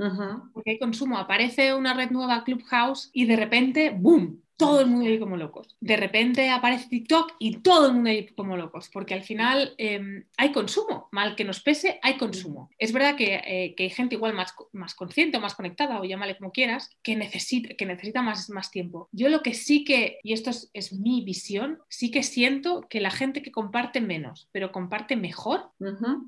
porque 0.55 0.71
hay 0.71 0.79
consumo. 0.79 1.19
Aparece 1.19 1.75
una 1.75 1.93
red 1.93 2.11
nueva, 2.11 2.43
Clubhouse, 2.43 3.11
y 3.13 3.27
de 3.27 3.37
repente, 3.37 3.91
¡boom! 3.91 4.43
Todo 4.61 4.81
el 4.81 4.87
mundo 4.87 5.09
ahí 5.09 5.19
como 5.19 5.37
locos. 5.37 5.77
De 5.81 5.97
repente 5.97 6.51
aparece 6.51 6.89
TikTok 6.89 7.33
y 7.39 7.57
todo 7.59 7.87
el 7.87 7.95
mundo 7.95 8.11
ahí 8.11 8.27
como 8.27 8.57
locos, 8.57 8.91
porque 8.93 9.15
al 9.15 9.23
final 9.23 9.75
em, 9.79 10.25
hay 10.37 10.53
consumo, 10.53 11.09
mal 11.13 11.35
que 11.35 11.45
nos 11.45 11.61
pese, 11.61 11.99
hay 12.03 12.19
consumo. 12.19 12.71
Es 12.79 12.93
verdad 12.93 13.17
eh, 13.19 13.75
que, 13.75 13.83
hay 13.83 13.91
gente 13.91 14.17
igual 14.17 14.35
más, 14.35 14.55
más 14.73 14.95
consciente 14.95 15.39
o 15.39 15.41
más 15.41 15.55
conectada, 15.55 15.99
o 15.99 16.05
llámale 16.05 16.37
como 16.37 16.53
quieras, 16.53 16.91
que 17.03 17.17
necesita, 17.17 17.75
que 17.75 17.87
necesita 17.87 18.21
más, 18.21 18.51
más 18.51 18.71
tiempo. 18.71 19.09
Yo 19.13 19.31
lo 19.31 19.43
que 19.43 19.55
sí 19.55 19.83
que, 19.83 20.19
y 20.23 20.35
esto 20.35 20.51
es, 20.51 20.93
mi 20.93 21.25
visión, 21.25 21.79
sí 21.89 22.11
que 22.11 22.23
siento 22.23 22.87
que 22.91 23.01
la 23.01 23.11
gente 23.11 23.43
que 23.43 23.53
comparte 23.53 24.03
menos, 24.03 24.49
pero 24.53 24.73
comparte 24.73 25.17
mejor, 25.17 25.71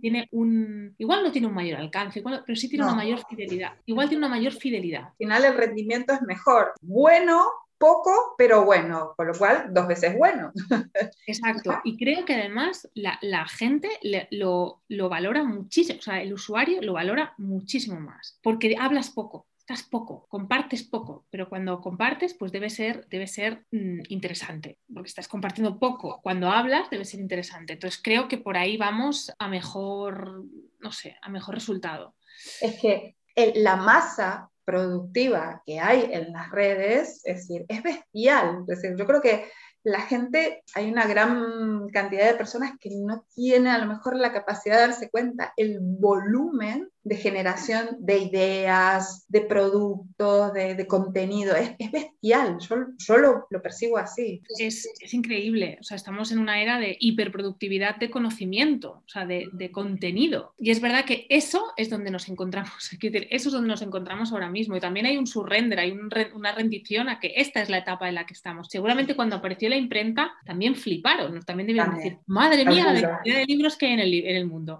tiene 0.00 0.28
un, 0.30 0.94
igual 0.96 1.22
no 1.22 1.32
tiene 1.32 1.48
un 1.48 1.54
mayor 1.54 1.78
alcance, 1.78 2.22
pero 2.22 2.56
sí 2.56 2.68
tiene 2.68 2.84
una 2.84 2.94
mayor 2.94 3.22
fidelidad. 3.28 3.72
Igual 3.84 4.08
tiene 4.08 4.24
una 4.24 4.34
mayor 4.34 4.54
fidelidad. 4.54 5.04
Al 5.04 5.16
final 5.18 5.44
el 5.44 5.56
rendimiento 5.56 6.14
es 6.14 6.22
mejor. 6.22 6.72
Bueno, 6.80 7.44
poco, 7.82 8.36
pero 8.38 8.64
bueno, 8.64 9.12
con 9.16 9.26
lo 9.26 9.34
cual 9.34 9.74
dos 9.74 9.88
veces 9.88 10.16
bueno. 10.16 10.52
Exacto, 11.26 11.80
y 11.82 11.96
creo 11.96 12.24
que 12.24 12.34
además 12.34 12.88
la, 12.94 13.44
gente 13.48 13.88
lo, 14.30 14.82
lo, 14.86 15.08
valora 15.08 15.42
muchísimo, 15.42 15.98
o 15.98 16.02
sea, 16.02 16.22
el 16.22 16.32
usuario 16.32 16.80
lo 16.80 16.92
valora 16.92 17.34
muchísimo 17.38 17.98
más, 17.98 18.38
porque 18.40 18.76
hablas 18.78 19.10
poco. 19.10 19.48
Estás 19.58 19.82
poco, 19.82 20.26
compartes 20.28 20.84
poco, 20.84 21.26
pero 21.30 21.48
cuando 21.48 21.80
compartes, 21.80 22.34
pues 22.34 22.52
debe 22.52 22.70
ser, 22.70 23.06
debe 23.08 23.26
ser 23.26 23.64
mm, 23.72 24.02
interesante, 24.08 24.78
porque 24.92 25.08
estás 25.08 25.26
compartiendo 25.26 25.78
poco. 25.78 26.20
Cuando 26.22 26.50
hablas, 26.50 26.90
debe 26.90 27.04
ser 27.04 27.20
interesante. 27.20 27.72
Entonces 27.74 28.00
creo 28.02 28.26
que 28.26 28.38
por 28.38 28.56
ahí 28.56 28.76
vamos 28.76 29.32
a 29.38 29.48
mejor, 29.48 30.44
no 30.80 30.92
sé, 30.92 31.16
a 31.22 31.28
mejor 31.28 31.54
resultado. 31.54 32.14
Es 32.60 32.80
que 32.80 33.16
la 33.54 33.76
masa 33.76 34.51
productiva 34.64 35.62
que 35.66 35.80
hay 35.80 36.10
en 36.12 36.32
las 36.32 36.50
redes, 36.50 37.22
es 37.24 37.36
decir, 37.36 37.64
es 37.68 37.82
bestial. 37.82 38.64
Es 38.68 38.80
decir, 38.80 38.96
yo 38.96 39.06
creo 39.06 39.20
que 39.20 39.46
la 39.84 40.00
gente, 40.02 40.62
hay 40.74 40.90
una 40.90 41.06
gran 41.06 41.88
cantidad 41.88 42.30
de 42.30 42.38
personas 42.38 42.72
que 42.80 42.90
no 42.90 43.24
tienen 43.34 43.72
a 43.72 43.78
lo 43.78 43.86
mejor 43.86 44.16
la 44.16 44.32
capacidad 44.32 44.76
de 44.76 44.88
darse 44.88 45.10
cuenta 45.10 45.52
el 45.56 45.78
volumen 45.80 46.88
de 47.04 47.16
generación 47.16 47.96
de 47.98 48.18
ideas, 48.18 49.24
de 49.28 49.40
productos, 49.40 50.52
de, 50.52 50.86
contenido. 50.86 51.54
Es, 51.56 51.90
bestial, 51.90 52.58
yo, 52.60 52.76
yo 52.98 53.16
lo, 53.18 53.62
percibo 53.62 53.98
así. 53.98 54.42
Es, 54.58 54.88
increíble, 55.12 55.78
o 55.80 55.84
sea, 55.84 55.96
estamos 55.96 56.30
en 56.32 56.38
una 56.38 56.62
era 56.62 56.78
de 56.78 56.96
hiperproductividad 57.00 57.96
de 57.96 58.10
conocimiento, 58.10 59.02
o 59.04 59.08
sea, 59.08 59.26
de, 59.26 59.70
contenido. 59.72 60.54
Y 60.58 60.70
es 60.70 60.80
verdad 60.80 61.04
que 61.04 61.26
eso 61.28 61.72
es 61.76 61.88
donde 61.88 62.10
nos 62.10 62.28
encontramos, 62.28 62.90
eso 63.00 63.48
es 63.48 63.52
donde 63.52 63.68
nos 63.68 63.82
encontramos 63.82 64.32
ahora 64.32 64.50
mismo. 64.50 64.76
Y 64.76 64.80
también 64.80 65.06
hay 65.06 65.16
un 65.16 65.26
surrender, 65.26 65.78
hay 65.78 65.92
una 66.34 66.52
rendición 66.52 67.08
a 67.08 67.18
que 67.18 67.32
esta 67.36 67.62
es 67.62 67.70
la 67.70 67.78
etapa 67.78 68.08
en 68.08 68.14
la 68.14 68.26
que 68.26 68.34
estamos. 68.34 68.68
Seguramente 68.70 69.16
cuando 69.16 69.36
apareció 69.36 69.68
la 69.68 69.76
imprenta 69.76 70.32
también 70.44 70.74
fliparon, 70.74 71.42
también 71.42 71.66
debieron 71.66 71.96
decir, 71.96 72.18
madre 72.26 72.64
mía, 72.64 72.92
la 72.92 73.00
cantidad 73.00 73.36
de 73.38 73.46
libros 73.46 73.76
que 73.76 73.86
hay 73.86 73.92
en 73.92 74.00
el, 74.00 74.14
en 74.14 74.36
el 74.36 74.46
mundo. 74.46 74.78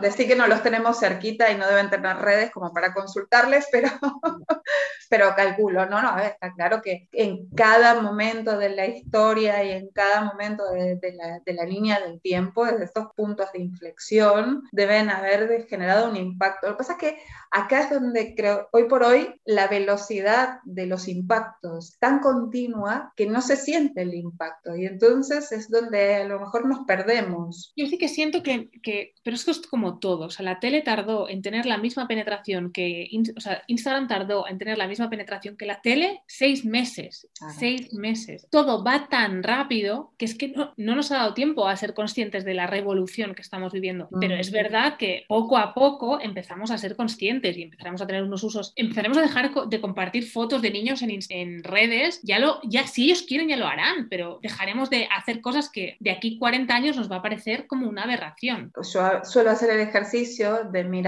decir 0.00 0.26
que 0.26 0.36
no 0.36 0.46
los 0.46 0.62
tenemos 0.62 0.98
cerquita 0.98 1.27
y 1.28 1.56
no 1.56 1.66
deben 1.66 1.90
tener 1.90 2.16
redes 2.16 2.50
como 2.50 2.72
para 2.72 2.94
consultarles, 2.94 3.66
pero, 3.72 3.88
pero 5.10 5.34
calculo, 5.34 5.86
¿no? 5.86 6.00
No, 6.02 6.08
a 6.08 6.16
ver, 6.16 6.32
está 6.32 6.52
claro 6.54 6.82
que 6.82 7.08
en 7.12 7.48
cada 7.50 8.00
momento 8.00 8.58
de 8.58 8.70
la 8.70 8.86
historia 8.86 9.64
y 9.64 9.72
en 9.72 9.88
cada 9.88 10.22
momento 10.22 10.64
de, 10.70 10.98
la, 11.14 11.40
de 11.44 11.52
la, 11.54 11.64
línea 11.64 12.00
del 12.00 12.20
tiempo, 12.20 12.64
desde 12.64 12.84
estos 12.84 13.08
puntos 13.16 13.52
de 13.52 13.60
inflexión, 13.60 14.62
deben 14.72 15.10
haber 15.10 15.66
generado 15.66 16.10
un 16.10 16.16
impacto. 16.16 16.68
Lo 16.68 16.74
que 16.74 16.78
pasa 16.78 16.92
es 16.92 16.98
que 16.98 17.18
acá 17.50 17.80
es 17.80 17.90
donde 17.90 18.34
creo, 18.34 18.68
hoy 18.72 18.84
por 18.84 19.02
hoy, 19.02 19.34
la 19.44 19.68
velocidad 19.68 20.60
de 20.64 20.86
los 20.86 21.08
impactos 21.08 21.96
tan 21.98 22.20
continua 22.20 23.12
que 23.16 23.26
no 23.26 23.40
se 23.40 23.56
siente 23.56 24.02
el 24.02 24.14
impacto 24.14 24.76
y 24.76 24.86
entonces 24.86 25.52
es 25.52 25.70
donde 25.70 26.16
a 26.16 26.24
lo 26.24 26.40
mejor 26.40 26.66
nos 26.66 26.86
perdemos. 26.86 27.72
Yo 27.76 27.86
sí 27.86 27.98
que 27.98 28.08
siento 28.08 28.42
que, 28.42 28.70
que 28.82 29.14
pero 29.22 29.36
esto 29.36 29.50
es 29.50 29.60
como 29.66 29.98
todo, 29.98 30.26
o 30.26 30.30
sea, 30.30 30.44
la 30.44 30.60
tele 30.60 30.82
tardó 30.82 31.17
en 31.26 31.40
tener 31.40 31.64
la 31.64 31.78
misma 31.78 32.06
penetración 32.06 32.70
que, 32.70 33.08
o 33.34 33.40
sea, 33.40 33.62
Instagram 33.66 34.06
tardó 34.06 34.46
en 34.46 34.58
tener 34.58 34.76
la 34.76 34.86
misma 34.86 35.08
penetración 35.08 35.56
que 35.56 35.64
la 35.64 35.80
tele, 35.80 36.22
seis 36.26 36.64
meses, 36.64 37.26
seis 37.58 37.92
meses. 37.94 38.46
Todo 38.50 38.84
va 38.84 39.08
tan 39.08 39.42
rápido 39.42 40.12
que 40.18 40.26
es 40.26 40.36
que 40.36 40.48
no, 40.48 40.74
nos 40.76 41.10
ha 41.10 41.16
dado 41.16 41.34
tiempo 41.34 41.66
a 41.66 41.76
ser 41.76 41.94
conscientes 41.94 42.44
de 42.44 42.54
la 42.54 42.66
revolución 42.66 43.34
que 43.34 43.42
estamos 43.42 43.72
viviendo. 43.72 44.08
Pero 44.20 44.34
es 44.34 44.50
verdad 44.50 44.96
que 44.98 45.24
poco 45.28 45.56
a 45.56 45.72
poco 45.72 46.20
empezamos 46.20 46.70
a 46.70 46.78
ser 46.78 46.94
conscientes 46.94 47.56
y 47.56 47.62
empezaremos 47.62 48.02
a 48.02 48.06
tener 48.06 48.22
unos 48.22 48.42
usos, 48.44 48.72
empezaremos 48.76 49.16
a 49.18 49.22
dejar 49.22 49.52
de 49.68 49.80
compartir 49.80 50.28
fotos 50.28 50.60
de 50.60 50.70
niños 50.70 51.00
en, 51.02 51.18
en 51.30 51.64
redes, 51.64 52.20
ya 52.22 52.38
lo, 52.38 52.60
ya 52.64 52.86
si 52.86 53.04
ellos 53.04 53.22
quieren 53.22 53.48
ya 53.48 53.56
lo 53.56 53.66
harán, 53.66 54.08
pero 54.08 54.38
dejaremos 54.42 54.90
de 54.90 55.08
hacer 55.16 55.40
cosas 55.40 55.70
que 55.70 55.96
de 56.00 56.10
aquí 56.10 56.38
40 56.38 56.74
años 56.74 56.96
nos 56.96 57.10
va 57.10 57.16
a 57.16 57.22
parecer 57.22 57.66
como 57.66 57.88
una 57.88 58.02
aberración. 58.02 58.72
Yo 58.76 59.24
suelo 59.24 59.50
hacer 59.50 59.70
el 59.70 59.80
ejercicio 59.80 60.64
de 60.64 60.84
mirar 60.84 61.07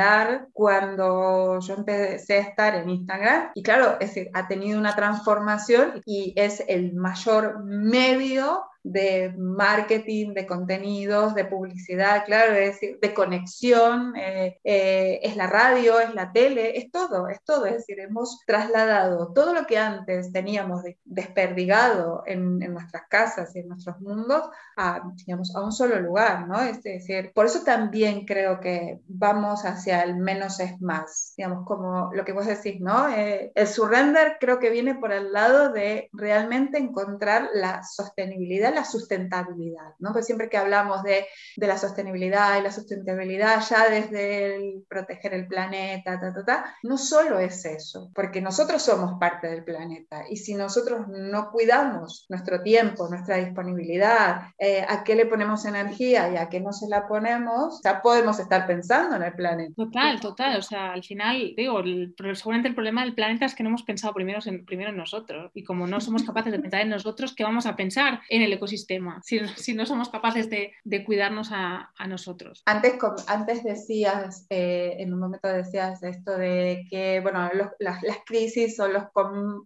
cuando 0.52 1.60
yo 1.60 1.74
empecé 1.74 2.38
a 2.38 2.40
estar 2.40 2.74
en 2.74 2.90
Instagram. 2.90 3.50
Y 3.54 3.62
claro, 3.62 3.98
ha 4.34 4.48
tenido 4.48 4.78
una 4.78 4.94
transformación 4.94 6.02
y 6.04 6.32
es 6.36 6.62
el 6.68 6.94
mayor 6.94 7.64
medio 7.64 8.64
de 8.82 9.34
marketing, 9.36 10.32
de 10.32 10.46
contenidos, 10.46 11.34
de 11.34 11.44
publicidad, 11.44 12.24
claro, 12.24 12.54
es 12.54 12.80
decir, 12.80 12.98
de 13.00 13.14
conexión, 13.14 14.14
eh, 14.16 14.58
eh, 14.64 15.20
es 15.22 15.36
la 15.36 15.46
radio, 15.46 16.00
es 16.00 16.14
la 16.14 16.32
tele, 16.32 16.78
es 16.78 16.90
todo, 16.90 17.28
es 17.28 17.42
todo, 17.44 17.66
es 17.66 17.74
decir, 17.74 18.00
hemos 18.00 18.40
trasladado 18.46 19.32
todo 19.32 19.52
lo 19.52 19.66
que 19.66 19.78
antes 19.78 20.32
teníamos 20.32 20.82
desperdigado 21.04 22.22
en, 22.26 22.58
nuestras 22.70 23.02
casas 23.08 23.54
y 23.56 23.60
en 23.60 23.68
nuestros 23.68 24.00
mundos 24.00 24.48
a, 24.76 25.00
digamos, 25.26 25.54
a 25.56 25.62
un 25.62 25.72
solo 25.72 25.98
lugar, 26.00 26.46
¿no? 26.46 26.60
Es 26.60 26.82
decir, 26.82 27.32
por 27.34 27.46
eso 27.46 27.62
también 27.64 28.24
creo 28.24 28.60
que 28.60 29.00
vamos 29.08 29.64
hacia 29.64 30.02
el 30.02 30.16
menos 30.16 30.60
es 30.60 30.80
más, 30.80 31.34
digamos, 31.36 31.66
como 31.66 32.10
lo 32.14 32.24
que 32.24 32.32
vos 32.32 32.46
decís, 32.46 32.80
¿no? 32.80 33.08
Eh, 33.08 33.52
el 33.54 33.66
surrender 33.66 34.36
creo 34.40 34.58
que 34.58 34.70
viene 34.70 34.94
por 34.94 35.12
el 35.12 35.32
lado 35.32 35.72
de 35.72 36.08
realmente 36.12 36.78
encontrar 36.78 37.50
la 37.52 37.82
sostenibilidad 37.82 38.69
la 38.74 38.84
sustentabilidad, 38.84 39.94
¿no? 39.98 40.12
Pues 40.12 40.26
siempre 40.26 40.48
que 40.48 40.56
hablamos 40.56 41.02
de, 41.02 41.26
de, 41.56 41.66
la 41.66 41.78
sostenibilidad 41.78 42.58
y 42.58 42.62
la 42.62 42.72
sustentabilidad 42.72 43.62
ya 43.68 43.88
desde 43.88 44.56
el 44.56 44.84
proteger 44.88 45.34
el 45.34 45.46
planeta, 45.46 46.18
ta, 46.18 46.32
ta, 46.32 46.44
ta, 46.44 46.76
no 46.82 46.98
solo 46.98 47.38
es 47.38 47.64
eso, 47.64 48.10
porque 48.14 48.40
nosotros 48.40 48.82
somos 48.82 49.18
parte 49.18 49.48
del 49.48 49.64
planeta 49.64 50.24
y 50.28 50.36
si 50.36 50.54
nosotros 50.54 51.06
no 51.08 51.50
cuidamos 51.50 52.26
nuestro 52.28 52.62
tiempo, 52.62 53.08
nuestra 53.08 53.36
disponibilidad, 53.36 54.42
eh, 54.58 54.84
a 54.88 55.04
qué 55.04 55.14
le 55.14 55.26
ponemos 55.26 55.64
energía 55.64 56.32
y 56.32 56.36
a 56.36 56.48
qué 56.48 56.60
no 56.60 56.72
se 56.72 56.88
la 56.88 57.06
ponemos, 57.06 57.80
ya 57.84 58.02
podemos 58.02 58.38
estar 58.38 58.66
pensando 58.66 59.16
en 59.16 59.22
el 59.22 59.32
planeta. 59.32 59.74
Total, 59.76 60.20
total, 60.20 60.58
o 60.58 60.62
sea, 60.62 60.92
al 60.92 61.04
final, 61.04 61.54
digo, 61.56 61.80
el, 61.80 62.14
seguramente 62.34 62.68
el 62.68 62.74
problema 62.74 63.02
del 63.02 63.14
planeta 63.14 63.46
es 63.46 63.54
que 63.54 63.62
no 63.62 63.68
hemos 63.68 63.82
pensado 63.82 64.14
primero 64.14 64.38
en, 64.44 64.64
primero 64.64 64.90
en 64.90 64.96
nosotros 64.96 65.50
y 65.54 65.64
como 65.64 65.86
no 65.86 66.00
somos 66.00 66.22
capaces 66.22 66.52
de 66.52 66.58
pensar 66.58 66.80
en 66.82 66.90
nosotros, 66.90 67.34
¿qué 67.34 67.44
vamos 67.44 67.66
a 67.66 67.76
pensar 67.76 68.20
en 68.28 68.42
el 68.42 68.52
ecosistema, 68.60 69.20
si, 69.24 69.40
si 69.56 69.74
no 69.74 69.86
somos 69.86 70.10
capaces 70.10 70.50
de, 70.50 70.72
de 70.84 71.04
cuidarnos 71.04 71.50
a, 71.52 71.90
a, 71.96 72.06
nosotros. 72.06 72.62
Antes, 72.66 72.94
antes 73.26 73.64
decías, 73.64 74.46
eh, 74.50 74.96
en 74.98 75.14
un 75.14 75.20
momento 75.20 75.48
decías 75.48 76.02
esto 76.02 76.36
de 76.36 76.86
que, 76.90 77.20
bueno, 77.20 77.50
las, 77.78 78.02
las, 78.02 78.18
crisis 78.26 78.78
o 78.78 78.86
los, 78.88 79.04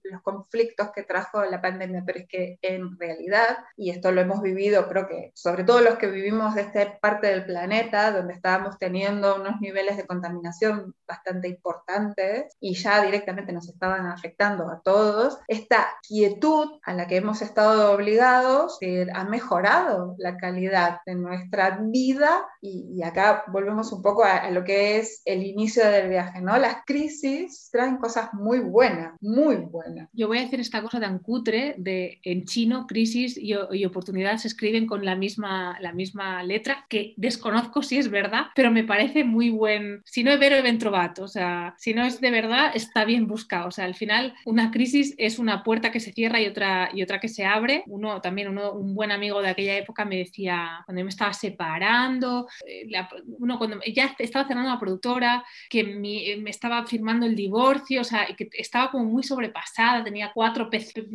los 0.05 0.22
conflictos 0.22 0.90
que 0.95 1.03
trajo 1.03 1.45
la 1.45 1.61
pandemia, 1.61 2.05
pero 2.07 2.20
es 2.20 2.28
que 2.28 2.59
en 2.62 2.97
realidad, 2.99 3.59
y 3.76 3.90
esto 3.90 4.12
lo 4.12 4.20
hemos 4.20 4.40
vivido, 4.40 4.88
creo 4.88 5.09
que 5.09 5.32
sobre 5.34 5.64
todo 5.64 5.80
los 5.80 5.97
que 5.97 6.07
vivimos 6.07 6.55
de 6.55 6.62
esta 6.62 6.99
parte 6.99 7.26
del 7.26 7.45
planeta, 7.45 8.12
donde 8.12 8.34
estábamos 8.34 8.78
teniendo 8.78 9.36
unos 9.36 9.61
niveles 9.61 9.97
de 9.97 10.07
contaminación 10.07 10.95
bastante 11.07 11.49
importantes 11.49 12.57
y 12.61 12.74
ya 12.74 13.03
directamente 13.03 13.53
nos 13.53 13.68
estaban 13.68 14.07
afectando 14.07 14.70
a 14.70 14.80
todos, 14.82 15.38
esta 15.49 15.88
quietud 16.07 16.78
a 16.84 16.95
la 16.95 17.07
que 17.07 17.16
hemos 17.16 17.42
estado 17.42 17.92
obligados 17.92 18.78
ha 19.12 19.24
mejorado 19.24 20.14
la 20.18 20.37
calidad 20.37 20.99
de 21.07 21.14
nuestra 21.14 21.78
vida 21.82 22.47
y, 22.61 23.03
acá 23.03 23.45
volvemos 23.49 23.93
un 23.93 24.03
poco 24.03 24.24
a, 24.24 24.51
lo 24.51 24.64
que 24.64 24.99
es 24.99 25.20
el 25.24 25.43
inicio 25.43 25.87
del 25.87 26.09
viaje, 26.09 26.41
¿no? 26.41 26.57
Las 26.57 26.78
crisis 26.87 27.68
traen 27.70 27.99
cosas 27.99 28.32
muy 28.32 28.61
buenas, 28.61 29.14
muy 29.20 29.57
buenas. 29.57 30.09
Yo 30.12 30.28
voy 30.28 30.39
a 30.39 30.43
decir 30.43 30.61
esta 30.61 30.80
cosa 30.80 31.01
tan 31.01 31.18
cutre 31.18 31.74
de 31.76 32.18
en 32.22 32.45
chino 32.45 32.87
crisis 32.87 33.37
y, 33.37 33.55
y 33.72 33.85
oportunidad 33.85 34.39
se 34.39 34.49
escriben 34.49 34.87
con 34.87 35.05
la 35.05 35.16
misma, 35.16 35.78
la 35.80 35.93
misma 35.93 36.43
letra 36.43 36.87
que 36.89 37.14
desconozco 37.16 37.82
si 37.82 37.99
es 37.99 38.11
verdad, 38.11 38.47
pero 38.55 38.70
me 38.70 38.85
parece 38.85 39.24
muy 39.24 39.51
buen, 39.51 40.03
si 40.05 40.24
no 40.24 40.30
es 40.32 40.41
vero 40.41 40.62
ventrovato, 40.62 41.24
o 41.24 41.28
sea, 41.28 41.74
si 41.78 41.95
no 41.95 42.05
es 42.05 42.20
de 42.20 42.30
verdad 42.30 42.72
está 42.74 43.05
bien 43.05 43.26
buscado, 43.26 43.68
o 43.68 43.70
sea, 43.70 43.85
al 43.85 43.95
final 43.95 44.35
una 44.47 44.70
crisis 44.70 45.14
es 45.18 45.39
una 45.39 45.62
puerta 45.62 45.91
que 45.91 46.01
se 46.01 46.12
cierra 46.12 46.41
y 46.41 46.47
otra, 46.47 46.91
y 46.93 47.03
otra 47.03 47.20
que 47.20 47.28
se 47.28 47.45
abre, 47.45 47.85
uno 47.87 48.20
también 48.20 48.49
uno 48.49 48.74
un 48.75 48.95
buen 48.95 49.11
amigo 49.11 49.41
de 49.41 49.49
aquella 49.49 49.77
época 49.77 50.05
me 50.05 50.16
decía, 50.16 50.83
cuando 50.85 51.01
yo 51.01 51.05
me 51.05 51.11
estaba 51.11 51.33
separando, 51.33 52.49
eh, 52.66 52.87
uno 53.39 53.59
cuando 53.59 53.81
ya 53.87 54.14
estaba 54.18 54.47
cerrando 54.47 54.70
la 54.70 54.79
productora, 54.79 55.45
que 55.68 55.81
eh, 55.81 56.37
me 56.37 56.51
estaba 56.51 56.87
firmando 56.87 57.27
el 57.27 57.35
divorcio, 57.35 58.01
o 58.01 58.05
sea, 58.05 58.27
que 58.37 58.49
estaba 58.53 58.91
como 58.91 59.05
muy 59.05 59.22
sobrepasada, 59.22 60.05
tenía 60.05 60.33
cuatro, 60.33 60.68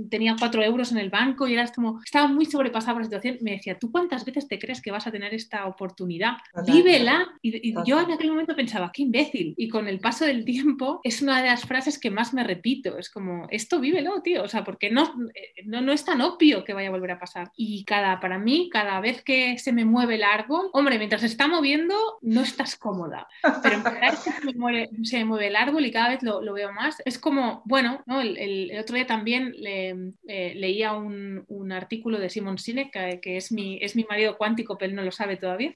tenía 0.09 0.35
cuatro 0.37 0.63
euros 0.63 0.91
en 0.91 0.97
el 0.97 1.09
banco 1.09 1.47
y 1.47 1.53
era 1.53 1.67
como, 1.71 2.01
estaba 2.03 2.27
muy 2.27 2.45
sobrepasada 2.45 2.93
por 2.93 3.01
la 3.01 3.05
situación. 3.05 3.37
Me 3.41 3.51
decía, 3.51 3.77
¿tú 3.77 3.91
cuántas 3.91 4.25
veces 4.25 4.47
te 4.47 4.59
crees 4.59 4.81
que 4.81 4.91
vas 4.91 5.07
a 5.07 5.11
tener 5.11 5.33
esta 5.33 5.65
oportunidad? 5.65 6.37
Vívela. 6.65 7.27
Y, 7.41 7.73
yo 7.85 7.99
en 7.99 8.11
aquel 8.11 8.29
momento 8.29 8.55
pensaba, 8.55 8.91
qué 8.93 9.03
imbécil. 9.03 9.53
Y 9.57 9.69
con 9.69 9.87
el 9.87 9.99
paso 9.99 10.25
del 10.25 10.45
tiempo 10.45 11.01
es 11.03 11.21
una 11.21 11.41
de 11.41 11.47
las 11.47 11.65
frases 11.65 11.99
que 11.99 12.11
más 12.11 12.33
me 12.33 12.43
repito. 12.43 12.97
Es 12.97 13.09
como, 13.09 13.47
esto 13.49 13.79
vívelo, 13.79 14.21
tío. 14.21 14.43
O 14.43 14.47
sea, 14.47 14.63
porque 14.63 14.89
no, 14.89 15.03
eh, 15.33 15.63
no, 15.65 15.81
no 15.81 15.91
es 15.91 16.05
tan 16.05 16.21
obvio 16.21 16.63
que 16.63 16.73
vaya 16.73 16.89
a 16.89 16.91
volver 16.91 17.11
a 17.11 17.19
pasar 17.19 17.48
y 17.55 17.83
cada, 17.85 18.19
para 18.19 18.37
mí, 18.37 18.69
cada 18.71 18.99
vez 18.99 19.23
que 19.23 19.57
se 19.57 19.71
me 19.71 19.85
mueve 19.85 20.15
el 20.15 20.23
árbol, 20.23 20.69
hombre, 20.73 20.97
mientras 20.97 21.21
se 21.21 21.27
está 21.27 21.47
moviendo, 21.47 21.95
no 22.21 22.41
estás 22.41 22.75
cómoda, 22.75 23.27
pero 23.63 23.83
cada 23.83 24.11
vez 24.11 24.19
que 24.23 24.31
se 24.31 24.45
me 24.45 24.53
mueve, 24.53 24.89
se 25.03 25.17
me 25.17 25.25
mueve 25.25 25.47
el 25.47 25.55
árbol 25.55 25.85
y 25.85 25.91
cada 25.91 26.09
vez 26.09 26.23
lo, 26.23 26.41
lo 26.41 26.53
veo 26.53 26.71
más, 26.71 27.01
es 27.05 27.19
como, 27.19 27.61
bueno, 27.65 28.03
¿no? 28.05 28.21
el, 28.21 28.37
el, 28.37 28.79
otro 28.79 28.95
día 28.95 29.07
también 29.07 29.53
le, 29.57 30.13
eh, 30.27 30.53
leía 30.55 30.93
un, 30.93 31.45
un, 31.47 31.71
artículo 31.71 32.19
de 32.19 32.29
Simon 32.29 32.57
Sinek, 32.57 32.91
que, 32.91 33.19
que, 33.21 33.37
es, 33.37 33.51
mi, 33.51 33.79
es 33.81 33.95
mi 33.95 34.05
marido 34.09 34.37
cuántico, 34.37 34.77
pero 34.77 34.89
él 34.89 34.95
no 34.95 35.03
lo 35.03 35.11
sabe 35.11 35.37
todavía, 35.37 35.73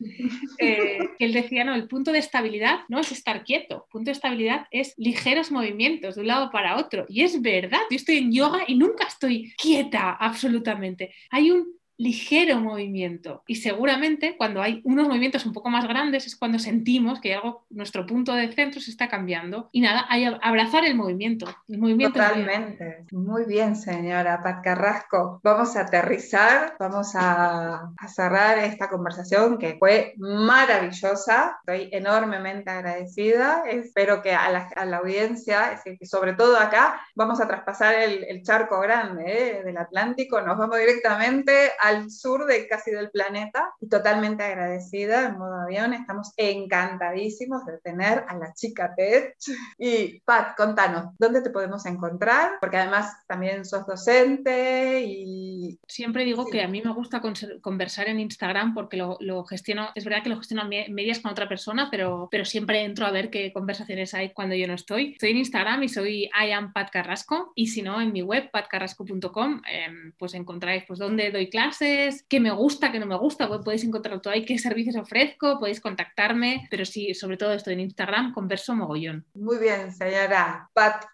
eh, 0.60 1.00
que 1.18 1.26
él 1.26 1.34
decía, 1.34 1.64
no, 1.64 1.76
el 1.76 1.88
punto 1.88 2.12
de 2.12 2.20
estabilidad 2.20 2.82
no 2.90 3.00
es 3.00 3.12
estar 3.12 3.44
quieto, 3.44 3.86
el 3.86 3.92
punto 3.92 4.10
de 4.10 4.14
estabilidad 4.14 4.68
es 4.72 4.94
ligeros 4.98 5.52
movimientos 5.52 6.16
de 6.16 6.22
un 6.22 6.28
lado 6.28 6.52
para 6.52 6.78
otro, 6.78 7.06
y 7.10 7.22
es 7.22 7.42
verdad, 7.42 7.82
yo 7.90 7.96
estoy 7.96 8.18
en 8.18 8.32
yoga 8.32 8.64
y 8.68 8.76
nunca 8.76 9.06
estoy 9.08 9.54
quieta 9.58 10.12
absolutamente. 10.12 11.14
Hay 11.30 11.52
un 11.52 11.63
ligero 12.04 12.60
movimiento. 12.60 13.44
Y 13.48 13.56
seguramente 13.56 14.36
cuando 14.38 14.62
hay 14.62 14.82
unos 14.84 15.08
movimientos 15.08 15.46
un 15.46 15.54
poco 15.54 15.70
más 15.70 15.88
grandes 15.88 16.28
es 16.28 16.36
cuando 16.36 16.60
sentimos 16.60 17.20
que 17.22 17.34
algo, 17.34 17.66
nuestro 17.70 18.06
punto 18.06 18.34
de 18.34 18.52
centro 18.52 18.82
se 18.82 18.92
está 18.92 19.08
cambiando. 19.08 19.70
Y 19.72 19.82
nada, 19.82 20.06
hay 20.10 20.26
abrazar 20.42 20.86
el 20.86 20.96
movimiento. 20.96 21.46
El 21.68 21.80
movimiento 21.80 22.20
Totalmente. 22.20 23.06
Muy 23.12 23.46
bien, 23.46 23.76
señora 23.76 24.42
Pat 24.44 24.64
Carrasco. 24.64 25.40
Vamos 25.44 25.76
a 25.76 25.82
aterrizar, 25.82 26.76
vamos 26.80 27.14
a, 27.16 27.92
cerrar 28.14 28.60
esta 28.60 28.90
conversación 28.90 29.58
que 29.58 29.78
fue 29.80 30.14
maravillosa. 30.18 31.58
Estoy 31.66 31.90
enormemente 31.92 32.70
agradecida. 32.70 33.64
Espero 33.68 34.22
que 34.22 34.34
a 34.34 34.50
la, 34.50 34.70
a 34.76 34.86
la 34.86 34.98
audiencia, 34.98 35.82
sobre 36.04 36.34
todo 36.34 36.58
acá, 36.58 37.02
vamos 37.16 37.40
a 37.40 37.48
traspasar 37.48 37.96
el, 37.96 38.24
el 38.26 38.44
charco 38.44 38.80
grande 38.80 39.24
¿eh? 39.26 39.64
del 39.64 39.78
Atlántico. 39.78 40.42
Nos 40.42 40.58
vamos 40.58 40.78
directamente 40.78 41.72
al 41.94 42.12
sur 42.12 42.46
de 42.46 42.68
casi 42.68 42.92
del 42.92 43.12
planeta 43.12 43.74
y 43.80 43.88
totalmente 43.88 44.44
agradecida 44.44 45.28
en 45.28 45.38
modo 45.38 45.62
avión. 45.62 45.94
Estamos 45.94 46.34
encantadísimos 46.38 47.66
de 47.66 47.78
tener 47.80 48.26
a 48.28 48.36
la 48.36 48.54
chica 48.54 48.94
Tech. 48.96 49.36
Y 49.78 50.20
Pat, 50.22 50.56
contanos, 50.56 51.14
¿dónde 51.20 51.42
te 51.42 51.50
podemos 51.50 51.86
encontrar? 51.86 52.54
Porque 52.60 52.78
además 52.78 53.14
también 53.28 53.66
sos 53.66 53.86
docente 53.86 55.04
y... 55.06 55.80
Siempre 55.88 56.26
digo 56.26 56.48
que 56.48 56.62
a 56.62 56.68
mí 56.68 56.82
me 56.84 56.94
gusta 56.94 57.22
conversar 57.62 58.10
en 58.10 58.20
Instagram 58.20 58.74
porque 58.74 58.98
lo, 58.98 59.18
lo, 59.20 59.44
gestiono, 59.46 59.90
es 59.96 60.04
verdad 60.06 60.24
que 60.24 60.30
lo 60.30 60.38
gestiono 60.38 60.64
medias 60.66 61.20
con 61.20 61.32
otra 61.32 61.48
persona, 61.48 61.90
pero, 61.92 62.28
pero 62.32 62.46
siempre 62.46 62.84
entro 62.84 63.06
a 63.06 63.12
ver 63.12 63.30
qué 63.30 63.52
conversaciones 63.54 64.14
hay 64.14 64.32
cuando 64.32 64.56
yo 64.56 64.68
no 64.68 64.74
estoy. 64.74 65.14
Estoy 65.14 65.32
en 65.32 65.38
Instagram 65.38 65.84
y 65.84 65.90
soy 65.90 66.24
I 66.26 66.52
am 66.52 66.74
Pat 66.74 66.90
Carrasco 66.92 67.52
y 67.56 67.68
si 67.68 67.82
no, 67.82 68.02
en 68.02 68.12
mi 68.12 68.22
web 68.22 68.50
patcarrasco.com 68.52 69.62
em, 69.70 70.14
pues 70.18 70.34
encontráis 70.34 70.84
pues 70.88 71.00
dónde 71.00 71.32
doy 71.32 71.50
clases 71.78 72.26
qué 72.30 72.40
me 72.40 72.52
gusta, 72.52 72.92
qué 72.92 73.00
no 73.00 73.06
me 73.06 73.18
gusta, 73.18 73.48
pues 73.48 73.62
podéis 73.64 73.84
encontrar 73.84 74.20
todo 74.22 74.34
ahí, 74.34 74.46
qué 74.46 74.58
servicios 74.58 74.96
ofrezco, 74.96 75.60
podéis 75.60 75.82
contactarme, 75.82 76.68
pero 76.70 76.86
sí, 76.86 77.14
sobre 77.14 77.38
todo 77.38 77.54
esto 77.54 77.72
en 77.72 77.80
Instagram, 77.80 78.34
converso 78.34 78.76
mogollón. 78.76 79.26
Muy 79.34 79.58
bien, 79.58 79.92
señora 79.92 80.70
Pat 80.74 81.06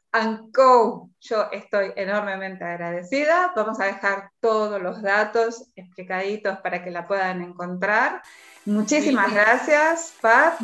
Co. 0.53 1.09
Yo 1.21 1.49
estoy 1.51 1.91
enormemente 1.95 2.63
agradecida. 2.63 3.53
Vamos 3.55 3.79
a 3.79 3.85
dejar 3.85 4.31
todos 4.39 4.81
los 4.81 5.01
datos 5.01 5.71
explicaditos 5.75 6.57
para 6.59 6.83
que 6.83 6.91
la 6.91 7.07
puedan 7.07 7.41
encontrar. 7.41 8.21
Muchísimas 8.65 9.33
gracias, 9.33 10.13
Pat. 10.21 10.59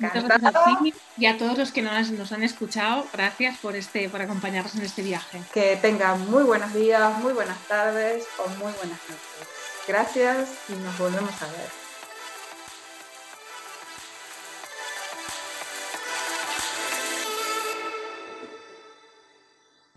Encantada. 0.00 0.80
Y 1.16 1.26
a 1.26 1.38
todos 1.38 1.56
los 1.56 1.72
que 1.72 1.82
nos, 1.82 2.10
nos, 2.10 2.32
han 2.32 2.42
escuchado, 2.42 3.06
gracias 3.12 3.56
por, 3.58 3.76
este, 3.76 4.08
por 4.08 4.20
acompañarnos 4.20 4.74
en 4.74 4.82
este 4.82 5.02
viaje. 5.02 5.40
Que 5.52 5.76
tengan 5.76 6.30
muy 6.30 6.42
buenos 6.42 6.72
días, 6.74 7.18
muy 7.20 7.32
buenas 7.32 7.58
tardes 7.66 8.26
o 8.38 8.48
muy 8.50 8.72
buenas 8.72 8.98
noches. 9.08 9.48
Gracias 9.86 10.48
y 10.68 10.72
nos 10.72 10.98
volvemos 10.98 11.42
a 11.42 11.46
ver. 11.46 11.87